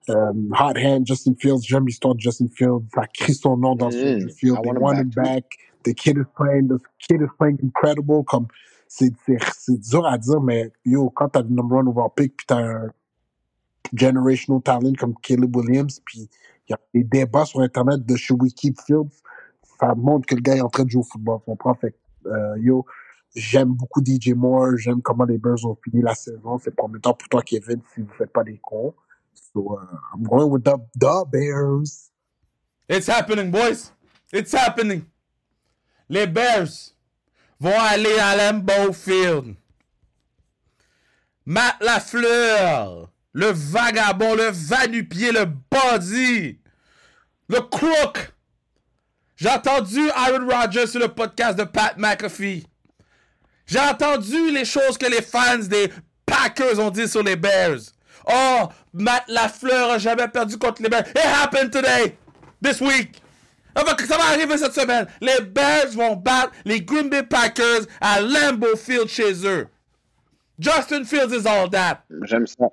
Euh, 0.09 0.33
hot 0.51 0.77
hand, 0.77 1.07
Justin 1.07 1.33
Fields, 1.35 1.63
j'aime 1.63 1.87
l'histoire 1.87 2.15
de 2.15 2.19
Justin 2.19 2.47
Fields. 2.47 2.85
Ça 2.93 3.07
crie 3.07 3.33
son 3.33 3.57
nom 3.57 3.75
dans 3.75 3.91
ce 3.91 4.27
field. 4.37 4.59
I 4.63 4.69
They 4.69 4.77
want 4.79 4.97
him 4.97 5.09
back. 5.15 5.45
The 5.83 5.93
kid 5.93 6.17
is 6.17 6.25
playing, 6.35 6.67
the 6.67 6.79
kid 6.99 7.21
is 7.21 7.29
playing 7.37 7.59
incredible. 7.63 8.23
Comme, 8.23 8.47
c'est, 8.87 9.11
dur 9.67 10.05
à 10.05 10.17
dire, 10.17 10.41
mais 10.41 10.71
yo, 10.85 11.09
quand 11.09 11.29
t'as 11.29 11.41
le 11.41 11.49
number 11.49 11.79
one 11.79 11.87
overall 11.87 12.11
pick 12.15 12.35
puis 12.37 12.45
t'as 12.47 12.59
un 12.59 12.89
generational 13.93 14.61
talent 14.61 14.93
comme 14.97 15.13
Caleb 15.21 15.55
Williams 15.55 16.01
puis 16.05 16.29
il 16.67 16.71
y 16.71 16.73
a 16.73 16.79
des 16.93 17.03
débats 17.03 17.45
sur 17.45 17.61
Internet 17.61 18.05
de 18.05 18.15
should 18.15 18.41
we 18.41 18.53
keep 18.53 18.79
Fields, 18.81 19.21
ça 19.79 19.93
montre 19.95 20.25
que 20.25 20.35
le 20.35 20.41
gars 20.41 20.55
est 20.55 20.61
en 20.61 20.69
train 20.69 20.83
de 20.83 20.89
jouer 20.89 21.01
au 21.01 21.03
football. 21.03 21.39
Comprends? 21.45 21.75
Fait 21.75 21.95
euh, 22.25 22.57
yo, 22.57 22.85
j'aime 23.35 23.69
beaucoup 23.69 24.01
DJ 24.03 24.29
Moore, 24.29 24.77
j'aime 24.77 25.01
comment 25.01 25.25
les 25.25 25.37
Bears 25.37 25.63
ont 25.65 25.77
fini 25.83 26.01
la 26.01 26.15
saison. 26.15 26.57
C'est 26.57 26.75
temps 26.75 26.87
pour 26.87 27.29
toi, 27.29 27.41
Kevin, 27.43 27.81
si 27.93 28.01
vous 28.01 28.13
faites 28.17 28.31
pas 28.31 28.43
des 28.43 28.59
cons. 28.61 28.93
So, 29.35 29.79
uh, 29.79 29.97
I'm 30.13 30.23
going 30.23 30.49
with 30.49 30.63
the, 30.63 31.25
Bears. 31.31 32.11
It's 32.87 33.07
happening, 33.07 33.51
boys. 33.51 33.91
It's 34.31 34.51
happening. 34.51 35.05
Les 36.09 36.27
Bears 36.27 36.93
vont 37.59 37.79
aller 37.79 38.17
à 38.19 38.35
Lambeau 38.35 38.93
Field. 38.93 39.55
Matt 41.45 41.81
Lafleur, 41.81 43.09
le 43.33 43.51
vagabond, 43.51 44.35
le 44.35 44.49
va-nu-pied, 44.51 45.31
le 45.31 45.45
bandit, 45.45 46.59
le 47.47 47.61
crook. 47.61 48.33
J'ai 49.35 49.49
entendu 49.49 50.09
Aaron 50.11 50.47
Rodgers 50.47 50.87
sur 50.87 50.99
le 50.99 51.09
podcast 51.09 51.57
de 51.57 51.63
Pat 51.65 51.97
McAfee. 51.97 52.65
J'ai 53.67 53.79
entendu 53.79 54.51
les 54.51 54.65
choses 54.65 54.97
que 54.97 55.05
les 55.05 55.21
fans 55.21 55.57
des 55.57 55.91
Packers 56.25 56.79
ont 56.79 56.89
dit 56.89 57.07
sur 57.07 57.23
les 57.23 57.35
Bears. 57.35 57.79
Oh, 58.27 58.69
Matt 58.93 59.27
Lafleur 59.27 59.91
a 59.91 59.97
jamais 59.97 60.27
perdu 60.27 60.57
contre 60.57 60.81
les 60.81 60.89
Bears. 60.89 61.07
It 61.09 61.17
happened 61.17 61.71
today. 61.71 62.17
This 62.61 62.81
week. 62.81 63.21
Ça 63.75 64.17
va, 64.17 64.23
arriver 64.31 64.57
cette 64.57 64.73
semaine. 64.73 65.05
Les 65.19 65.41
Bears 65.41 65.91
vont 65.95 66.15
battre 66.15 66.53
les 66.63 66.81
Green 66.81 67.09
Bay 67.09 67.23
Packers 67.23 67.85
à 67.99 68.21
Lambeau 68.21 68.75
Field 68.77 69.09
chez 69.09 69.45
eux. 69.45 69.67
Justin 70.57 71.03
Fields 71.03 71.33
is 71.33 71.45
all 71.45 71.69
that. 71.69 72.03
J'aime 72.23 72.47
ça. 72.47 72.69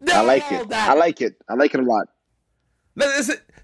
They're 0.00 0.22
I 0.22 0.24
like 0.24 0.50
it. 0.50 0.68
that. 0.70 0.90
I 0.90 0.94
like 0.94 1.20
it. 1.20 1.36
I 1.48 1.54
like 1.54 1.74
it 1.74 1.80
a 1.80 1.82
lot. 1.82 2.08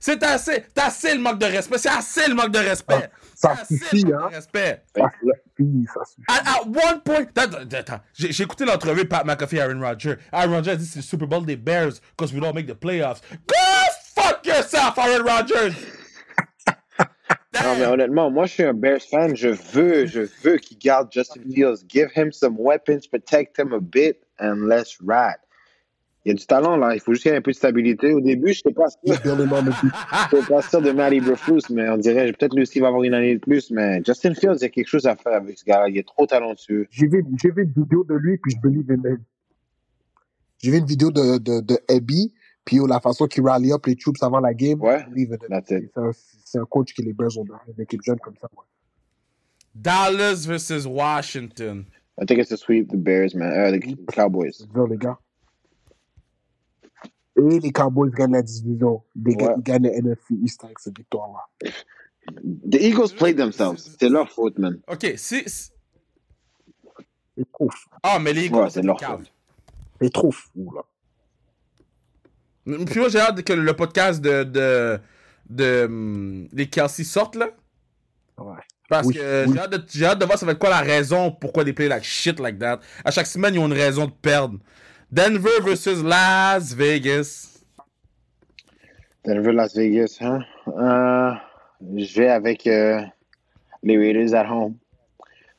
C'est 0.03 0.23
assez, 0.23 0.65
c'est 0.75 0.83
assez 0.83 1.15
le 1.15 1.21
manque 1.21 1.39
de 1.39 1.45
respect. 1.45 1.77
C'est 1.77 1.91
assez 1.91 2.27
le 2.27 2.35
manque 2.35 2.53
de 2.53 2.59
respect. 2.59 3.11
ça 3.35 3.55
C'est 3.55 3.63
assez 3.63 3.77
suffit, 3.77 4.03
le 4.03 4.13
manque 4.13 4.23
hein. 4.23 4.29
de 4.31 4.35
respect. 4.37 4.83
Ça 4.97 5.11
suffit, 5.57 5.87
ça 5.95 6.05
suffit. 6.07 6.23
At, 6.27 6.51
at 6.51 6.67
one 6.67 7.01
point, 7.03 7.27
attends, 7.37 7.77
attends, 7.77 8.01
j'ai 8.15 8.33
j'ai 8.33 8.45
écouté 8.45 8.65
l'entrevue 8.65 9.03
de 9.05 9.09
Pat 9.09 9.27
McAfee 9.27 9.57
et 9.57 9.61
Aaron 9.61 9.81
Rodgers. 9.81 10.17
Aaron 10.33 10.53
Rodgers 10.53 10.73
a 10.73 10.77
dit 10.77 10.87
c'est 10.87 11.01
le 11.01 11.03
Super 11.03 11.29
Bowl 11.29 11.45
des 11.45 11.57
Bears 11.57 12.01
because 12.17 12.33
we 12.33 12.41
don't 12.41 12.55
make 12.55 12.67
the 12.67 12.75
playoffs. 12.75 13.21
Go 13.47 13.55
fuck 14.15 14.45
yourself, 14.47 14.97
Aaron 14.99 15.25
Rodgers. 15.25 15.75
Non, 17.53 17.77
mais 17.77 17.85
honnêtement, 17.85 18.31
moi, 18.31 18.47
je 18.47 18.53
suis 18.53 18.63
un 18.63 18.73
Bears 18.73 19.03
fan. 19.03 19.35
Je 19.35 19.49
veux, 19.49 20.07
je 20.07 20.21
veux 20.43 20.57
qu'il 20.57 20.79
garde 20.79 21.13
Justin 21.13 21.43
Fields. 21.53 21.85
Give 21.89 22.09
him 22.15 22.31
some 22.33 22.57
weapons, 22.57 23.07
protect 23.11 23.59
him 23.59 23.73
a 23.73 23.81
bit, 23.81 24.23
and 24.39 24.69
let's 24.69 24.99
ride. 25.03 25.41
Il 26.25 26.29
y 26.29 26.33
a 26.33 26.35
du 26.35 26.47
talent, 26.47 26.77
là. 26.77 26.95
Il 26.95 27.01
faut 27.01 27.13
juste 27.13 27.23
qu'il 27.23 27.33
y 27.33 27.35
ait 27.35 27.39
un 27.39 27.43
peu 27.43 27.51
de 27.51 27.57
stabilité. 27.57 28.13
Au 28.13 28.21
début, 28.21 28.53
je 28.53 28.61
n'étais 28.65 28.75
pas 28.75 28.89
sûr. 28.91 29.01
Pas 30.49 30.63
sûr 30.63 30.83
de 30.83 30.91
Matty 30.93 31.21
Burfus, 31.21 31.63
mais 31.71 31.89
on 31.89 31.97
dirait 31.97 32.31
peut-être 32.33 32.55
lui 32.55 32.63
aussi 32.63 32.79
va 32.79 32.89
avoir 32.89 33.03
une 33.05 33.15
année 33.15 33.35
de 33.35 33.41
plus. 33.41 33.71
Mais 33.71 34.03
Justin 34.05 34.35
Fields, 34.35 34.57
il 34.57 34.63
y 34.63 34.65
a 34.67 34.69
quelque 34.69 34.89
chose 34.89 35.07
à 35.07 35.17
faire 35.17 35.33
avec 35.33 35.59
ce 35.59 35.65
gars-là. 35.65 35.89
Il 35.89 35.97
est 35.97 36.07
trop 36.07 36.27
talentueux. 36.27 36.87
J'ai 36.91 37.07
vu, 37.07 37.25
j'ai 37.43 37.51
vu 37.51 37.63
une 37.63 37.73
vidéo 37.73 38.05
de 38.05 38.15
lui, 38.15 38.37
puis 38.37 38.53
je 38.53 38.61
believe 38.61 38.91
in 38.91 39.09
him. 39.09 39.19
J'ai 40.59 40.71
vu 40.73 40.79
une 40.79 40.87
vidéo 40.87 41.11
de, 41.11 41.39
de, 41.39 41.61
de 41.61 41.79
Abby, 41.89 42.35
puis 42.67 42.79
la 42.87 43.01
façon 43.01 43.27
qu'il 43.27 43.43
rally 43.43 43.73
up 43.73 43.87
les 43.87 43.97
troops 43.97 44.23
avant 44.23 44.41
la 44.41 44.53
game. 44.53 44.81
Ouais. 44.83 45.03
C'est 46.45 46.59
un, 46.59 46.65
coach 46.67 46.93
que 46.93 47.01
les 47.01 47.15
Bears 47.15 47.39
ont 47.39 47.45
besoin, 47.45 47.61
une 47.75 47.83
équipe 47.83 48.03
jeune 48.05 48.19
comme 48.19 48.37
ça. 48.39 48.49
Ouais. 48.53 48.65
Dallas 49.75 50.45
versus 50.47 50.85
Washington. 50.85 51.87
I 52.21 52.27
think 52.27 52.41
it's 52.41 52.53
a 52.53 52.59
sweep, 52.59 52.91
the 52.91 52.97
Bears, 52.97 53.35
man. 53.35 53.53
Uh, 53.53 53.79
the 53.79 54.13
Cowboys. 54.13 54.67
Les 54.91 54.97
gars. 54.99 55.17
Et 57.41 57.59
les 57.61 57.73
Cowboys 57.73 58.11
gagnent 58.11 58.33
la 58.33 58.43
division. 58.43 59.03
Ils 59.17 59.37
gagnent, 59.37 59.49
Ouais. 59.49 59.55
ils 59.59 59.63
gagnent 59.63 59.83
le 59.85 59.91
NFC 59.97 60.35
East 60.43 60.65
avec 60.65 60.79
cette 60.79 60.97
victoire-là. 60.99 61.49
The 62.71 62.75
Eagles 62.81 63.15
played 63.17 63.37
themselves. 63.39 63.79
C'est 63.99 64.09
leur 64.09 64.31
faute, 64.31 64.59
man. 64.59 64.79
Ok, 64.89 65.07
si. 65.17 65.43
si- 65.49 65.71
C'est 67.37 67.51
trop 67.53 67.71
fou. 67.71 67.89
Ah, 68.03 68.19
mais 68.21 68.33
les 68.33 68.49
Ouais, 68.49 68.59
gars, 68.65 68.71
c'est 68.71 68.83
leur 68.83 68.97
cave. 68.97 69.19
faute. 69.21 69.33
C'est 70.01 70.13
trop 70.13 70.31
fou, 70.31 70.73
là. 70.75 70.83
Puis 72.85 72.99
moi, 73.01 73.09
j'ai 73.09 73.19
hâte 73.19 73.43
que 73.43 73.53
le 73.53 73.75
podcast 73.75 74.21
de. 74.21 74.45
de, 74.45 75.01
de 75.49 75.85
hum, 75.87 76.49
les 76.53 76.69
Kelsey 76.69 77.05
sorte, 77.05 77.35
là. 77.37 77.49
Ouais. 78.39 78.55
Parce 78.89 79.07
Oui, 79.07 79.15
que 79.15 79.47
oui. 79.47 79.53
j'ai 79.55 79.59
hâte, 79.61 79.71
de- 79.73 79.85
j'ai 79.89 80.05
hâte 80.07 80.19
de 80.19 80.25
voir 80.25 80.39
ça 80.39 80.45
va 80.47 80.53
être 80.53 80.59
quoi 80.59 80.71
la 80.71 80.81
raison 80.81 81.31
pourquoi 81.33 81.65
they 81.65 81.73
play 81.73 81.89
like 81.89 82.03
shit 82.05 82.39
like 82.41 82.59
that. 82.59 82.81
À 83.05 83.11
chaque 83.11 83.27
semaine, 83.27 83.55
ils 83.55 83.59
ont 83.59 83.67
une 83.67 83.73
raison 83.73 84.07
de 84.07 84.13
perdre. 84.13 84.59
Denver 85.13 85.61
versus 85.65 86.03
Las 86.05 86.73
Vegas. 86.73 87.65
Denver, 89.25 89.53
Las 89.53 89.75
Vegas, 89.75 90.19
hein? 90.21 90.45
Euh, 90.69 91.33
je 91.97 92.21
vais 92.21 92.29
avec 92.29 92.67
euh, 92.69 93.03
les 93.83 93.99
Raiders 93.99 94.35
at 94.35 94.49
home. 94.49 94.77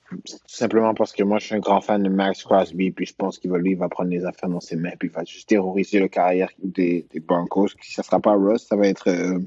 Tout 0.10 0.38
simplement 0.48 0.94
parce 0.94 1.12
que 1.12 1.24
moi, 1.24 1.40
je 1.40 1.48
suis 1.48 1.56
un 1.56 1.60
grand 1.60 1.82
fan 1.82 2.02
de 2.02 2.10
Max 2.10 2.44
Crosby, 2.44 2.92
puis 2.92 3.06
je 3.06 3.14
pense 3.14 3.40
qu'il 3.40 3.52
va, 3.52 3.58
lui, 3.58 3.72
il 3.72 3.78
va 3.78 3.90
prendre 3.90 4.10
les 4.10 4.26
affaires 4.26 4.50
dans 4.50 4.60
ses 4.62 4.78
mains, 4.78 4.92
puis 4.98 5.10
il 5.10 5.12
va 5.14 5.24
juste 5.26 5.50
terroriser 5.50 6.00
le 6.00 6.08
carrière 6.08 6.50
des, 6.64 7.06
des 7.12 7.20
Broncos. 7.20 7.70
Ça 7.82 8.04
sera 8.04 8.20
pas 8.20 8.34
Russ, 8.34 8.66
ça 8.68 8.78
va 8.78 8.88
être 8.88 9.10
euh, 9.10 9.40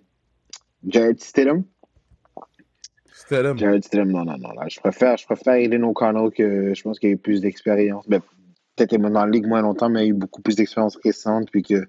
Jared 0.86 1.18
Stidham. 1.20 1.64
Là. 3.30 3.56
Jared 3.56 3.84
Stidham, 3.84 4.10
non, 4.10 4.24
non, 4.24 4.36
non. 4.38 4.52
Là, 4.52 4.68
je 4.68 4.80
préfère, 4.80 5.16
je 5.16 5.24
préfère 5.24 5.54
Aiden 5.54 5.84
O'Connell, 5.84 6.30
que 6.30 6.74
je 6.74 6.82
pense 6.82 6.98
qu'il 6.98 7.14
a 7.14 7.16
plus 7.16 7.40
d'expérience. 7.40 8.06
Ben, 8.06 8.20
peut-être 8.76 8.92
est 8.92 8.98
dans 8.98 9.08
la 9.10 9.26
ligue 9.26 9.46
moins 9.46 9.62
longtemps, 9.62 9.88
mais 9.88 10.00
a 10.00 10.04
eu 10.06 10.12
beaucoup 10.12 10.42
plus 10.42 10.56
d'expérience 10.56 10.96
récente, 11.04 11.50
puis 11.50 11.62
que 11.62 11.86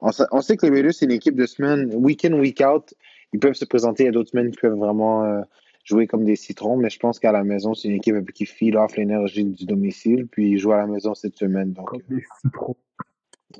on 0.00 0.12
sait, 0.12 0.24
on 0.30 0.40
sait 0.40 0.56
que 0.56 0.66
les 0.66 0.72
Raiders, 0.72 0.94
c'est 0.94 1.06
une 1.06 1.12
équipe 1.12 1.34
de 1.34 1.46
semaine, 1.46 1.92
week 1.94 2.24
in, 2.24 2.32
week 2.34 2.60
out. 2.60 2.94
Ils 3.32 3.40
peuvent 3.40 3.54
se 3.54 3.64
présenter. 3.64 4.04
Il 4.04 4.06
y 4.06 4.08
a 4.08 4.12
d'autres 4.12 4.30
semaines 4.30 4.50
qui 4.50 4.58
peuvent 4.58 4.78
vraiment 4.78 5.24
euh, 5.24 5.42
jouer 5.84 6.06
comme 6.06 6.24
des 6.24 6.36
citrons, 6.36 6.76
mais 6.76 6.88
je 6.88 6.98
pense 6.98 7.18
qu'à 7.18 7.32
la 7.32 7.42
maison, 7.42 7.74
c'est 7.74 7.88
une 7.88 7.96
équipe 7.96 8.32
qui 8.32 8.46
feed 8.46 8.76
off 8.76 8.96
l'énergie 8.96 9.44
du 9.44 9.66
domicile, 9.66 10.26
puis 10.28 10.52
ils 10.52 10.58
jouent 10.58 10.72
à 10.72 10.78
la 10.78 10.86
maison 10.86 11.14
cette 11.14 11.36
semaine. 11.36 11.72
Donc, 11.72 11.88
Comme 11.88 12.02
des 12.08 12.24
citrons. 12.42 12.76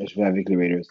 euh, 0.01 0.07
je 0.07 0.15
vais 0.15 0.27
avec 0.27 0.49
les 0.49 0.57
Raiders. 0.57 0.87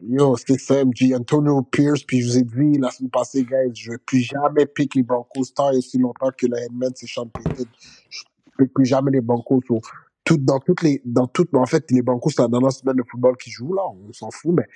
Yo, 0.00 0.36
c'est 0.36 0.58
ça, 0.58 0.84
MJ. 0.84 1.12
Antonio 1.14 1.62
Pierce, 1.62 2.02
puis 2.02 2.22
je 2.22 2.26
vous 2.26 2.38
ai 2.38 2.42
dit 2.42 2.78
la 2.78 2.90
semaine 2.90 3.10
passée, 3.10 3.44
guys, 3.44 3.72
je 3.74 3.90
ne 3.90 3.94
vais 3.94 3.98
plus 4.04 4.20
jamais 4.20 4.66
pick 4.66 4.94
les 4.94 5.02
Broncos 5.02 5.44
tant 5.54 5.70
et 5.70 5.76
aussi 5.76 5.98
longtemps 5.98 6.30
que 6.36 6.46
le 6.46 6.58
headman, 6.58 6.90
c'est 6.94 7.06
Sean 7.06 7.26
Payton. 7.26 7.66
Je 8.10 8.22
ne 8.58 8.64
pick 8.64 8.74
plus 8.74 8.86
jamais 8.86 9.12
les 9.12 9.20
Broncos. 9.20 9.60
So, 9.68 9.80
tout, 10.24 10.36
dans 10.36 10.60
toutes 10.60 10.82
les, 10.82 11.02
dans 11.04 11.26
toutes, 11.26 11.54
en 11.54 11.66
fait, 11.66 11.90
les 11.90 12.02
Broncos, 12.02 12.30
c'est 12.30 12.42
la 12.42 12.48
dernière 12.48 12.72
semaine 12.72 12.96
de 12.96 13.02
football 13.02 13.36
qui 13.36 13.50
joue, 13.50 13.74
là, 13.74 13.82
on 13.86 14.12
s'en 14.12 14.30
fout, 14.30 14.54
mais 14.54 14.66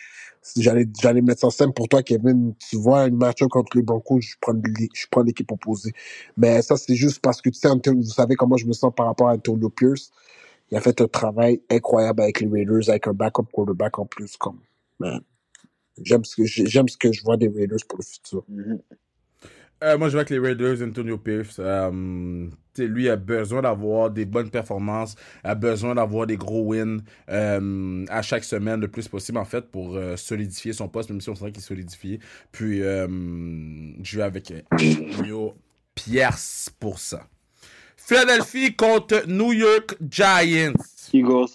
j'allais, 0.56 0.86
j'allais 1.00 1.22
mettre 1.22 1.40
ça 1.40 1.50
simple 1.50 1.72
pour 1.72 1.88
toi, 1.88 2.02
Kevin. 2.02 2.54
Tu 2.58 2.76
vois 2.76 3.06
une 3.06 3.16
match 3.16 3.42
contre 3.44 3.76
les 3.76 3.82
Broncos, 3.82 4.20
je 4.20 4.34
prends, 4.40 4.54
je 4.54 5.06
prends 5.10 5.22
l'équipe 5.22 5.50
opposée. 5.52 5.92
Mais 6.36 6.62
ça, 6.62 6.76
c'est 6.76 6.96
juste 6.96 7.20
parce 7.20 7.40
que, 7.40 7.50
tu 7.50 7.58
sais, 7.58 7.68
vous 7.68 8.02
savez 8.02 8.34
comment 8.34 8.56
je 8.56 8.66
me 8.66 8.72
sens 8.72 8.92
par 8.94 9.06
rapport 9.06 9.28
à 9.28 9.34
Antonio 9.34 9.70
Pierce. 9.70 10.10
Il 10.70 10.76
a 10.76 10.80
fait 10.80 11.00
un 11.00 11.06
travail 11.06 11.62
incroyable 11.70 12.22
avec 12.22 12.40
les 12.40 12.48
Raiders, 12.48 12.88
avec 12.88 13.06
un 13.06 13.12
backup 13.12 13.46
quarterback 13.52 13.98
en 13.98 14.06
plus, 14.06 14.36
comme, 14.36 14.58
man. 14.98 15.20
J'aime 16.02 16.24
ce 16.24 16.36
que 16.36 16.44
j'aime 16.44 16.88
ce 16.88 16.96
que 16.98 17.10
je 17.10 17.22
vois 17.22 17.36
des 17.36 17.48
Raiders 17.48 17.78
pour 17.88 17.98
le 17.98 18.04
futur. 18.04 18.44
Mhm. 18.48 18.80
Euh, 19.84 19.98
moi, 19.98 20.08
je 20.08 20.14
vais 20.14 20.20
avec 20.20 20.30
les 20.30 20.38
Raiders, 20.38 20.82
Antonio 20.82 21.18
Pierce. 21.18 21.56
Euh, 21.58 22.48
lui 22.78 23.08
a 23.08 23.16
besoin 23.16 23.62
d'avoir 23.62 24.10
des 24.10 24.24
bonnes 24.24 24.50
performances, 24.50 25.16
a 25.44 25.54
besoin 25.54 25.94
d'avoir 25.94 26.26
des 26.26 26.36
gros 26.36 26.62
wins 26.62 27.00
euh, 27.28 28.04
à 28.08 28.22
chaque 28.22 28.44
semaine 28.44 28.80
le 28.80 28.88
plus 28.88 29.08
possible, 29.08 29.38
en 29.38 29.44
fait, 29.44 29.70
pour 29.70 29.98
solidifier 30.16 30.72
son 30.72 30.88
poste, 30.88 31.10
même 31.10 31.20
si 31.20 31.30
on 31.30 31.34
sait 31.34 31.50
qu'il 31.52 31.62
est 31.62 31.66
solidifié. 31.66 32.20
Puis, 32.52 32.78
je 32.80 34.16
vais 34.16 34.22
avec 34.22 34.52
Antonio 34.72 35.54
Pierce 35.94 36.70
pour 36.80 36.98
ça. 36.98 37.26
Philadelphie 37.96 38.74
contre 38.76 39.26
New 39.26 39.52
York 39.52 39.96
Giants. 40.08 40.72
Eagles. 41.12 41.46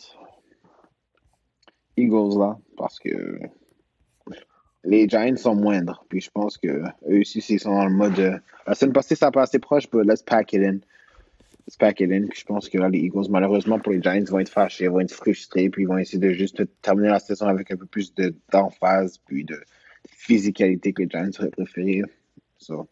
Eagles, 1.97 2.37
là, 2.37 2.57
parce 2.77 2.99
que 2.99 3.39
les 4.83 5.07
Giants 5.07 5.35
sont 5.37 5.55
moindres. 5.55 6.03
Puis 6.09 6.21
je 6.21 6.31
pense 6.31 6.57
que 6.57 6.67
eux 7.09 7.19
aussi, 7.19 7.39
ils 7.49 7.59
sont 7.59 7.73
dans 7.73 7.85
le 7.85 7.93
mode. 7.93 8.19
euh, 8.19 8.37
la 8.67 8.75
semaine 8.75 8.93
passée, 8.93 9.15
ça 9.15 9.27
a 9.27 9.31
pas 9.31 9.43
assez 9.43 9.59
proche, 9.59 9.89
but 9.89 10.05
let's 10.05 10.23
pack 10.23 10.53
it 10.53 10.61
in. 10.61 10.79
Let's 11.67 11.77
pack 11.77 11.99
it 11.99 12.11
in. 12.11 12.27
Puis 12.27 12.39
je 12.39 12.45
pense 12.45 12.69
que 12.69 12.77
là, 12.77 12.89
les 12.89 12.99
Eagles, 12.99 13.27
malheureusement 13.29 13.79
pour 13.79 13.93
les 13.93 14.01
Giants, 14.01 14.23
vont 14.29 14.39
être 14.39 14.49
fâchés, 14.49 14.87
vont 14.87 14.99
être 14.99 15.13
frustrés, 15.13 15.69
puis 15.69 15.83
ils 15.83 15.87
vont 15.87 15.97
essayer 15.97 16.19
de 16.19 16.31
juste 16.31 16.63
terminer 16.81 17.09
la 17.09 17.19
saison 17.19 17.45
avec 17.45 17.71
un 17.71 17.75
peu 17.77 17.85
plus 17.85 18.13
de- 18.15 18.35
d'emphase, 18.51 19.19
puis 19.25 19.43
de 19.45 19.59
physicalité 20.07 20.93
que 20.93 21.03
les 21.03 21.09
Giants 21.09 21.29
auraient 21.39 21.49
préféré. 21.51 22.01
So, 22.57 22.87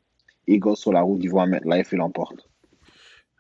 Eagles 0.48 0.78
sur 0.78 0.94
la 0.94 1.02
route, 1.02 1.22
ils 1.24 1.30
vont 1.30 1.46
mettre 1.46 1.68
life 1.68 1.94
et 1.94 1.96
l'emportent. 1.96 2.48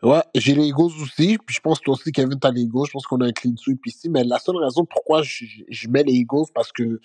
Ouais, 0.01 0.21
j'ai 0.33 0.55
les 0.55 0.67
Eagles 0.67 0.93
aussi. 1.01 1.37
Puis 1.45 1.55
je 1.55 1.59
pense 1.59 1.79
que 1.79 1.85
toi 1.85 1.93
aussi, 1.95 2.11
Kevin, 2.11 2.39
t'as 2.39 2.51
les 2.51 2.61
Eagles. 2.61 2.85
Je 2.87 2.91
pense 2.91 3.05
qu'on 3.05 3.19
a 3.21 3.25
un 3.27 3.31
clean 3.31 3.57
sweep 3.57 3.85
ici. 3.85 4.09
Mais 4.09 4.23
la 4.23 4.39
seule 4.39 4.55
raison 4.57 4.85
pourquoi 4.85 5.23
je- 5.23 5.45
je 5.67 5.87
mets 5.89 6.03
les 6.03 6.13
Eagles, 6.13 6.45
parce 6.53 6.71
que 6.71 7.01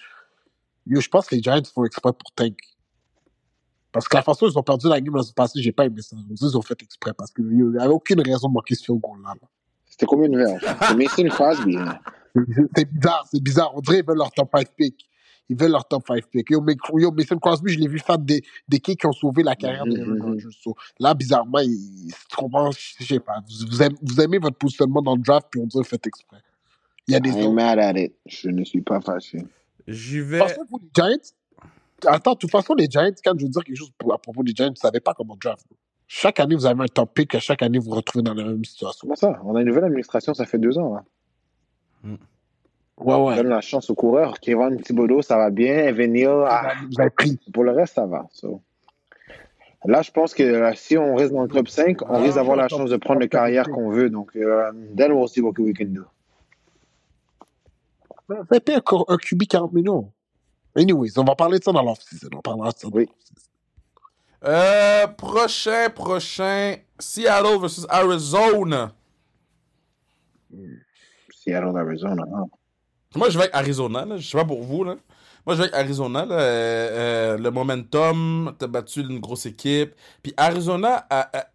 yo, 0.87 1.01
je 1.01 1.09
pense 1.09 1.27
que 1.27 1.35
les 1.35 1.43
Giants 1.43 1.63
font 1.73 1.85
exprès 1.85 2.13
pour 2.13 2.31
tank. 2.35 2.57
Parce 3.93 4.09
que 4.09 4.17
la 4.17 4.23
façon 4.23 4.47
dont 4.47 4.53
ils 4.53 4.59
ont 4.59 4.63
perdu 4.63 4.89
la 4.89 5.01
game 5.01 5.15
dans 5.15 5.21
le 5.21 5.33
passé, 5.35 5.63
j'ai 5.63 5.71
pas 5.71 5.85
aimé 5.87 6.03
ça. 6.03 6.17
Ils 6.29 6.57
ont 6.57 6.63
fait 6.63 6.83
exprès. 6.83 7.13
Parce 7.17 7.31
qu'il 7.31 7.47
n'y 7.47 7.79
avait 7.79 7.93
aucune 7.93 8.21
raison 8.21 8.49
de 8.49 8.53
manquer 8.55 8.75
ce 8.75 8.85
field 8.85 9.01
goal-là. 9.01 9.35
là. 9.41 9.49
C'était 9.87 10.07
combien 10.07 10.29
de 10.29 10.37
verges? 10.37 10.65
C'est 10.89 10.97
Mason 10.97 11.29
Crosby. 11.29 11.77
hein. 11.77 12.01
C'est- 12.77 12.91
bizarre, 12.91 13.25
c'est 13.31 13.41
bizarre. 13.41 13.73
On 13.77 13.81
dirait 13.81 13.99
qu'ils 13.99 14.07
veulent 14.07 14.19
leur 14.19 14.33
top 14.33 14.49
5 14.53 14.69
pick. 14.77 15.09
Ils 15.49 15.57
veulent 15.57 15.71
leur 15.71 15.87
top 15.87 16.03
5 16.09 16.27
pick. 16.27 16.51
Yo, 16.51 16.61
Mc- 16.61 17.01
yo, 17.01 17.13
Mason 17.13 17.39
Crosby, 17.39 17.73
je 17.73 17.79
l'ai 17.79 17.87
vu 17.87 18.01
faire 18.01 18.19
des, 18.19 18.43
des 18.67 18.81
kicks 18.81 18.99
qui 18.99 19.07
ont 19.07 19.13
sauvé 19.13 19.45
la 19.45 19.55
carrière 19.55 19.85
de 19.87 19.97
Aaron 19.97 20.15
mhm. 20.15 20.23
Rodgers. 20.23 20.49
So, 20.61 20.75
là, 20.99 21.15
bizarrement, 21.15 21.61
il, 21.61 22.13
comprends, 22.37 22.73
je 22.73 23.05
sais 23.05 23.21
pas. 23.21 23.35
Vous, 23.71 23.81
aimez, 23.81 23.95
vous 24.03 24.21
aimez 24.21 24.39
votre 24.39 24.57
positionnement 24.59 25.03
dans 25.03 25.15
le 25.15 25.23
draft, 25.23 25.47
puis 25.49 25.61
on 25.61 25.67
dirait 25.67 25.85
faites 25.85 26.05
exprès. 26.09 26.39
Il 27.07 27.13
y 27.13 27.17
a 27.17 27.21
des 27.21 27.31
I'm 27.31 27.37
autres. 27.45 27.53
mad 27.53 27.79
at 27.79 27.93
it. 27.97 28.15
Je 28.27 28.49
ne 28.49 28.65
suis 28.65 28.81
pas 28.81 29.01
fâché. 29.01 29.47
J'y 29.87 30.19
De 30.19 30.23
vais. 30.23 30.39
toute 30.41 30.49
façon, 30.49 30.63
vous, 30.71 30.79
les 30.79 30.89
Giants, 30.95 31.19
attends, 32.07 32.33
de 32.33 32.39
toute 32.39 32.51
façon, 32.51 32.75
les 32.75 32.87
Giants, 32.91 33.11
quand 33.25 33.33
je 33.39 33.45
veux 33.45 33.51
dire 33.51 33.63
quelque 33.65 33.77
chose 33.77 33.93
pour- 33.99 34.13
à 34.15 34.19
propos 34.19 34.43
des 34.43 34.53
Giants, 34.55 34.67
vous 34.67 34.73
ne 34.73 34.77
savez 34.77 35.01
pas 35.01 35.15
comment 35.15 35.37
draft. 35.41 35.67
Chaque 36.07 36.39
année, 36.41 36.55
vous 36.55 36.67
avez 36.67 36.83
un 36.83 36.87
top 36.87 37.13
pick, 37.15 37.35
et 37.35 37.41
chaque 37.41 37.63
année, 37.63 37.79
vous 37.79 37.87
vous 37.91 37.97
retrouvez 37.97 38.23
dans 38.23 38.35
la 38.35 38.45
même 38.45 38.65
situation. 38.65 38.99
Comment 39.03 39.17
ça? 39.17 39.41
On 39.45 39.57
a 39.57 39.61
une 39.61 39.67
nouvelle 39.69 39.85
administration, 39.85 40.35
ça 40.35 40.45
fait 40.47 40.59
deux 40.59 40.79
ans. 40.79 40.97
Hein. 40.97 42.17
Ouais, 42.97 43.15
On 43.15 43.27
ouais. 43.29 43.37
donne 43.37 43.49
la 43.49 43.61
chance 43.61 43.91
aux 43.91 43.95
coureurs. 43.95 44.39
Kevin 44.41 44.81
Thibodeau, 44.81 45.21
ça 45.23 45.37
va 45.37 45.51
bien. 45.51 45.91
Vous 45.93 46.45
ah, 46.47 46.75
pris. 47.11 47.39
pour 47.53 47.65
le 47.65 47.73
reste, 47.73 47.95
ça 47.95 48.07
va. 48.07 48.27
So. 48.33 48.61
Là, 49.87 50.01
je 50.03 50.11
pense 50.13 50.33
que 50.33 50.43
euh, 50.43 50.73
si 50.77 50.97
on 50.97 51.15
reste 51.17 51.33
dans 51.33 51.43
le 51.43 51.49
top 51.49 51.69
5, 51.69 52.03
on 52.03 52.15
Ah, 52.15 52.19
risque 52.21 52.37
d'avoir 52.37 52.57
la 52.57 52.69
chance 52.69 52.89
de 52.91 52.97
prendre 52.97 53.21
top 53.21 53.29
carrière 53.29 53.69
qu'on 53.69 53.91
veut. 53.91 54.11
Donc, 54.11 54.37
euh, 54.37 54.71
then 54.97 55.13
we'll 55.13 55.29
see 55.29 55.41
what 55.41 55.55
we 55.59 55.75
can 55.77 55.87
do. 55.87 56.05
Payé 58.29 58.79
un, 59.09 59.17
QB 59.17 59.43
40 59.49 59.73
millions. 59.73 60.13
Anyways, 60.77 61.19
on 61.19 61.25
va 61.25 61.35
parler 61.35 61.59
de 61.59 61.65
ça 61.65 61.73
dans 61.73 61.83
l'off-season. 61.83 62.29
On 62.35 62.41
parlera 62.41 62.73
de 62.73 62.79
ça 62.79 62.89
dans 62.89 62.97
Oui. 62.97 63.09
Euh, 64.45 65.07
prochain, 65.09 65.89
prochain. 65.91 66.77
Seattle 66.99 67.59
versus 67.61 67.87
Arizona. 67.89 68.93
Seattle, 71.31 71.77
Arizona. 71.77 72.23
hein. 72.35 72.47
Moi, 73.17 73.31
je 73.31 73.39
vais 73.39 73.45
avec 73.45 73.55
Arizona. 73.55 74.05
Là. 74.05 74.17
Je 74.17 74.29
sais 74.29 74.37
pas 74.39 74.45
pour 74.45 74.63
vous. 74.63 74.85
Là. 74.85 74.97
Moi, 75.47 75.57
je 75.57 75.63
vais 75.63 75.65
avec 75.65 75.75
Arizona. 75.75 76.27
Euh, 76.31 77.35
euh, 77.35 77.39
le 77.39 77.51
momentum, 77.51 78.55
t'as 78.59 78.67
battu 78.67 79.01
une 79.01 79.21
grosse 79.21 79.45
équipe. 79.45 79.95
Puis 80.23 80.33
Arizona 80.39 81.07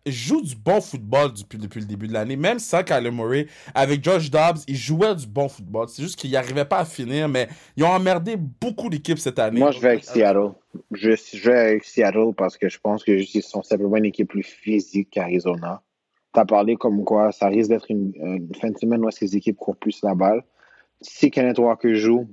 joue 0.06 0.42
du 0.42 0.56
bon 0.56 0.80
football 0.80 1.34
depuis, 1.34 1.58
depuis 1.58 1.80
le 1.80 1.88
début 1.88 2.08
de 2.08 2.14
l'année. 2.14 2.36
Même 2.36 2.60
sans 2.60 2.84
Kyler 2.84 3.10
Murray, 3.10 3.48
avec 3.74 4.04
Josh 4.04 4.30
Dobbs, 4.30 4.60
ils 4.68 4.76
jouaient 4.76 5.16
du 5.16 5.26
bon 5.26 5.50
football. 5.50 5.88
C'est 5.90 6.04
juste 6.04 6.18
qu'ils 6.18 6.32
n'arrivaient 6.32 6.66
pas 6.66 6.80
à 6.80 6.86
finir, 6.86 7.28
mais 7.28 7.50
ils 7.78 7.84
ont 7.84 7.90
emmerdé 7.90 8.36
beaucoup 8.38 8.90
d'équipes 8.90 9.18
cette 9.18 9.40
année. 9.40 9.60
Moi, 9.60 9.72
je 9.72 9.80
vais 9.80 9.90
avec 9.90 10.04
Seattle. 10.04 10.52
Je, 10.92 11.10
vais 11.44 11.58
avec 11.58 11.84
Seattle 11.84 12.34
parce 12.38 12.58
que 12.58 12.70
je 12.70 12.78
pense 12.80 13.04
que 13.04 13.12
ils 13.12 13.42
sont 13.42 13.64
simplement 13.64 13.98
une 13.98 14.06
équipe 14.06 14.30
plus 14.30 14.44
physique 14.44 15.10
qu'Arizona. 15.10 15.82
Tu 16.36 16.40
as 16.40 16.46
parlé 16.46 16.76
comme 16.76 17.04
quoi 17.04 17.32
ça 17.32 17.48
risque 17.48 17.70
d'être 17.72 17.90
une, 17.90 18.14
une 18.16 18.54
fin 18.54 18.70
de 18.70 18.78
semaine 18.78 19.04
où 19.04 19.10
ces 19.10 19.36
équipes 19.36 19.58
courent 19.58 19.78
plus 19.78 20.04
la 20.04 20.14
balle. 20.14 20.44
si 21.02 21.32
Kenneth 21.32 21.58
Walker 21.58 21.96
joue, 21.96 22.28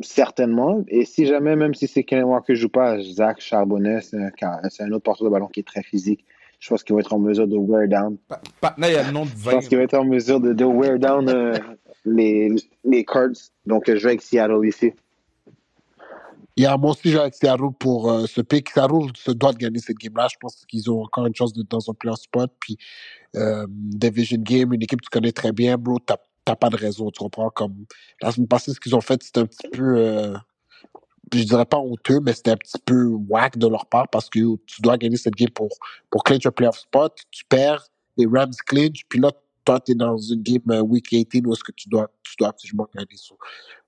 certainement. 0.00 0.84
Et 0.88 1.04
si 1.04 1.26
jamais, 1.26 1.56
même 1.56 1.74
si 1.74 1.86
c'est 1.86 2.04
Kenneth 2.04 2.26
Walker 2.26 2.54
joue 2.54 2.68
pas, 2.68 3.00
Zach 3.00 3.40
Charbonnet, 3.40 4.00
c'est 4.00 4.16
un, 4.16 4.30
un, 4.80 4.92
autre 4.92 5.02
porteur 5.02 5.26
de 5.26 5.32
ballon 5.32 5.48
qui 5.48 5.60
est 5.60 5.66
très 5.66 5.82
physique. 5.82 6.24
Je 6.58 6.68
pense 6.68 6.82
qu'il 6.82 6.94
va 6.94 7.00
être 7.00 7.12
en 7.12 7.18
mesure 7.18 7.46
de 7.46 7.56
wear 7.56 7.88
down. 7.88 8.16
Patna, 8.60 8.88
il 8.88 8.94
y 8.94 8.96
a 8.96 9.02
le 9.02 9.12
nom 9.12 9.24
de 9.24 9.30
20. 9.30 9.50
Je 9.50 9.56
pense 9.56 9.68
qu'il 9.68 9.78
va 9.78 9.84
être 9.84 9.94
en 9.94 10.04
mesure 10.04 10.40
de, 10.40 10.52
de 10.52 10.64
wear 10.64 10.98
down 10.98 11.28
euh, 11.28 11.58
les, 12.04 12.54
les 12.84 13.04
cards. 13.04 13.50
Donc, 13.66 13.84
je 13.86 13.92
vais 13.92 14.06
avec 14.06 14.22
Seattle 14.22 14.66
ici. 14.66 14.92
Il 16.56 16.62
y 16.62 16.66
a 16.66 16.76
moi 16.76 16.92
aussi, 16.92 17.10
je 17.10 17.16
vais 17.16 17.22
avec 17.22 17.34
Seattle 17.34 17.72
pour 17.78 18.10
euh, 18.10 18.26
ce 18.26 18.40
pick. 18.40 18.70
Seattle 18.70 19.10
se 19.16 19.32
doit 19.32 19.52
de 19.52 19.58
gagner 19.58 19.80
cette 19.80 19.98
game-là. 19.98 20.28
Je 20.30 20.36
pense 20.40 20.64
qu'ils 20.66 20.90
ont 20.90 21.02
encore 21.02 21.26
une 21.26 21.34
chance 21.34 21.52
de 21.52 21.62
dans 21.68 21.90
un 21.90 21.94
playoff 21.94 22.20
spot. 22.20 22.50
Puis, 22.60 22.78
euh, 23.36 23.66
Division 23.68 24.38
Game, 24.40 24.72
une 24.72 24.82
équipe 24.82 25.00
que 25.00 25.06
tu 25.06 25.10
connais 25.10 25.32
très 25.32 25.52
bien, 25.52 25.76
bro, 25.76 25.98
t'as 26.44 26.56
pas 26.56 26.70
de 26.70 26.76
raison. 26.76 27.10
Tu 27.10 27.18
comprends? 27.18 27.50
Comme 27.50 27.86
la 28.20 28.32
semaine 28.32 28.48
passée, 28.48 28.72
ce 28.72 28.80
qu'ils 28.80 28.94
ont 28.94 29.00
fait, 29.00 29.22
c'était 29.22 29.40
un 29.40 29.46
petit 29.46 29.68
peu. 29.68 29.96
Euh, 29.96 30.36
je 31.32 31.42
dirais 31.42 31.64
pas 31.64 31.78
honteux, 31.78 32.20
mais 32.20 32.32
c'était 32.32 32.52
un 32.52 32.56
petit 32.56 32.78
peu 32.84 33.06
whack 33.06 33.58
de 33.58 33.66
leur 33.66 33.86
part 33.86 34.08
parce 34.08 34.28
que 34.28 34.56
tu 34.66 34.82
dois 34.82 34.96
gagner 34.98 35.16
cette 35.16 35.34
game 35.34 35.50
pour, 35.50 35.70
pour 36.10 36.22
clinch 36.22 36.46
un 36.46 36.50
playoff 36.50 36.78
spot. 36.78 37.16
Tu 37.30 37.44
perds, 37.46 37.88
les 38.16 38.26
Rams 38.26 38.52
clinch, 38.66 39.04
puis 39.08 39.18
là, 39.18 39.30
toi, 39.64 39.80
tu 39.80 39.92
es 39.92 39.94
dans 39.94 40.18
une 40.18 40.42
game 40.42 40.62
euh, 40.70 40.80
week 40.80 41.08
18 41.10 41.46
où 41.46 41.52
est-ce 41.54 41.64
que 41.64 41.72
tu 41.72 41.88
dois, 41.88 42.10
tu 42.22 42.34
dois 42.38 42.48
absolument 42.48 42.86
gagner. 42.94 43.16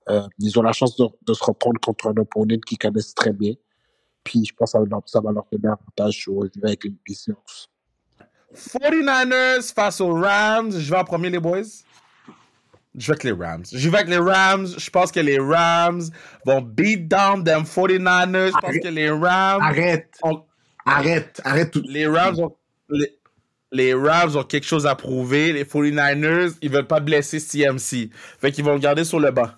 Euh, 0.09 0.27
ils 0.39 0.57
ont 0.57 0.63
la 0.63 0.73
chance 0.73 0.97
de, 0.97 1.05
de, 1.25 1.33
se 1.33 1.43
reprendre 1.43 1.79
contre 1.79 2.07
un 2.07 2.17
opponent 2.17 2.57
qu'ils 2.65 2.77
connaissent 2.77 3.13
très 3.13 3.33
bien. 3.33 3.53
Puis 4.23 4.45
je 4.45 4.53
pense 4.53 4.73
que 4.73 4.79
ça 5.05 5.21
va 5.21 5.31
leur, 5.31 5.45
donner 5.51 5.67
avantage 5.67 6.29
avec 6.63 6.83
les 6.83 7.15
Seahawks. 7.15 7.69
49ers 8.53 9.73
face 9.73 10.01
aux 10.01 10.13
Rams. 10.13 10.71
Je 10.71 10.89
vais 10.89 10.97
en 10.97 11.03
premier, 11.03 11.29
les 11.29 11.39
boys. 11.39 11.61
Je 12.97 13.07
vais 13.07 13.11
avec 13.11 13.23
les 13.23 13.31
Rams. 13.31 13.63
Je 13.71 13.89
vais 13.89 13.97
avec 13.97 14.09
les 14.09 14.17
Rams. 14.17 14.67
Je 14.77 14.89
pense 14.89 15.11
que 15.11 15.19
les 15.19 15.37
Rams 15.37 16.03
vont 16.45 16.61
beat 16.61 17.07
down 17.07 17.43
them 17.43 17.63
49ers. 17.63 18.47
Je 18.47 18.59
pense 18.59 18.77
que 18.83 18.87
les 18.87 19.09
Rams. 19.09 19.61
Arrête. 19.61 20.19
Arrête. 20.85 21.41
Arrête 21.45 21.71
tout. 21.71 21.83
Les 21.87 22.07
Rams 22.07 22.39
ont. 22.39 22.55
Les, 23.71 23.93
Rams 23.93 24.35
ont 24.35 24.43
quelque 24.43 24.65
chose 24.65 24.87
à 24.87 24.95
prouver. 24.95 25.53
Les 25.53 25.63
49ers, 25.63 26.55
ils 26.61 26.71
veulent 26.71 26.87
pas 26.87 26.99
blesser 26.99 27.39
CMC. 27.39 28.09
Fait 28.39 28.51
qu'ils 28.51 28.63
vont 28.63 28.73
le 28.73 28.79
garder 28.79 29.03
sur 29.03 29.19
le 29.19 29.29
banc. 29.29 29.49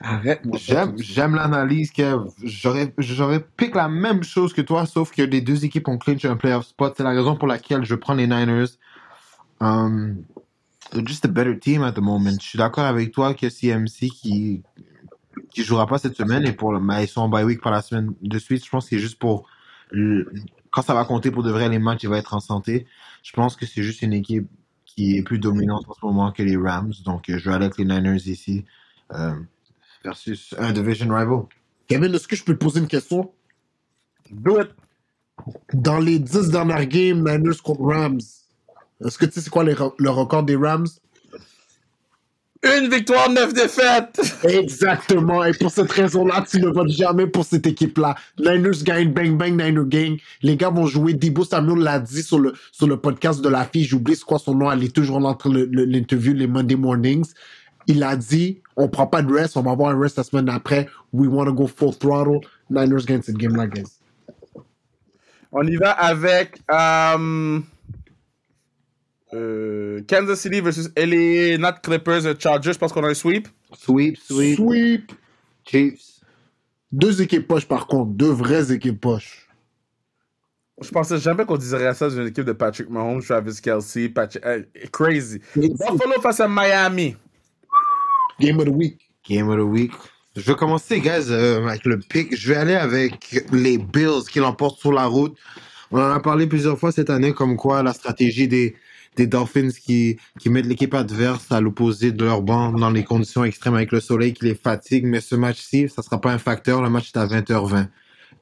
Arrête. 0.00 0.42
J'aime, 0.54 0.94
j'aime 0.98 1.34
l'analyse 1.34 1.90
que 1.90 2.18
j'aurais, 2.42 2.92
j'aurais 2.98 3.40
pick 3.56 3.74
la 3.74 3.88
même 3.88 4.22
chose 4.22 4.52
que 4.52 4.60
toi, 4.60 4.84
sauf 4.84 5.12
que 5.12 5.22
les 5.22 5.40
deux 5.40 5.64
équipes 5.64 5.88
ont 5.88 5.96
clinch 5.96 6.24
un 6.26 6.36
playoff 6.36 6.66
spot. 6.66 6.94
C'est 6.96 7.04
la 7.04 7.10
raison 7.10 7.36
pour 7.36 7.48
laquelle 7.48 7.84
je 7.84 7.94
prends 7.94 8.14
les 8.14 8.26
Niners. 8.26 8.66
Um, 9.60 10.24
just 11.04 11.24
a 11.24 11.28
better 11.28 11.58
team 11.58 11.82
at 11.82 11.92
the 11.92 12.00
moment. 12.00 12.38
Je 12.40 12.48
suis 12.48 12.58
d'accord 12.58 12.84
avec 12.84 13.12
toi 13.12 13.34
que 13.34 13.48
CMC 13.48 14.08
qui 14.10 14.62
qui 15.50 15.62
jouera 15.62 15.86
pas 15.86 15.98
cette 15.98 16.16
semaine 16.16 16.46
et 16.46 16.52
pour 16.52 16.72
le, 16.72 16.80
mais 16.80 17.04
ils 17.04 17.08
sont 17.08 17.20
en 17.22 17.28
bye 17.28 17.44
week 17.44 17.60
par 17.60 17.72
la 17.72 17.82
semaine 17.82 18.14
de 18.22 18.38
suite. 18.38 18.64
Je 18.64 18.70
pense 18.70 18.84
que 18.84 18.90
c'est 18.90 18.98
juste 18.98 19.18
pour 19.18 19.48
quand 20.70 20.82
ça 20.82 20.94
va 20.94 21.04
compter 21.04 21.30
pour 21.30 21.42
de 21.42 21.50
vrai 21.50 21.68
les 21.68 21.78
matchs, 21.78 22.02
il 22.02 22.08
va 22.08 22.18
être 22.18 22.34
en 22.34 22.40
santé. 22.40 22.86
Je 23.22 23.32
pense 23.32 23.56
que 23.56 23.66
c'est 23.66 23.82
juste 23.82 24.02
une 24.02 24.12
équipe 24.12 24.48
qui 24.84 25.16
est 25.16 25.22
plus 25.22 25.38
dominante 25.38 25.84
en 25.88 25.94
ce 25.94 26.04
moment 26.04 26.32
que 26.32 26.42
les 26.42 26.56
Rams. 26.56 26.92
Donc 27.04 27.24
je 27.28 27.36
vais 27.36 27.54
aller 27.54 27.66
avec 27.66 27.78
les 27.78 27.84
Niners 27.84 28.26
ici 28.26 28.64
euh, 29.12 29.34
versus 30.04 30.54
un 30.58 30.72
division 30.72 31.08
rival. 31.14 31.44
Kevin, 31.88 32.14
est-ce 32.14 32.26
que 32.26 32.36
je 32.36 32.44
peux 32.44 32.54
te 32.54 32.64
poser 32.64 32.80
une 32.80 32.88
question? 32.88 33.32
Do 34.30 34.60
it. 34.60 34.70
Dans 35.72 35.98
les 35.98 36.18
10 36.18 36.50
dernières 36.50 36.86
games, 36.86 37.18
Niners 37.18 37.60
contre 37.62 37.82
Rams, 37.82 38.20
est-ce 39.04 39.18
que 39.18 39.26
tu 39.26 39.32
sais 39.32 39.40
c'est 39.40 39.50
quoi 39.50 39.64
le 39.64 40.10
record 40.10 40.42
des 40.42 40.56
Rams? 40.56 40.86
Une 42.64 42.88
victoire, 42.88 43.30
neuf 43.30 43.52
défaites! 43.52 44.18
Exactement. 44.42 45.44
Et 45.44 45.52
pour 45.52 45.70
cette 45.70 45.92
raison-là, 45.92 46.44
tu 46.50 46.58
ne 46.58 46.68
votes 46.68 46.88
jamais 46.88 47.26
pour 47.26 47.44
cette 47.44 47.66
équipe-là. 47.66 48.16
Niners 48.38 48.82
gagne, 48.82 49.12
bang 49.12 49.36
bang, 49.36 49.52
Niners 49.52 49.86
gagne. 49.86 50.16
Les 50.42 50.56
gars 50.56 50.70
vont 50.70 50.86
jouer. 50.86 51.14
Debo 51.14 51.44
Samuel 51.44 51.78
l'a 51.84 52.00
dit 52.00 52.22
sur 52.22 52.38
le, 52.40 52.54
sur 52.72 52.88
le 52.88 52.96
podcast 52.96 53.40
de 53.40 53.48
la 53.48 53.64
fille. 53.66 53.84
J'oublie 53.84 54.18
quoi 54.18 54.38
son 54.38 54.54
nom. 54.54 54.70
Elle 54.72 54.84
est 54.84 54.94
toujours 54.94 55.24
entre 55.24 55.48
l'interview 55.50 56.32
les 56.32 56.46
Monday 56.46 56.76
mornings. 56.76 57.26
Il 57.86 58.02
a 58.02 58.16
dit, 58.16 58.62
on 58.76 58.88
prend 58.88 59.06
pas 59.06 59.22
de 59.22 59.32
rest. 59.32 59.56
On 59.56 59.62
va 59.62 59.72
avoir 59.72 59.90
un 59.90 60.00
rest 60.00 60.16
la 60.16 60.24
semaine 60.24 60.48
après. 60.48 60.88
We 61.12 61.28
want 61.28 61.44
to 61.44 61.52
go 61.52 61.66
full 61.68 61.94
throttle. 61.94 62.40
Niners 62.70 63.04
gagne 63.06 63.22
cette 63.22 63.36
game-là, 63.36 63.68
guys. 63.68 63.84
On 65.52 65.62
y 65.62 65.76
va 65.76 65.92
avec, 65.92 66.58
euh, 66.70 67.60
euh, 69.34 70.02
Kansas 70.08 70.40
City 70.40 70.60
versus 70.60 70.90
LA, 70.96 71.58
not 71.58 71.80
Clippers, 71.82 72.38
Chargers. 72.38 72.74
Je 72.74 72.78
pense 72.78 72.92
qu'on 72.92 73.04
a 73.04 73.08
un 73.08 73.14
sweep. 73.14 73.48
Sweep, 73.76 74.18
sweep. 74.18 74.56
Sweep. 74.56 75.12
Chiefs. 75.64 76.20
Deux 76.92 77.20
équipes 77.20 77.46
poches, 77.46 77.66
par 77.66 77.86
contre. 77.86 78.12
Deux 78.12 78.30
vraies 78.30 78.72
équipes 78.72 79.00
poches. 79.00 79.48
Je 80.80 80.90
pensais 80.90 81.18
jamais 81.18 81.44
qu'on 81.46 81.56
dirait 81.56 81.94
ça 81.94 82.08
d'une 82.10 82.26
équipe 82.26 82.44
de 82.44 82.52
Patrick 82.52 82.90
Mahomes, 82.90 83.22
Travis 83.22 83.58
Kelsey, 83.62 84.10
Patrick... 84.10 84.44
crazy. 84.92 85.40
Buffalo 85.56 86.20
face 86.20 86.40
à 86.40 86.48
Miami. 86.48 87.16
Game 88.38 88.58
of 88.58 88.66
the 88.66 88.70
week. 88.70 89.00
Game 89.26 89.48
of 89.48 89.56
the 89.56 89.62
week. 89.62 89.92
Je 90.36 90.42
vais 90.42 90.54
commencer, 90.54 91.00
guys, 91.00 91.30
euh, 91.30 91.66
avec 91.66 91.86
le 91.86 91.98
pick. 91.98 92.36
Je 92.36 92.52
vais 92.52 92.58
aller 92.58 92.74
avec 92.74 93.42
les 93.52 93.78
Bills 93.78 94.24
qui 94.30 94.38
l'emportent 94.38 94.78
sur 94.78 94.92
la 94.92 95.06
route. 95.06 95.34
On 95.90 95.98
en 95.98 96.10
a 96.10 96.20
parlé 96.20 96.46
plusieurs 96.46 96.78
fois 96.78 96.92
cette 96.92 97.08
année, 97.08 97.32
comme 97.32 97.56
quoi 97.56 97.82
la 97.82 97.94
stratégie 97.94 98.46
des, 98.46 98.76
des 99.16 99.26
Dolphins 99.26 99.70
qui, 99.70 100.18
qui 100.38 100.50
mettent 100.50 100.66
l'équipe 100.66 100.94
adverse 100.94 101.50
à 101.50 101.60
l'opposé 101.60 102.12
de 102.12 102.24
leur 102.24 102.42
banc 102.42 102.72
dans 102.72 102.90
les 102.90 103.04
conditions 103.04 103.44
extrêmes 103.44 103.74
avec 103.74 103.92
le 103.92 104.00
soleil 104.00 104.32
qui 104.32 104.44
les 104.44 104.54
fatigue. 104.54 105.06
Mais 105.06 105.20
ce 105.20 105.34
match-ci, 105.34 105.88
ça 105.88 106.02
sera 106.02 106.20
pas 106.20 106.32
un 106.32 106.38
facteur. 106.38 106.82
Le 106.82 106.90
match 106.90 107.12
est 107.14 107.18
à 107.18 107.26
20h20. 107.26 107.88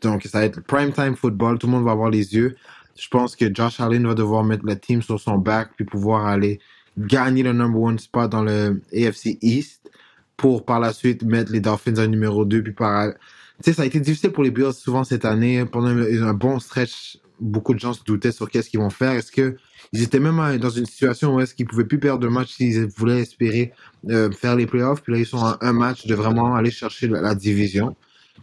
Donc, 0.03 0.25
ça 0.25 0.41
va 0.41 0.45
être 0.45 0.61
prime 0.61 0.93
time 0.93 1.17
football. 1.17 1.59
Tout 1.59 1.67
le 1.67 1.73
monde 1.73 1.85
va 1.85 1.93
avoir 1.93 2.11
les 2.11 2.35
yeux. 2.35 2.57
Je 2.97 3.09
pense 3.09 3.35
que 3.37 3.53
Josh 3.53 3.81
Allen 3.81 4.07
va 4.07 4.15
devoir 4.15 4.45
mettre 4.45 4.65
le 4.67 4.79
team 4.79 5.03
sur 5.03 5.19
son 5.19 5.39
back 5.39 5.71
puis 5.77 5.85
pouvoir 5.85 6.27
aller 6.27 6.61
gagner 6.99 7.43
le 7.43 7.53
number 7.53 7.81
one 7.81 7.99
spot 7.99 8.31
dans 8.31 8.43
le 8.43 8.81
AFC 8.93 9.39
East 9.43 9.91
pour 10.37 10.65
par 10.65 10.81
la 10.81 10.93
suite 10.93 11.23
mettre 11.23 11.53
les 11.53 11.61
Dolphins 11.61 11.97
en 11.97 12.07
numéro 12.07 12.45
2 12.45 12.63
puis 12.63 12.73
par 12.73 13.13
tu 13.13 13.19
sais 13.63 13.73
ça 13.73 13.83
a 13.83 13.87
été 13.87 14.01
difficile 14.01 14.31
pour 14.31 14.45
les 14.45 14.51
Bills 14.51 14.73
souvent 14.73 15.05
cette 15.05 15.25
année 15.25 15.65
pendant 15.65 15.89
un 15.89 16.35
bon 16.35 16.59
stretch 16.61 17.19
beaucoup 17.45 17.75
de 17.75 17.79
gens 17.79 17.93
se 17.93 18.03
doutaient 18.03 18.33
sur 18.33 18.51
qu'est-ce 18.51 18.71
qu'ils 18.71 18.81
vont 18.81 18.91
faire 18.91 19.13
est-ce 19.13 19.31
que 19.31 19.57
ils 19.93 20.03
étaient 20.03 20.19
même 20.19 20.59
dans 20.59 20.71
une 20.71 20.87
situation 20.87 21.35
où 21.35 21.41
est-ce 21.41 21.55
qu'ils 21.55 21.67
pouvaient 21.67 21.85
plus 21.85 22.01
perdre 22.01 22.21
de 22.21 22.29
match 22.29 22.55
s'ils 22.55 22.87
voulaient 22.87 23.21
espérer 23.21 23.73
euh, 24.09 24.31
faire 24.33 24.57
les 24.57 24.67
playoffs? 24.67 25.03
Puis 25.03 25.13
là, 25.13 25.19
ils 25.21 25.27
sont 25.27 25.39
à 25.39 25.59
un 25.61 25.73
match 25.73 26.07
de 26.07 26.15
vraiment 26.15 26.55
aller 26.57 26.71
chercher 26.71 27.07
la, 27.07 27.35
division. 27.35 27.95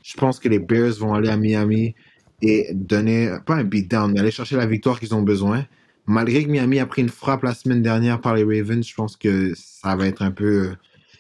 Je 0.04 0.14
pense 0.16 0.40
que 0.40 0.48
les 0.48 0.60
Bears 0.60 0.94
vont 0.94 1.14
aller 1.14 1.30
à 1.30 1.36
Miami 1.36 1.96
et 2.42 2.70
donner, 2.74 3.36
pas 3.46 3.56
un 3.56 3.66
beatdown, 3.66 4.14
mais 4.14 4.22
aller 4.22 4.32
chercher 4.32 4.56
la 4.56 4.66
victoire 4.66 5.00
qu'ils 5.00 5.14
ont 5.14 5.24
besoin. 5.24 5.66
Malgré 6.06 6.46
que 6.46 6.50
Miami 6.50 6.80
a 6.80 6.86
pris 6.86 7.02
une 7.02 7.10
frappe 7.10 7.44
la 7.44 7.54
semaine 7.54 7.82
dernière 7.82 8.22
par 8.22 8.36
les 8.36 8.44
Ravens, 8.44 8.88
je 8.88 8.94
pense 8.94 9.18
que 9.18 9.52
ça 9.56 9.96
va 9.96 10.08
être 10.08 10.22
un 10.22 10.32
peu, 10.32 10.72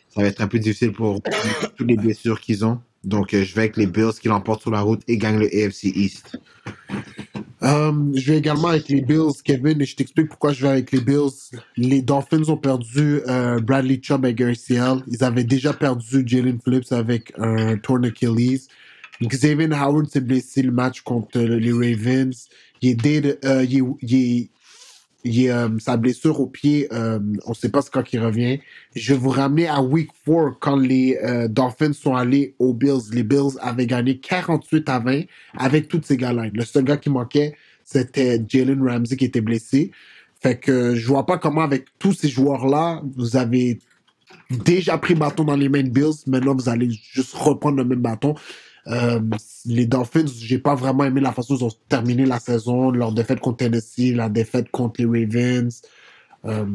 ça 0.08 0.22
va 0.22 0.28
être 0.28 0.42
un 0.42 0.48
peu 0.48 0.60
difficile 0.60 0.94
pour 0.94 1.22
toutes 1.76 1.88
les 1.88 1.98
blessures 1.98 2.40
qu'ils 2.40 2.64
ont. 2.64 2.80
Donc, 3.04 3.34
euh, 3.34 3.44
je 3.44 3.54
vais 3.56 3.62
avec 3.62 3.78
les 3.78 3.88
Bills 3.88 4.14
qui 4.22 4.28
l'emportent 4.28 4.62
sur 4.62 4.72
la 4.72 4.82
route 4.82 5.02
et 5.08 5.18
gagnent 5.18 5.40
le 5.40 5.48
AFC 5.48 5.86
East. 5.86 6.40
Euh, 7.64 7.92
je 8.16 8.32
vais 8.32 8.40
également 8.40 8.70
avec 8.70 8.90
les 8.90 9.02
Bills, 9.02 9.42
Kevin, 9.44 9.82
et 9.82 9.86
je 9.86 9.96
t'explique 9.96 10.30
pourquoi 10.30 10.52
je 10.52 10.64
vais 10.64 10.72
avec 10.72 10.92
les 10.92 11.02
Bills. 11.02 11.30
Les 11.78 12.02
Dolphins 12.02 12.50
ont 12.50 12.58
perdu 12.58 13.22
euh, 13.28 13.60
Bradley 13.60 14.00
Chubb 14.02 14.26
avec 14.26 14.42
un 14.42 14.54
Ils 15.08 15.24
avaient 15.24 15.44
déjà 15.44 15.74
perdu 15.74 16.24
Jalen 16.26 16.60
Phillips 16.64 16.92
avec 16.92 17.34
un 17.38 17.78
torn 17.78 18.06
Achilles. 18.06 18.62
Xavier 19.22 19.72
Howard 19.72 20.10
s'est 20.10 20.22
blessé 20.22 20.64
le 20.64 20.72
match 20.72 21.02
contre 21.02 21.40
les 21.40 21.72
Ravens. 21.72 22.50
Il 22.82 23.06
est, 23.06 23.46
euh, 23.46 23.64
il 23.64 23.84
il 24.02 24.50
il, 25.24 25.50
euh, 25.50 25.70
sa 25.80 25.98
blessure 25.98 26.40
au 26.40 26.48
pied, 26.48 26.88
euh, 26.94 27.20
on 27.46 27.54
sait 27.54 27.70
pas 27.70 27.82
quand 27.92 28.14
il 28.14 28.20
revient. 28.20 28.60
Je 28.96 29.14
vais 29.14 29.20
vous 29.20 29.30
ramener 29.30 29.68
à 29.68 29.82
Week 29.82 30.10
4 30.26 30.58
quand 30.60 30.76
les 30.76 31.18
euh, 31.24 31.48
Dolphins 31.48 31.94
sont 31.94 32.16
allés 32.16 32.56
aux 32.60 32.74
Bills. 32.74 33.12
Les 33.12 33.24
Bills 33.24 33.58
avaient 33.62 33.88
gagné 33.88 34.18
48 34.18 34.90
à 34.90 35.00
20 35.00 35.22
avec 35.58 35.88
toutes 35.88 36.06
ces 36.06 36.18
gars-là. 36.18 36.46
Le 36.54 36.64
seul 36.64 36.84
gars 36.84 36.98
qui 36.98 37.10
manquait, 37.10 37.56
c'était 37.84 38.44
Jalen 38.48 38.82
Ramsey 38.82 39.18
qui 39.18 39.26
était 39.26 39.42
blessé. 39.42 39.92
Fait 40.42 40.58
que 40.58 40.96
je 40.96 41.08
vois 41.08 41.26
pas 41.26 41.38
comment 41.38 41.62
avec 41.62 41.86
tous 42.00 42.14
ces 42.14 42.30
joueurs-là, 42.30 43.02
vous 43.16 43.36
avez 43.36 43.80
déjà 44.50 44.98
pris 44.98 45.14
bâton 45.14 45.44
dans 45.44 45.56
les 45.56 45.70
mains 45.70 45.84
Bills. 45.84 46.24
Maintenant, 46.26 46.56
vous 46.56 46.70
allez 46.70 46.90
juste 46.90 47.34
reprendre 47.36 47.78
le 47.78 47.86
même 47.86 48.02
bâton. 48.02 48.34
Euh, 48.88 49.20
les 49.66 49.86
Dolphins, 49.86 50.26
j'ai 50.26 50.58
pas 50.58 50.76
vraiment 50.76 51.04
aimé 51.04 51.22
la 51.22 51.32
façon 51.32 51.56
dont 51.56 51.70
ils 51.70 51.74
ont 51.74 51.78
terminé 51.88 52.26
la 52.26 52.40
saison, 52.40 52.92
leur 52.92 53.14
défaite 53.14 53.40
contre 53.40 53.58
Tennessee, 53.58 54.14
la 54.16 54.30
défaite 54.30 54.72
contre 54.72 55.02
les 55.02 55.26
Ravens. 55.26 55.82
Euh, 56.44 56.66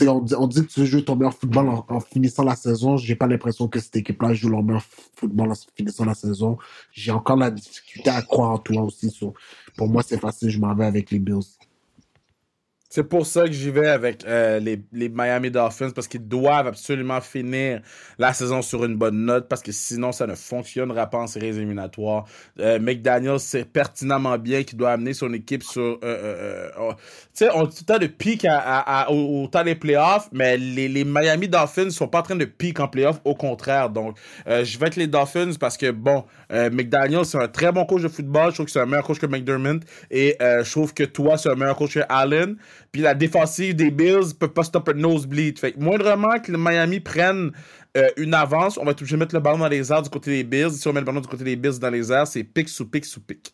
on, 0.00 0.20
dit, 0.20 0.34
on, 0.34 0.46
dit, 0.46 0.66
que 0.66 0.72
tu 0.72 0.86
joues 0.86 1.02
ton 1.02 1.16
meilleur 1.16 1.34
football 1.34 1.68
en, 1.68 2.00
finissant 2.00 2.44
la 2.44 2.56
saison. 2.56 2.96
J'ai 2.96 3.14
pas 3.14 3.26
l'impression 3.26 3.68
que 3.68 3.78
cette 3.78 3.96
équipe-là 3.96 4.32
joue 4.32 4.48
leur 4.48 4.62
meilleur 4.62 4.84
football 5.14 5.50
en 5.50 5.54
finissant 5.76 6.06
la 6.06 6.14
saison. 6.14 6.56
J'ai 6.92 7.12
encore 7.12 7.36
la 7.36 7.50
difficulté 7.50 8.08
à 8.08 8.22
croire 8.22 8.52
en 8.52 8.58
toi 8.58 8.82
aussi. 8.82 9.14
pour 9.76 9.88
moi, 9.88 10.02
c'est 10.02 10.18
facile. 10.18 10.48
Je 10.48 10.58
m'en 10.58 10.74
vais 10.74 10.86
avec 10.86 11.10
les 11.10 11.18
Bills. 11.18 11.42
C'est 12.94 13.04
pour 13.04 13.24
ça 13.24 13.46
que 13.46 13.52
j'y 13.52 13.70
vais 13.70 13.88
avec 13.88 14.22
euh, 14.26 14.60
les, 14.60 14.82
les 14.92 15.08
Miami 15.08 15.50
Dolphins 15.50 15.92
parce 15.94 16.06
qu'ils 16.06 16.28
doivent 16.28 16.66
absolument 16.66 17.22
finir 17.22 17.80
la 18.18 18.34
saison 18.34 18.60
sur 18.60 18.84
une 18.84 18.96
bonne 18.96 19.24
note 19.24 19.48
parce 19.48 19.62
que 19.62 19.72
sinon 19.72 20.12
ça 20.12 20.26
ne 20.26 20.34
fonctionnera 20.34 21.06
pas 21.06 21.16
en 21.16 21.26
séries 21.26 21.56
éliminatoires. 21.56 22.26
Euh, 22.60 22.78
McDaniel 22.78 23.40
sait 23.40 23.64
pertinemment 23.64 24.36
bien 24.36 24.62
qu'il 24.62 24.76
doit 24.76 24.90
amener 24.90 25.14
son 25.14 25.32
équipe 25.32 25.62
sur. 25.62 25.80
Euh, 25.80 25.96
euh, 26.02 26.68
euh, 26.78 26.90
tu 26.90 26.96
sais, 27.32 27.48
on 27.54 27.64
dit 27.64 27.76
tout 27.76 27.84
le 27.88 27.94
temps 27.94 27.98
de 27.98 28.08
pic 28.08 28.44
à, 28.44 28.58
à- 28.58 29.10
au, 29.10 29.46
temps 29.46 29.64
des 29.64 29.74
playoffs, 29.74 30.28
mais 30.30 30.58
les, 30.58 30.86
les 30.86 31.04
Miami 31.04 31.48
Dolphins 31.48 31.88
sont 31.88 32.08
pas 32.08 32.18
en 32.18 32.22
train 32.24 32.36
de 32.36 32.44
pic 32.44 32.78
en 32.78 32.88
playoffs, 32.88 33.22
au 33.24 33.34
contraire. 33.34 33.88
Donc, 33.88 34.18
je 34.46 34.78
vais 34.78 34.82
avec 34.82 34.96
les 34.96 35.06
Dolphins 35.06 35.52
parce 35.58 35.78
que, 35.78 35.90
bon, 35.90 36.24
McDaniel, 36.50 37.24
c'est 37.24 37.38
un 37.38 37.48
très 37.48 37.72
bon 37.72 37.86
coach 37.86 38.02
de 38.02 38.08
football. 38.08 38.50
Je 38.50 38.56
trouve 38.56 38.66
que 38.66 38.72
c'est 38.72 38.80
un 38.80 38.86
meilleur 38.86 39.06
coach 39.06 39.18
que 39.18 39.24
McDermott. 39.24 39.80
Et 40.10 40.36
je 40.40 40.70
trouve 40.70 40.92
que 40.92 41.04
toi, 41.04 41.38
c'est 41.38 41.48
un 41.48 41.54
meilleur 41.54 41.76
coach 41.76 41.94
que 41.94 42.00
Allen. 42.10 42.56
Puis 42.92 43.00
la 43.00 43.14
défensive 43.14 43.74
des 43.74 43.90
Bills 43.90 44.34
peut 44.38 44.52
pas 44.52 44.64
stopper 44.64 44.92
le 44.92 45.00
nosebleed. 45.00 45.58
Fait 45.58 45.74
moindrement 45.78 46.38
que 46.38 46.52
le 46.52 46.58
Miami 46.58 47.00
prenne 47.00 47.52
euh, 47.96 48.08
une 48.18 48.34
avance, 48.34 48.76
on 48.76 48.84
va 48.84 48.90
être 48.90 49.00
obligé 49.00 49.16
de 49.16 49.20
mettre 49.20 49.34
le 49.34 49.40
ballon 49.40 49.58
dans 49.58 49.68
les 49.68 49.90
airs 49.90 50.02
du 50.02 50.10
côté 50.10 50.30
des 50.30 50.44
Bills. 50.44 50.72
Si 50.72 50.86
on 50.88 50.92
met 50.92 51.00
le 51.00 51.06
ballon 51.06 51.20
du 51.20 51.28
côté 51.28 51.42
des 51.42 51.56
Bills 51.56 51.78
dans 51.78 51.88
les 51.88 52.12
airs, 52.12 52.26
c'est 52.26 52.44
pic 52.44 52.68
sous 52.68 52.86
pic 52.86 53.06
sous 53.06 53.20
pic. 53.20 53.50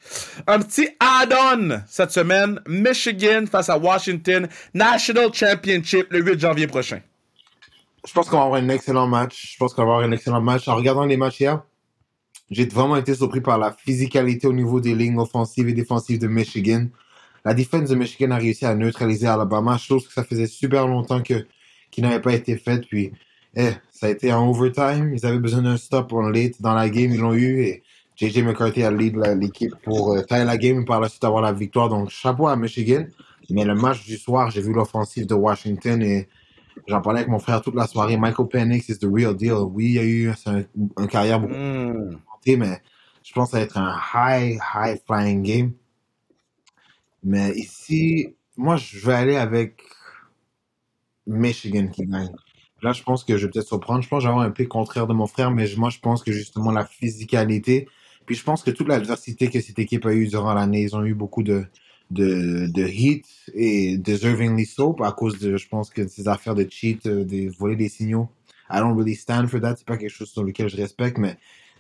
Un 0.49 0.59
petit 0.59 0.89
add-on 0.99 1.81
cette 1.87 2.11
semaine. 2.11 2.61
Michigan 2.67 3.45
face 3.49 3.69
à 3.69 3.79
Washington. 3.79 4.49
National 4.75 5.33
Championship 5.33 6.09
le 6.11 6.21
8 6.21 6.41
janvier 6.41 6.67
prochain. 6.67 7.01
Je 8.05 8.13
pense 8.13 8.29
qu'on 8.29 8.39
va 8.39 8.45
avoir 8.45 8.61
un 8.61 8.69
excellent 8.71 9.07
match. 9.07 9.53
Je 9.53 9.57
pense 9.57 9.73
qu'on 9.73 9.85
va 9.85 9.95
avoir 9.95 10.09
un 10.09 10.13
excellent 10.13 10.41
match. 10.41 10.67
En 10.67 10.75
regardant 10.75 11.05
les 11.05 11.17
matchs 11.17 11.41
hier, 11.41 11.63
j'ai 12.51 12.67
vraiment 12.67 12.97
été 12.97 13.15
surpris 13.15 13.41
par 13.41 13.59
la 13.59 13.73
physicalité 13.73 14.49
au 14.49 14.53
niveau 14.53 14.81
des 14.81 14.97
lignes 14.97 15.19
offensives 15.19 15.69
et 15.69 15.75
défensives 15.75 16.19
de 16.19 16.27
Michigan. 16.27 16.87
La 17.45 17.55
défense 17.55 17.89
de 17.89 17.95
Michigan 17.95 18.31
a 18.33 18.37
réussi 18.37 18.67
à 18.67 18.75
neutraliser 18.75 19.27
Alabama, 19.27 19.79
chose 19.79 20.07
que 20.07 20.13
ça 20.13 20.25
faisait 20.25 20.47
super 20.47 20.87
longtemps 20.87 21.23
que 21.23 21.47
qui 21.91 22.03
n'avait 22.03 22.21
pas 22.21 22.35
été 22.35 22.57
faite. 22.57 22.87
Puis, 22.87 23.13
eh, 23.55 23.71
ça 23.91 24.07
a 24.07 24.11
été 24.11 24.33
en 24.33 24.49
overtime. 24.49 25.13
Ils 25.15 25.25
avaient 25.25 25.39
besoin 25.39 25.63
d'un 25.63 25.77
stop 25.77 26.13
en 26.13 26.29
late 26.29 26.61
dans 26.61 26.75
la 26.75 26.91
game. 26.91 27.13
Ils 27.13 27.21
l'ont 27.21 27.35
eu 27.35 27.63
et 27.63 27.83
JJ 28.17 28.43
McCarthy 28.43 28.83
a 28.83 28.91
lead 28.91 29.17
l'équipe 29.39 29.75
pour 29.83 30.13
euh, 30.13 30.23
tailler 30.23 30.45
la 30.45 30.59
game 30.59 30.83
et 30.83 30.85
par 30.85 31.01
la 31.01 31.09
suite 31.09 31.25
avoir 31.25 31.43
la 31.43 31.53
victoire. 31.53 31.89
Donc, 31.89 32.11
chapeau 32.11 32.49
à 32.49 32.57
Michigan. 32.57 33.07
Mais 33.51 33.65
le 33.65 33.75
match 33.75 34.05
du 34.05 34.19
soir, 34.19 34.51
j'ai 34.51 34.61
vu 34.61 34.75
l'offensive 34.75 35.27
de 35.27 35.35
Washington 35.35 36.03
et 36.03 36.29
J'en 36.87 37.01
parlais 37.01 37.21
avec 37.21 37.31
mon 37.31 37.39
frère 37.39 37.61
toute 37.61 37.75
la 37.75 37.87
soirée. 37.87 38.17
Michael 38.17 38.47
Penix 38.49 38.89
is 38.89 38.99
the 38.99 39.09
real 39.11 39.35
deal. 39.35 39.65
Oui, 39.73 39.87
il 39.87 39.93
y 39.93 39.99
a 39.99 40.05
eu 40.05 40.31
un, 40.47 40.63
une 40.99 41.09
carrière 41.09 41.41
beaucoup 41.41 41.55
montée, 41.55 42.57
mais 42.57 42.81
je 43.23 43.33
pense 43.33 43.47
que 43.47 43.53
ça 43.53 43.59
va 43.59 43.65
être 43.65 43.79
un 43.79 43.95
high, 44.15 44.59
high 44.75 45.01
flying 45.07 45.43
game. 45.43 45.73
Mais 47.25 47.53
ici, 47.53 48.35
moi, 48.57 48.77
je 48.77 48.99
vais 49.05 49.15
aller 49.15 49.37
avec 49.37 49.83
Michigan 51.27 51.89
qui 51.89 52.07
gagne. 52.07 52.33
Là, 52.83 52.93
je 52.93 53.03
pense 53.03 53.25
que 53.25 53.37
je 53.37 53.47
vais 53.47 53.53
peut-être 53.53 53.67
surprendre. 53.67 54.03
Je 54.03 54.09
pense 54.09 54.23
que 54.23 54.29
avoir 54.29 54.45
un 54.45 54.51
peu 54.51 54.65
contraire 54.67 55.07
de 55.07 55.13
mon 55.13 55.27
frère, 55.27 55.51
mais 55.51 55.67
moi, 55.77 55.91
je 55.91 55.99
pense 55.99 56.23
que 56.23 56.33
justement 56.33 56.71
la 56.71 56.85
physicalité, 56.87 57.89
puis 58.27 58.37
je 58.37 58.45
pense 58.45 58.63
que 58.63 58.71
toute 58.71 58.89
l'adversité 58.89 59.49
que 59.49 59.61
cette 59.61 59.79
équipe 59.79 60.07
a 60.07 60.13
eue 60.13 60.29
durant 60.29 60.55
l'année, 60.55 60.83
ils 60.83 60.95
ont 60.95 61.05
eu 61.05 61.15
beaucoup 61.15 61.43
de, 61.43 61.65
de, 62.11 62.67
de 62.67 62.87
hit 62.87 63.27
et 63.55 63.99
deservingly 63.99 64.67
so 64.67 64.97
à 65.03 65.13
cause 65.13 65.39
de, 65.39 65.57
je 65.57 65.69
pense 65.69 65.91
que 65.91 66.07
ces 66.07 66.29
affaires 66.29 66.55
de 66.55 66.67
cheat, 66.69 67.07
euh, 67.07 67.25
de 67.25 67.51
voler 67.59 67.77
des 67.77 67.89
signaux. 67.89 68.29
I 68.71 68.81
don't 68.81 68.97
really 68.97 69.15
stand 69.15 69.49
for 69.49 69.61
that. 69.61 69.77
C'est 69.77 69.87
pas 69.87 69.97
quelque 69.97 70.11
chose 70.11 70.31
sur 70.31 70.45
lequel 70.45 70.69
je 70.69 70.77
respecte, 70.77 71.19
mais 71.19 71.37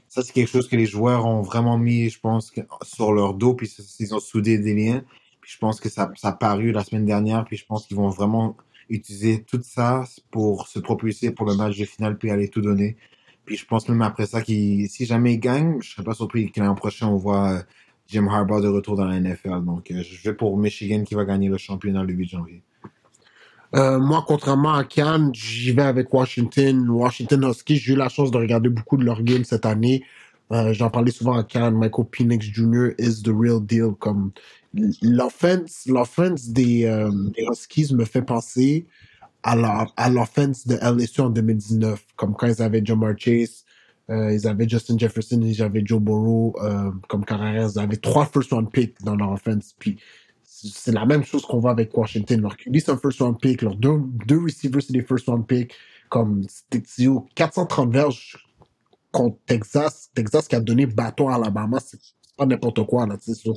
ça, 0.08 0.22
c'est 0.22 0.32
quelque 0.32 0.48
chose 0.48 0.68
que 0.68 0.76
les 0.76 0.86
joueurs 0.86 1.26
ont 1.26 1.42
vraiment 1.42 1.76
mis, 1.76 2.08
je 2.08 2.18
pense, 2.18 2.52
sur 2.82 3.12
leur 3.12 3.34
dos, 3.34 3.54
puis 3.54 3.70
ils 4.00 4.14
ont 4.14 4.20
soudé 4.20 4.58
des 4.58 4.74
liens. 4.74 5.04
Je 5.48 5.56
pense 5.56 5.80
que 5.80 5.88
ça, 5.88 6.10
ça 6.14 6.28
a 6.28 6.32
paru 6.32 6.72
la 6.72 6.84
semaine 6.84 7.06
dernière, 7.06 7.46
puis 7.46 7.56
je 7.56 7.64
pense 7.64 7.86
qu'ils 7.86 7.96
vont 7.96 8.10
vraiment 8.10 8.54
utiliser 8.90 9.42
tout 9.44 9.62
ça 9.64 10.04
pour 10.30 10.68
se 10.68 10.78
propulser 10.78 11.30
pour 11.30 11.46
le 11.46 11.56
match 11.56 11.78
de 11.78 11.86
finale, 11.86 12.18
puis 12.18 12.30
aller 12.30 12.50
tout 12.50 12.60
donner. 12.60 12.98
Puis 13.46 13.56
je 13.56 13.64
pense 13.64 13.88
même 13.88 14.02
après 14.02 14.26
ça, 14.26 14.44
si 14.44 15.06
jamais 15.06 15.32
ils 15.32 15.40
gagnent, 15.40 15.80
je 15.80 15.92
serais 15.92 16.02
pas 16.02 16.12
surpris 16.12 16.52
que 16.52 16.60
l'an 16.60 16.74
prochain, 16.74 17.06
on 17.06 17.16
voit 17.16 17.50
euh, 17.50 17.62
Jim 18.08 18.26
Harbaugh 18.28 18.60
de 18.60 18.68
retour 18.68 18.94
dans 18.94 19.06
la 19.06 19.18
NFL. 19.18 19.64
Donc, 19.64 19.90
euh, 19.90 20.02
je 20.02 20.28
vais 20.28 20.36
pour 20.36 20.54
Michigan 20.58 21.02
qui 21.02 21.14
va 21.14 21.24
gagner 21.24 21.48
le 21.48 21.56
championnat 21.56 22.04
le 22.04 22.12
8 22.12 22.28
janvier. 22.28 22.62
Euh, 23.74 23.98
moi, 23.98 24.22
contrairement 24.28 24.74
à 24.74 24.84
Cannes, 24.84 25.30
j'y 25.32 25.72
vais 25.72 25.80
avec 25.80 26.12
Washington. 26.12 26.90
Washington 26.90 27.48
Huskies, 27.48 27.76
j'ai 27.76 27.94
eu 27.94 27.96
la 27.96 28.10
chance 28.10 28.30
de 28.30 28.36
regarder 28.36 28.68
beaucoup 28.68 28.98
de 28.98 29.04
leurs 29.04 29.22
games 29.22 29.44
cette 29.44 29.64
année. 29.64 30.04
J'en 30.50 30.88
parlais 30.88 31.10
souvent 31.10 31.34
à 31.34 31.44
Cannes. 31.44 31.74
Michael 31.74 32.06
Penix 32.10 32.46
Jr. 32.46 32.92
is 32.98 33.22
the 33.22 33.32
real 33.34 33.60
deal. 33.60 33.92
Comme 33.98 34.32
l'offense, 35.02 35.86
l'offense 35.86 36.48
des, 36.48 36.84
euh, 36.84 37.10
Huskies 37.50 37.94
me 37.94 38.04
fait 38.04 38.22
penser 38.22 38.86
à 39.42 39.86
à 39.96 40.10
l'offense 40.10 40.66
de 40.66 40.76
LSU 40.76 41.20
en 41.20 41.30
2019. 41.30 42.04
Comme 42.16 42.34
quand 42.34 42.46
ils 42.46 42.62
avaient 42.62 42.84
Jamar 42.84 43.14
Chase, 43.16 43.64
euh, 44.10 44.32
ils 44.32 44.46
avaient 44.46 44.68
Justin 44.68 44.98
Jefferson, 44.98 45.40
ils 45.42 45.62
avaient 45.62 45.82
Joe 45.84 46.00
Burrow 46.00 46.54
euh, 46.62 46.90
comme 47.08 47.24
carrière. 47.24 47.68
Ils 47.74 47.78
avaient 47.78 47.96
trois 47.96 48.26
first 48.26 48.52
round 48.52 48.70
picks 48.70 49.00
dans 49.02 49.16
leur 49.16 49.32
offense. 49.32 49.74
Puis 49.78 49.98
c'est 50.42 50.92
la 50.92 51.06
même 51.06 51.24
chose 51.24 51.42
qu'on 51.42 51.60
voit 51.60 51.70
avec 51.70 51.96
Washington. 51.96 52.40
Leur 52.40 52.56
QB, 52.56 52.76
c'est 52.78 52.90
un 52.90 52.96
first 52.96 53.20
round 53.20 53.38
pick. 53.40 53.62
Leurs 53.62 53.76
deux, 53.76 54.00
deux 54.26 54.40
receivers, 54.42 54.82
c'est 54.82 54.92
des 54.92 55.02
first 55.02 55.26
round 55.26 55.46
picks. 55.46 55.74
Comme 56.08 56.46
au 57.06 57.26
430 57.34 57.92
verges 57.92 58.36
contre 59.12 59.38
Texas. 59.46 60.10
Texas 60.14 60.48
qui 60.48 60.56
a 60.56 60.60
donné 60.60 60.86
bâton 60.86 61.28
à 61.28 61.34
Alabama, 61.34 61.78
c'est 61.80 62.00
pas 62.36 62.46
n'importe 62.46 62.86
quoi. 62.86 63.06
Là, 63.06 63.16
so, 63.20 63.54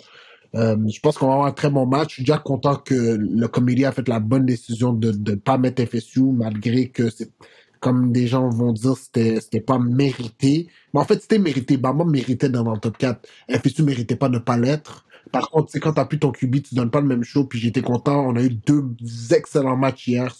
euh, 0.56 0.76
je 0.88 1.00
pense 1.00 1.18
qu'on 1.18 1.28
va 1.28 1.34
avoir 1.34 1.48
un 1.48 1.52
très 1.54 1.70
bon 1.70 1.86
match. 1.86 2.10
Je 2.10 2.14
suis 2.16 2.24
déjà 2.24 2.38
content 2.38 2.76
que 2.76 2.94
le 2.94 3.48
comité 3.48 3.86
a 3.86 3.92
fait 3.92 4.08
la 4.08 4.20
bonne 4.20 4.46
décision 4.46 4.94
de 4.94 5.12
ne 5.12 5.36
pas 5.36 5.58
mettre 5.58 5.84
FSU, 5.86 6.24
malgré 6.24 6.90
que 6.90 7.10
comme 7.80 8.12
des 8.12 8.28
gens 8.28 8.50
vont 8.50 8.74
dire, 8.74 8.96
c'était 8.98 9.40
c'était 9.42 9.62
pas 9.62 9.80
mérité. 9.80 10.68
Mais 10.94 11.00
en 11.00 11.06
fait, 11.06 11.22
c'était 11.22 11.40
mérité. 11.40 11.78
Bama 11.78 12.06
méritait 12.06 12.50
d'être 12.50 12.64
dans 12.64 12.74
le 12.74 12.80
top 12.80 12.98
4. 12.98 13.28
FSU 13.50 13.84
méritait 13.84 14.16
pas 14.16 14.30
de 14.30 14.40
pas 14.40 14.58
l'être. 14.58 15.06
Par 15.32 15.50
contre, 15.50 15.72
c'est 15.72 15.80
quand 15.80 15.94
t'as 15.94 16.06
plus 16.06 16.20
ton 16.20 16.32
QB, 16.32 16.62
tu 16.64 16.76
donnes 16.76 16.92
pas 16.92 17.02
le 17.02 17.08
même 17.08 17.24
show. 17.24 17.46
Puis 17.46 17.60
j'étais 17.60 17.82
content. 17.82 18.26
On 18.28 18.36
a 18.36 18.44
eu 18.44 18.50
deux 18.50 18.86
excellents 19.32 19.78
matchs 19.78 20.08
hier. 20.08 20.36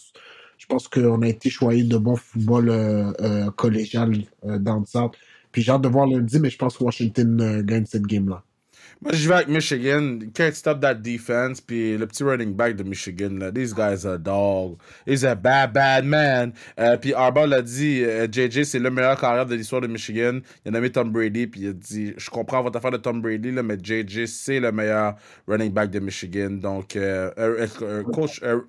Je 0.58 0.66
pense 0.66 0.86
qu'on 0.88 1.22
a 1.22 1.28
été 1.28 1.50
choyé 1.50 1.82
de 1.82 1.96
bon 1.96 2.16
football 2.16 2.68
euh, 2.68 3.12
euh, 3.20 3.50
collégial 3.50 4.12
euh, 4.44 4.58
dans 4.58 4.78
le 4.78 4.86
centre. 4.86 5.18
Puis 5.50 5.62
j'ai 5.62 5.72
hâte 5.72 5.82
de 5.82 5.88
voir 5.88 6.06
lundi, 6.06 6.38
mais 6.38 6.50
je 6.50 6.58
pense 6.58 6.76
que 6.76 6.84
Washington 6.84 7.40
euh, 7.40 7.62
gagne 7.62 7.84
cette 7.86 8.06
game-là. 8.06 8.44
Moi, 9.02 9.12
je 9.14 9.28
vais 9.28 9.34
avec 9.34 9.48
Michigan. 9.48 10.20
Can't 10.32 10.52
stop 10.52 10.80
that 10.80 10.94
defense. 10.94 11.60
Puis 11.60 11.98
le 11.98 12.06
petit 12.06 12.22
running 12.22 12.54
back 12.54 12.76
de 12.76 12.84
Michigan, 12.84 13.30
là, 13.38 13.50
these 13.50 13.74
guys 13.74 14.06
are 14.06 14.16
dog. 14.16 14.78
He's 15.06 15.24
a 15.24 15.34
bad, 15.34 15.72
bad 15.72 16.04
man. 16.04 16.52
Euh, 16.78 16.96
puis 16.96 17.12
Harbaugh 17.12 17.46
l'a 17.46 17.62
dit, 17.62 18.04
euh, 18.04 18.28
JJ, 18.30 18.62
c'est 18.62 18.78
le 18.78 18.90
meilleur 18.90 19.18
carrière 19.20 19.44
de 19.44 19.56
l'histoire 19.56 19.80
de 19.80 19.88
Michigan. 19.88 20.38
Il 20.64 20.68
a 20.68 20.70
nommé 20.70 20.90
Tom 20.90 21.10
Brady. 21.10 21.48
Puis 21.48 21.62
il 21.62 21.68
a 21.70 21.72
dit, 21.72 22.14
je 22.16 22.30
comprends 22.30 22.62
votre 22.62 22.78
affaire 22.78 22.92
de 22.92 22.96
Tom 22.96 23.20
Brady, 23.20 23.50
là, 23.50 23.64
mais 23.64 23.76
JJ, 23.82 24.26
c'est 24.26 24.60
le 24.60 24.70
meilleur 24.70 25.16
running 25.48 25.72
back 25.72 25.90
de 25.90 25.98
Michigan. 25.98 26.50
Donc, 26.50 26.94
euh, 26.94 27.30
euh, 27.38 27.66
euh, 27.82 28.02
coach, 28.04 28.40
euh, 28.44 28.60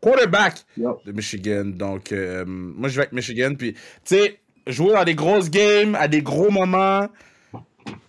quarterback 0.00 0.64
de 0.76 1.12
Michigan. 1.12 1.64
Donc, 1.64 2.12
euh, 2.12 2.44
moi, 2.46 2.88
je 2.90 2.96
vais 2.96 3.02
avec 3.02 3.12
Michigan. 3.12 3.54
Puis, 3.56 3.72
tu 3.72 3.80
sais, 4.04 4.38
jouer 4.66 4.92
dans 4.92 5.04
des 5.04 5.14
grosses 5.14 5.50
games, 5.50 5.94
à 5.94 6.08
des 6.08 6.20
gros 6.20 6.50
moments, 6.50 7.08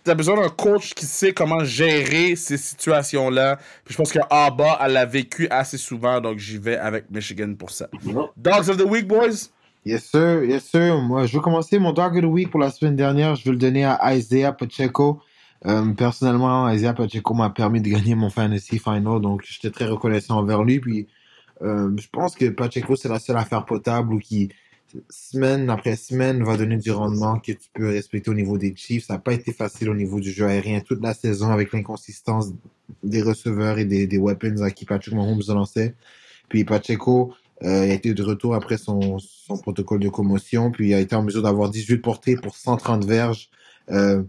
t'as 0.04 0.14
besoin 0.14 0.36
d'un 0.36 0.48
coach 0.48 0.94
qui 0.94 1.06
sait 1.06 1.32
comment 1.32 1.64
gérer 1.64 2.36
ces 2.36 2.56
situations-là. 2.56 3.56
Puis 3.84 3.92
je 3.92 3.96
pense 3.96 4.12
que 4.12 4.18
Abba, 4.30 4.78
elle 4.82 4.92
l'a 4.92 5.06
vécu 5.06 5.48
assez 5.50 5.78
souvent, 5.78 6.20
donc 6.20 6.38
j'y 6.38 6.58
vais 6.58 6.76
avec 6.76 7.10
Michigan 7.10 7.54
pour 7.58 7.70
ça. 7.70 7.88
Dogs 8.36 8.68
of 8.68 8.76
the 8.76 8.86
Week, 8.86 9.06
boys? 9.06 9.50
Yes, 9.84 10.04
sir. 10.04 10.44
Yes, 10.44 10.64
sir. 10.64 11.00
Moi, 11.00 11.26
je 11.26 11.36
vais 11.36 11.42
commencer 11.42 11.78
mon 11.78 11.92
Dog 11.92 12.16
of 12.16 12.22
the 12.22 12.26
Week 12.26 12.50
pour 12.50 12.60
la 12.60 12.70
semaine 12.70 12.96
dernière. 12.96 13.34
Je 13.34 13.44
vais 13.44 13.52
le 13.52 13.56
donner 13.56 13.84
à 13.84 14.14
Isaiah 14.14 14.52
Pacheco. 14.52 15.22
Euh, 15.66 15.92
personnellement, 15.92 16.68
Isaiah 16.70 16.92
Pacheco 16.94 17.34
m'a 17.34 17.50
permis 17.50 17.80
de 17.80 17.88
gagner 17.88 18.14
mon 18.14 18.30
Fantasy 18.30 18.78
Final, 18.78 19.20
donc 19.20 19.42
j'étais 19.44 19.70
très 19.70 19.86
reconnaissant 19.86 20.38
envers 20.38 20.64
lui. 20.64 20.80
Puis, 20.80 21.06
euh, 21.62 21.90
je 21.98 22.08
pense 22.10 22.34
que 22.34 22.48
Pacheco, 22.50 22.96
c'est 22.96 23.08
la 23.08 23.18
seule 23.18 23.36
affaire 23.36 23.64
potable 23.64 24.14
ou 24.14 24.18
qui, 24.18 24.50
semaine 25.08 25.70
après 25.70 25.96
semaine, 25.96 26.42
va 26.44 26.56
donner 26.56 26.76
du 26.76 26.90
rendement 26.90 27.38
que 27.38 27.52
tu 27.52 27.68
peux 27.74 27.88
respecter 27.88 28.30
au 28.30 28.34
niveau 28.34 28.58
des 28.58 28.74
Chiefs. 28.76 29.06
Ça 29.06 29.14
n'a 29.14 29.18
pas 29.18 29.32
été 29.32 29.52
facile 29.52 29.90
au 29.90 29.94
niveau 29.94 30.20
du 30.20 30.30
jeu 30.30 30.46
aérien 30.46 30.80
toute 30.80 31.02
la 31.02 31.14
saison 31.14 31.50
avec 31.50 31.72
l'inconsistance 31.72 32.52
des 33.02 33.22
receveurs 33.22 33.78
et 33.78 33.84
des, 33.84 34.18
weapons 34.18 34.62
à 34.62 34.70
qui 34.70 34.84
Patrick 34.84 35.14
Mahomes 35.14 35.42
se 35.42 35.52
lançait. 35.52 35.94
Puis 36.48 36.64
Pacheco, 36.64 37.34
euh, 37.62 37.82
a 37.82 37.86
été 37.86 38.14
de 38.14 38.22
retour 38.22 38.54
après 38.54 38.78
son, 38.78 39.18
son 39.18 39.58
protocole 39.58 40.00
de 40.00 40.08
commotion, 40.08 40.70
puis 40.70 40.88
il 40.90 40.94
a 40.94 41.00
été 41.00 41.14
en 41.14 41.22
mesure 41.22 41.42
d'avoir 41.42 41.70
18 41.70 41.98
portées 41.98 42.36
pour 42.36 42.56
130 42.56 43.04
verges. 43.04 43.50
Euh, 43.90 44.22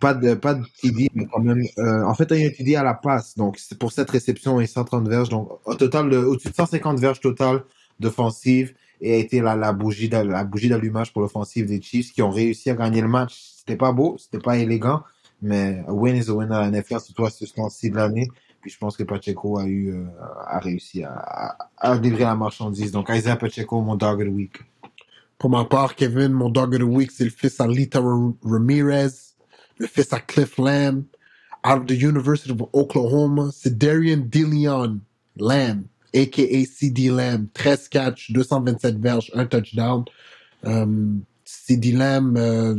pas 0.00 0.14
de 0.14 0.34
pas 0.34 0.54
de 0.54 0.64
TD, 0.82 1.10
mais 1.14 1.26
quand 1.26 1.40
même. 1.40 1.62
euh, 1.78 2.02
en 2.04 2.14
fait, 2.14 2.26
il 2.30 2.44
a 2.44 2.46
un 2.46 2.50
TD 2.50 2.76
à 2.76 2.82
la 2.82 2.94
passe, 2.94 3.36
donc 3.36 3.58
pour 3.78 3.92
cette 3.92 4.10
réception 4.10 4.60
et 4.60 4.66
130 4.66 5.08
verges. 5.08 5.28
Donc, 5.28 5.48
au 5.64 5.74
total, 5.74 6.10
de- 6.10 6.18
au-dessus 6.18 6.50
de 6.50 6.54
150 6.54 6.98
verges 6.98 7.20
total 7.20 7.62
d'offensive 8.00 8.74
et 9.00 9.14
a 9.14 9.16
été 9.16 9.40
la, 9.40 9.72
bougie 9.72 10.08
la 10.08 10.44
bougie 10.44 10.68
d'allumage 10.68 11.12
pour 11.12 11.22
l'offensive 11.22 11.66
des 11.66 11.80
Chiefs 11.80 12.12
qui 12.12 12.22
ont 12.22 12.30
réussi 12.30 12.70
à 12.70 12.74
gagner 12.74 13.00
le 13.00 13.08
match. 13.08 13.54
C'était 13.58 13.76
pas 13.76 13.92
beau, 13.92 14.16
c'était 14.18 14.38
pas 14.38 14.56
élégant, 14.56 15.02
mais 15.42 15.84
a 15.86 15.92
win 15.92 16.16
is 16.16 16.30
a 16.30 16.34
win 16.34 16.50
à 16.52 16.68
la 16.68 16.70
NFL, 16.70 17.00
surtout 17.00 17.26
à 17.26 17.30
ce 17.30 17.44
temps-ci 17.46 17.90
de 17.90 17.96
l'année. 17.96 18.28
Puis 18.60 18.70
je 18.70 18.78
pense 18.78 18.96
que 18.96 19.02
Pacheco 19.02 19.58
a 19.58 19.66
eu, 19.66 19.92
euh, 19.92 20.06
a 20.46 20.58
réussi 20.58 21.02
à, 21.04 21.12
à, 21.12 21.68
à 21.76 21.94
livrer 21.96 22.24
la 22.24 22.34
marchandise. 22.34 22.90
Donc 22.90 23.08
Isaiah 23.10 23.36
Pacheco, 23.36 23.80
mon 23.80 23.96
dog 23.96 24.20
of 24.20 24.26
the 24.26 24.30
week. 24.30 24.58
Pour 25.38 25.50
ma 25.50 25.64
part, 25.64 25.94
Kevin, 25.94 26.32
mon 26.32 26.48
dog 26.48 26.74
of 26.74 26.80
the 26.80 26.84
week, 26.84 27.10
c'est 27.10 27.24
le 27.24 27.30
fils 27.30 27.60
à 27.60 27.66
Lita 27.66 28.00
Ramirez, 28.42 29.10
le 29.78 29.86
fils 29.86 30.12
à 30.12 30.20
Cliff 30.20 30.56
Lamb, 30.56 31.04
out 31.64 31.80
of 31.80 31.86
the 31.86 32.00
University 32.00 32.50
of 32.50 32.68
Oklahoma. 32.72 33.50
C'est 33.52 33.76
Darian 33.76 34.18
DeLeon 34.18 35.00
Lamb, 35.36 35.84
a.k.a. 36.16 36.64
CD 36.64 37.10
Lamb. 37.10 37.48
13 37.54 37.88
catch, 37.88 38.32
227 38.32 39.00
verges, 39.00 39.30
un 39.34 39.46
touchdown. 39.46 40.04
Um, 40.64 41.26
CD 41.44 41.92
Lamb, 41.92 42.36
euh, 42.36 42.76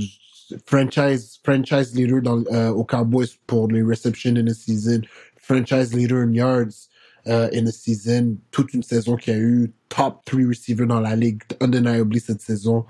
franchise, 0.66 1.40
franchise 1.44 1.96
leader 1.96 2.22
dans, 2.22 2.44
euh, 2.52 2.72
aux 2.72 2.84
Cowboys 2.84 3.38
pour 3.46 3.68
les 3.68 3.82
receptions 3.82 4.36
in 4.36 4.46
the 4.46 4.54
season. 4.54 5.02
Franchise 5.38 5.94
leader 5.94 6.22
in 6.22 6.34
yards 6.34 6.90
uh, 7.28 7.50
in 7.54 7.66
the 7.66 7.72
season. 7.72 8.40
Toute 8.52 8.74
une 8.74 8.84
saison 8.84 9.16
qui 9.16 9.32
a 9.32 9.38
eu 9.38 9.72
top 9.90 10.26
3 10.26 10.46
receiver 10.48 10.86
dans 10.86 11.00
la 11.00 11.16
ligue, 11.16 11.42
undeniably 11.62 12.20
cette 12.20 12.42
saison. 12.42 12.86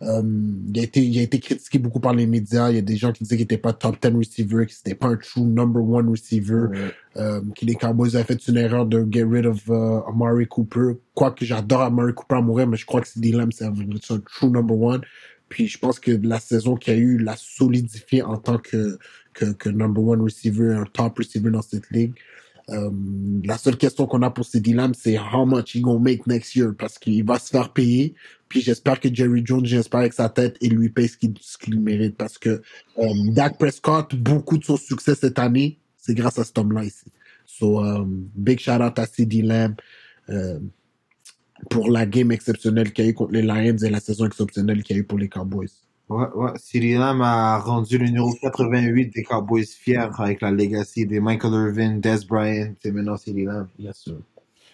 Um, 0.00 0.70
il, 0.72 0.78
a 0.78 0.84
été, 0.84 1.04
il 1.04 1.18
a 1.18 1.22
été 1.22 1.40
critiqué 1.40 1.78
beaucoup 1.78 1.98
par 1.98 2.14
les 2.14 2.26
médias. 2.26 2.70
Il 2.70 2.76
y 2.76 2.78
a 2.78 2.82
des 2.82 2.96
gens 2.96 3.10
qui 3.12 3.24
disaient 3.24 3.36
qu'il 3.36 3.44
n'était 3.44 3.58
pas 3.58 3.72
top 3.72 3.96
10 4.00 4.16
receiver, 4.16 4.66
qu'il 4.66 4.76
n'était 4.84 4.94
pas 4.94 5.08
un 5.08 5.16
true 5.16 5.42
number 5.42 5.82
one 5.82 6.08
receiver, 6.08 6.68
Ouais. 6.70 7.22
um, 7.22 7.52
que 7.52 7.64
les 7.64 7.74
Cowboys 7.74 8.14
avaient 8.14 8.24
fait 8.24 8.46
une 8.48 8.58
erreur 8.58 8.86
de 8.86 9.04
get 9.10 9.24
rid 9.24 9.46
of 9.46 9.66
uh, 9.68 10.02
Amari 10.08 10.46
Cooper. 10.46 10.92
Quoique 11.14 11.44
j'adore 11.44 11.82
Amari 11.82 12.14
Cooper 12.14 12.36
à 12.36 12.40
mourir, 12.40 12.68
mais 12.68 12.76
je 12.76 12.86
crois 12.86 13.00
que 13.00 13.08
c'est 13.08 13.20
Lamb, 13.32 13.50
c'est 13.52 13.64
un, 13.64 13.72
true 14.20 14.50
number 14.50 14.78
one. 14.78 15.00
Puis 15.48 15.66
je 15.66 15.78
pense 15.78 15.98
que 15.98 16.12
la 16.12 16.38
saison 16.38 16.76
qu'il 16.76 16.94
y 16.94 16.96
a 16.96 17.00
eu 17.00 17.18
l'a 17.18 17.34
solidifié 17.36 18.22
en 18.22 18.36
tant 18.36 18.58
que, 18.58 18.98
que, 19.34 19.46
que 19.46 19.68
number 19.68 20.04
one 20.04 20.20
receiver, 20.20 20.74
un 20.74 20.84
top 20.84 21.18
receiver 21.18 21.50
dans 21.50 21.62
cette 21.62 21.90
ligue. 21.90 22.12
Um, 22.70 23.40
la 23.44 23.56
seule 23.56 23.78
question 23.78 24.06
qu'on 24.06 24.20
a 24.20 24.30
pour 24.30 24.44
CD 24.44 24.74
Lamb, 24.74 24.92
c'est 24.94 25.18
how 25.18 25.46
much 25.46 25.74
he 25.74 25.80
gonna 25.80 25.98
make 25.98 26.26
next 26.26 26.54
year 26.54 26.74
parce 26.78 26.98
qu'il 26.98 27.24
va 27.24 27.38
se 27.38 27.48
faire 27.48 27.72
payer. 27.72 28.14
Puis 28.48 28.60
j'espère 28.60 29.00
que 29.00 29.12
Jerry 29.12 29.42
Jones, 29.44 29.64
j'espère 29.64 30.00
avec 30.00 30.12
sa 30.12 30.28
tête, 30.28 30.56
il 30.60 30.74
lui 30.74 30.90
paye 30.90 31.08
ce 31.08 31.16
qu'il 31.16 31.32
qu'il 31.32 31.80
mérite 31.80 32.16
parce 32.16 32.36
que 32.36 32.60
um, 32.96 33.32
Dak 33.32 33.58
Prescott, 33.58 34.14
beaucoup 34.14 34.58
de 34.58 34.64
son 34.64 34.76
succès 34.76 35.14
cette 35.14 35.38
année, 35.38 35.78
c'est 35.96 36.14
grâce 36.14 36.38
à 36.38 36.44
cet 36.44 36.58
homme-là 36.58 36.84
ici. 36.84 37.06
So, 37.46 37.80
um, 37.80 38.28
big 38.34 38.60
shout 38.60 38.82
out 38.82 38.98
à 38.98 39.06
CD 39.06 39.40
Lamb 39.40 39.74
euh, 40.28 40.58
pour 41.70 41.90
la 41.90 42.04
game 42.04 42.30
exceptionnelle 42.32 42.92
qu'il 42.92 43.04
y 43.04 43.08
a 43.08 43.10
eu 43.10 43.14
contre 43.14 43.32
les 43.32 43.42
Lions 43.42 43.78
et 43.78 43.88
la 43.88 44.00
saison 44.00 44.26
exceptionnelle 44.26 44.82
qu'il 44.82 44.96
y 44.96 44.98
a 44.98 45.02
eu 45.02 45.04
pour 45.04 45.18
les 45.18 45.28
Cowboys. 45.28 45.70
Ouais, 46.08 46.26
ouais. 46.34 46.96
Lamb 46.96 47.20
a 47.22 47.58
rendu 47.58 47.98
le 47.98 48.06
numéro 48.06 48.32
88 48.40 49.10
des 49.14 49.22
Cowboys 49.22 49.66
fiers 49.66 50.08
avec 50.18 50.40
la 50.40 50.50
legacy 50.50 51.06
des 51.06 51.20
Michael 51.20 51.52
Irvin, 51.52 51.96
Des 51.96 52.24
Bryant, 52.26 52.74
c'est 52.82 52.92
maintenant 52.92 53.16
Cyril 53.16 53.44
Lamb. 53.46 53.68
Bien 53.78 53.92
sûr. 53.92 54.16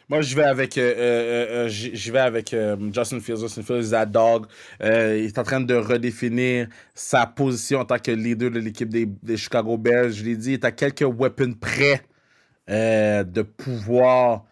Moi, 0.08 0.20
je 0.20 0.36
vais 0.36 0.44
avec, 0.44 0.76
euh, 0.76 0.94
euh, 0.96 1.66
euh, 1.66 2.12
vais 2.12 2.18
avec 2.18 2.52
euh, 2.52 2.76
Justin 2.92 3.20
Fields. 3.20 3.38
Justin 3.40 3.62
Fields, 3.62 3.90
that 3.90 4.06
dog. 4.06 4.46
Euh, 4.82 5.18
il 5.18 5.24
est 5.26 5.38
en 5.38 5.42
train 5.42 5.60
de 5.60 5.74
redéfinir 5.74 6.68
sa 6.94 7.26
position 7.26 7.80
en 7.80 7.84
tant 7.86 7.98
que 7.98 8.10
leader 8.10 8.50
de 8.50 8.58
l'équipe 8.58 8.88
des, 8.88 9.06
des 9.06 9.36
Chicago 9.36 9.78
Bears. 9.78 10.10
Je 10.10 10.22
l'ai 10.24 10.36
dit, 10.36 10.50
il 10.50 10.54
est 10.54 10.64
à 10.64 10.72
quelques 10.72 11.02
weapons 11.02 11.54
près 11.58 12.02
euh, 12.70 13.24
de 13.24 13.42
pouvoir 13.42 14.44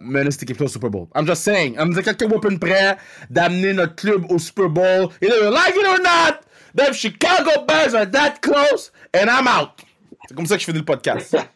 mener 0.00 0.30
cette 0.30 0.42
équipe 0.44 0.60
au 0.60 0.68
Super 0.68 0.90
Bowl. 0.90 1.08
I'm 1.14 1.26
just 1.26 1.42
saying. 1.42 1.74
I'm 1.78 1.92
just 1.94 2.04
quelques 2.04 2.30
weapons 2.30 2.58
près 2.58 2.96
d'amener 3.30 3.72
notre 3.74 3.94
club 3.96 4.24
au 4.30 4.38
Super 4.38 4.68
Bowl. 4.68 5.10
Either 5.22 5.36
you 5.44 5.50
like 5.50 5.74
it 5.76 5.86
or 5.86 5.98
not, 6.02 6.40
them 6.74 6.92
Chicago 6.92 7.64
Bears 7.66 7.94
are 7.94 8.06
that 8.10 8.40
close, 8.40 8.90
and 9.14 9.28
I'm 9.28 9.46
out. 9.48 9.70
C'est 10.28 10.34
comme 10.34 10.46
ça 10.46 10.54
que 10.56 10.60
je 10.60 10.66
finis 10.66 10.78
le 10.78 10.84
podcast. 10.84 11.36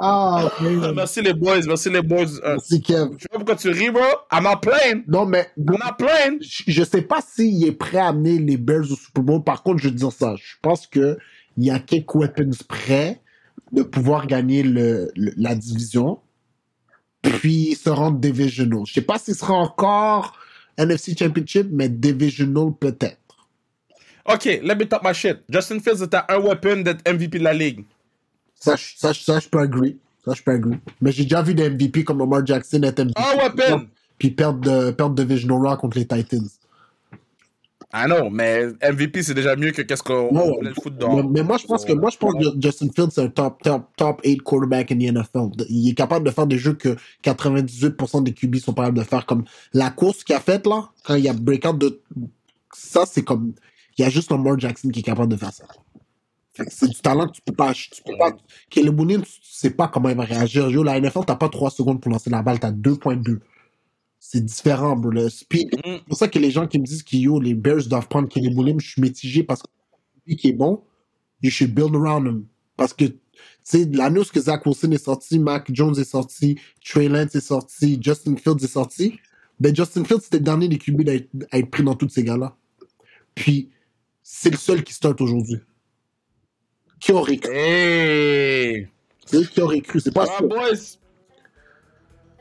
Ah, 0.00 0.50
merci 0.94 1.22
les 1.22 1.32
boys, 1.32 1.60
merci 1.66 1.88
les 1.88 2.02
boys. 2.02 2.26
Euh, 2.42 2.56
Merci, 2.56 2.82
Kev. 2.82 3.10
je 3.16 3.22
sais 3.22 3.28
pas 3.30 3.36
pourquoi 3.38 3.54
tu 3.54 3.70
ris, 3.70 3.90
bro. 3.90 4.02
I'm 4.32 4.42
not 4.42 4.56
playing. 4.60 5.04
Non, 5.06 5.24
mais 5.24 5.48
I'm 5.56 5.78
not 5.78 5.94
playing. 5.96 6.38
je 6.40 6.82
sais 6.84 7.02
pas 7.02 7.20
s'il 7.26 7.64
est 7.66 7.72
prêt 7.72 7.98
à 7.98 8.08
amener 8.08 8.38
les 8.38 8.56
Bears 8.56 8.90
au 8.90 8.96
Super 8.96 9.22
Bowl. 9.22 9.44
Par 9.44 9.62
contre, 9.62 9.78
je 9.80 9.88
veux 9.88 9.94
dire 9.94 10.10
ça. 10.12 10.34
Je 10.36 10.56
pense 10.60 10.88
que 10.88 11.16
il 11.56 11.64
y 11.64 11.70
a 11.70 11.78
quelques 11.78 12.12
weapons 12.16 12.50
prêts 12.68 13.20
de 13.70 13.82
pouvoir 13.84 14.26
gagner 14.26 14.64
le, 14.64 15.12
le- 15.14 15.32
la 15.36 15.54
division, 15.54 16.18
puis 17.24 17.74
se 17.74 17.90
rendre 17.90 18.18
divisional. 18.18 18.80
Je 18.86 18.92
sais 18.94 19.00
pas 19.02 19.18
s'il 19.18 19.34
sera 19.34 19.54
encore 19.54 20.36
NFC 20.76 21.16
Championship, 21.16 21.68
mais 21.70 21.88
divisional 21.88 22.72
peut-être. 22.78 23.18
Ok, 24.26 24.44
let 24.62 24.74
me 24.76 24.84
talk 24.86 25.02
my 25.04 25.12
shit. 25.14 25.38
Justin 25.48 25.80
Fields 25.80 26.02
est 26.02 26.14
à 26.14 26.26
un 26.30 26.38
weapon 26.38 26.76
d'être 26.82 27.06
MVP 27.06 27.38
de 27.38 27.44
la 27.44 27.52
ligue. 27.52 27.84
Ça, 28.58 28.76
je- 28.76 28.94
ça, 28.96 29.12
ça, 29.12 29.38
je 29.40 29.48
peux 29.48 29.58
agree. 29.58 29.98
Ça, 30.24 30.32
je 30.34 30.42
peux 30.42 30.52
agree. 30.52 30.78
Mais 31.02 31.12
j'ai 31.12 31.24
déjà 31.24 31.42
vu 31.42 31.54
des 31.54 31.68
MVP 31.68 32.04
comme 32.04 32.22
Omar 32.22 32.44
Jackson 32.46 32.82
être 32.82 33.00
MVP. 33.00 33.20
Un 33.20 33.36
weapon. 33.36 33.86
Puis 34.18 34.30
perdre, 34.30 34.60
de, 34.60 34.90
perdre 34.92 35.14
round 35.58 35.78
contre 35.78 35.98
les 35.98 36.06
Titans. 36.06 36.48
Ah 37.96 38.08
non, 38.08 38.28
mais 38.28 38.66
MVP 38.82 39.22
c'est 39.22 39.34
déjà 39.34 39.54
mieux 39.54 39.70
que 39.70 39.80
qu'est-ce 39.80 40.02
qu'on 40.02 40.60
le 40.60 40.74
foot 40.74 40.98
dehors. 40.98 41.14
Mais, 41.14 41.22
mais 41.30 41.42
moi, 41.44 41.58
je 41.58 41.64
pense 41.64 41.84
que 41.84 41.92
moi, 41.92 42.10
je 42.10 42.16
pense 42.16 42.34
que 42.34 42.60
Justin 42.60 42.88
Fields 42.92 43.10
c'est 43.12 43.20
un 43.20 43.28
top, 43.28 43.62
top, 43.62 43.88
top 43.96 44.20
8 44.24 44.38
quarterback 44.38 44.90
in 44.90 44.96
the 44.96 45.14
NFL. 45.14 45.64
Il 45.68 45.90
est 45.90 45.94
capable 45.94 46.26
de 46.26 46.32
faire 46.32 46.48
des 46.48 46.58
jeux 46.58 46.72
que 46.72 46.96
98% 47.22 48.24
des 48.24 48.32
QB 48.32 48.56
sont 48.56 48.72
capables 48.72 48.98
de 48.98 49.04
faire, 49.04 49.24
comme 49.26 49.44
la 49.72 49.90
course 49.90 50.24
qu'il 50.24 50.34
a 50.34 50.40
faite 50.40 50.66
là, 50.66 50.90
quand 51.04 51.14
il 51.14 51.22
y 51.22 51.28
a 51.28 51.32
breakout 51.34 51.78
de, 51.78 52.02
ça 52.74 53.04
c'est 53.06 53.22
comme, 53.22 53.52
il 53.96 54.02
y 54.02 54.04
a 54.04 54.10
juste 54.10 54.32
Lamar 54.32 54.58
Jackson 54.58 54.88
qui 54.88 54.98
est 54.98 55.04
capable 55.04 55.30
de 55.30 55.36
faire 55.36 55.52
ça. 55.52 55.64
C'est 56.66 56.88
du 56.88 57.00
talent 57.00 57.28
que 57.28 57.34
tu 57.34 57.42
peux 57.42 57.54
pas, 57.54 57.72
tu 57.74 58.02
peux 58.04 58.16
pas, 58.18 58.32
Caleb 58.70 58.98
Williams, 58.98 59.24
tu 59.24 59.38
sais 59.52 59.70
pas 59.70 59.86
comment 59.86 60.08
il 60.08 60.16
va 60.16 60.24
réagir. 60.24 60.68
Yo, 60.68 60.82
la 60.82 61.00
NFL, 61.00 61.26
t'as 61.28 61.36
pas 61.36 61.48
3 61.48 61.70
secondes 61.70 62.00
pour 62.00 62.10
lancer 62.10 62.30
la 62.30 62.42
balle, 62.42 62.58
t'as 62.58 62.72
2.2. 62.72 63.38
C'est 64.26 64.42
différent, 64.42 64.96
bro. 64.96 65.10
Le 65.10 65.28
speed, 65.28 65.74
Mm. 65.76 65.80
c'est 65.84 66.04
pour 66.06 66.16
ça 66.16 66.28
que 66.28 66.38
les 66.38 66.50
gens 66.50 66.66
qui 66.66 66.78
me 66.78 66.84
disent 66.86 67.02
que 67.02 67.14
yo, 67.16 67.38
les 67.38 67.52
Bears 67.54 67.86
doivent 67.86 68.08
prendre 68.08 68.26
Caleb 68.28 68.56
Williams, 68.56 68.82
je 68.82 68.90
suis 68.92 69.02
mitigé 69.02 69.42
parce 69.42 69.62
que 69.62 69.68
lui 70.26 70.36
qui 70.36 70.48
est 70.48 70.52
bon, 70.54 70.82
you 71.42 71.50
should 71.50 71.74
build 71.74 71.94
around 71.94 72.26
him. 72.26 72.46
Parce 72.74 72.94
que, 72.94 73.04
tu 73.04 73.18
sais, 73.62 73.84
l'année 73.92 74.20
où 74.20 74.24
Zach 74.24 74.64
Wilson 74.64 74.92
est 74.92 75.04
sorti, 75.04 75.38
Mac 75.38 75.68
Jones 75.74 75.94
est 75.98 76.04
sorti, 76.10 76.58
Trey 76.82 77.08
Lance 77.08 77.34
est 77.34 77.40
sorti, 77.46 77.98
Justin 78.02 78.36
Fields 78.36 78.64
est 78.64 78.66
sorti, 78.66 79.18
ben 79.60 79.76
Justin 79.76 80.04
Fields, 80.04 80.22
c'était 80.22 80.38
le 80.38 80.44
dernier 80.44 80.68
des 80.68 80.78
QB 80.78 81.06
à 81.52 81.58
être 81.58 81.70
pris 81.70 81.84
dans 81.84 81.94
tous 81.94 82.08
ces 82.08 82.24
gars-là. 82.24 82.56
Puis, 83.34 83.68
c'est 84.22 84.50
le 84.50 84.56
seul 84.56 84.82
qui 84.82 84.94
start 84.94 85.20
aujourd'hui. 85.20 85.58
Qui 86.98 87.12
aurait 87.12 87.36
cru? 87.36 87.52
Hey! 87.54 88.88
C'est 89.26 89.46
qui 89.50 89.60
aurait 89.60 89.82
cru? 89.82 90.00
C'est 90.00 90.14
pas 90.14 90.24
Ah, 90.28 90.38
sûr. 90.38 90.48
boys! 90.48 90.98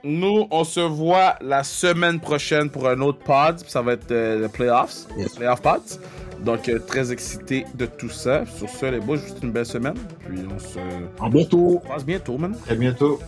Nous, 0.03 0.47
on 0.51 0.63
se 0.65 0.81
voit 0.81 1.35
la 1.41 1.63
semaine 1.63 2.19
prochaine 2.19 2.69
pour 2.69 2.89
un 2.89 2.99
autre 2.99 3.19
pod. 3.19 3.59
Ça 3.67 3.81
va 3.81 3.93
être 3.93 4.11
euh, 4.11 4.39
le 4.41 4.49
playoffs. 4.49 5.05
Yes. 5.17 5.35
Playoff 5.35 5.61
pods. 5.61 5.97
Donc, 6.43 6.67
euh, 6.67 6.77
très 6.79 7.11
excité 7.13 7.65
de 7.75 7.85
tout 7.85 8.09
ça. 8.09 8.43
Sur 8.57 8.67
ce, 8.69 8.85
les 8.87 8.99
boys, 8.99 9.15
juste 9.15 9.37
une 9.41 9.51
belle 9.51 9.65
semaine. 9.65 9.95
Puis, 10.27 10.39
on 10.53 10.59
se 10.59 10.77
À 11.23 11.29
bientôt. 11.29 11.81
passe 11.87 12.03
bientôt, 12.03 12.37
man. 12.37 12.53
Très 12.65 12.75
bientôt. 12.75 13.19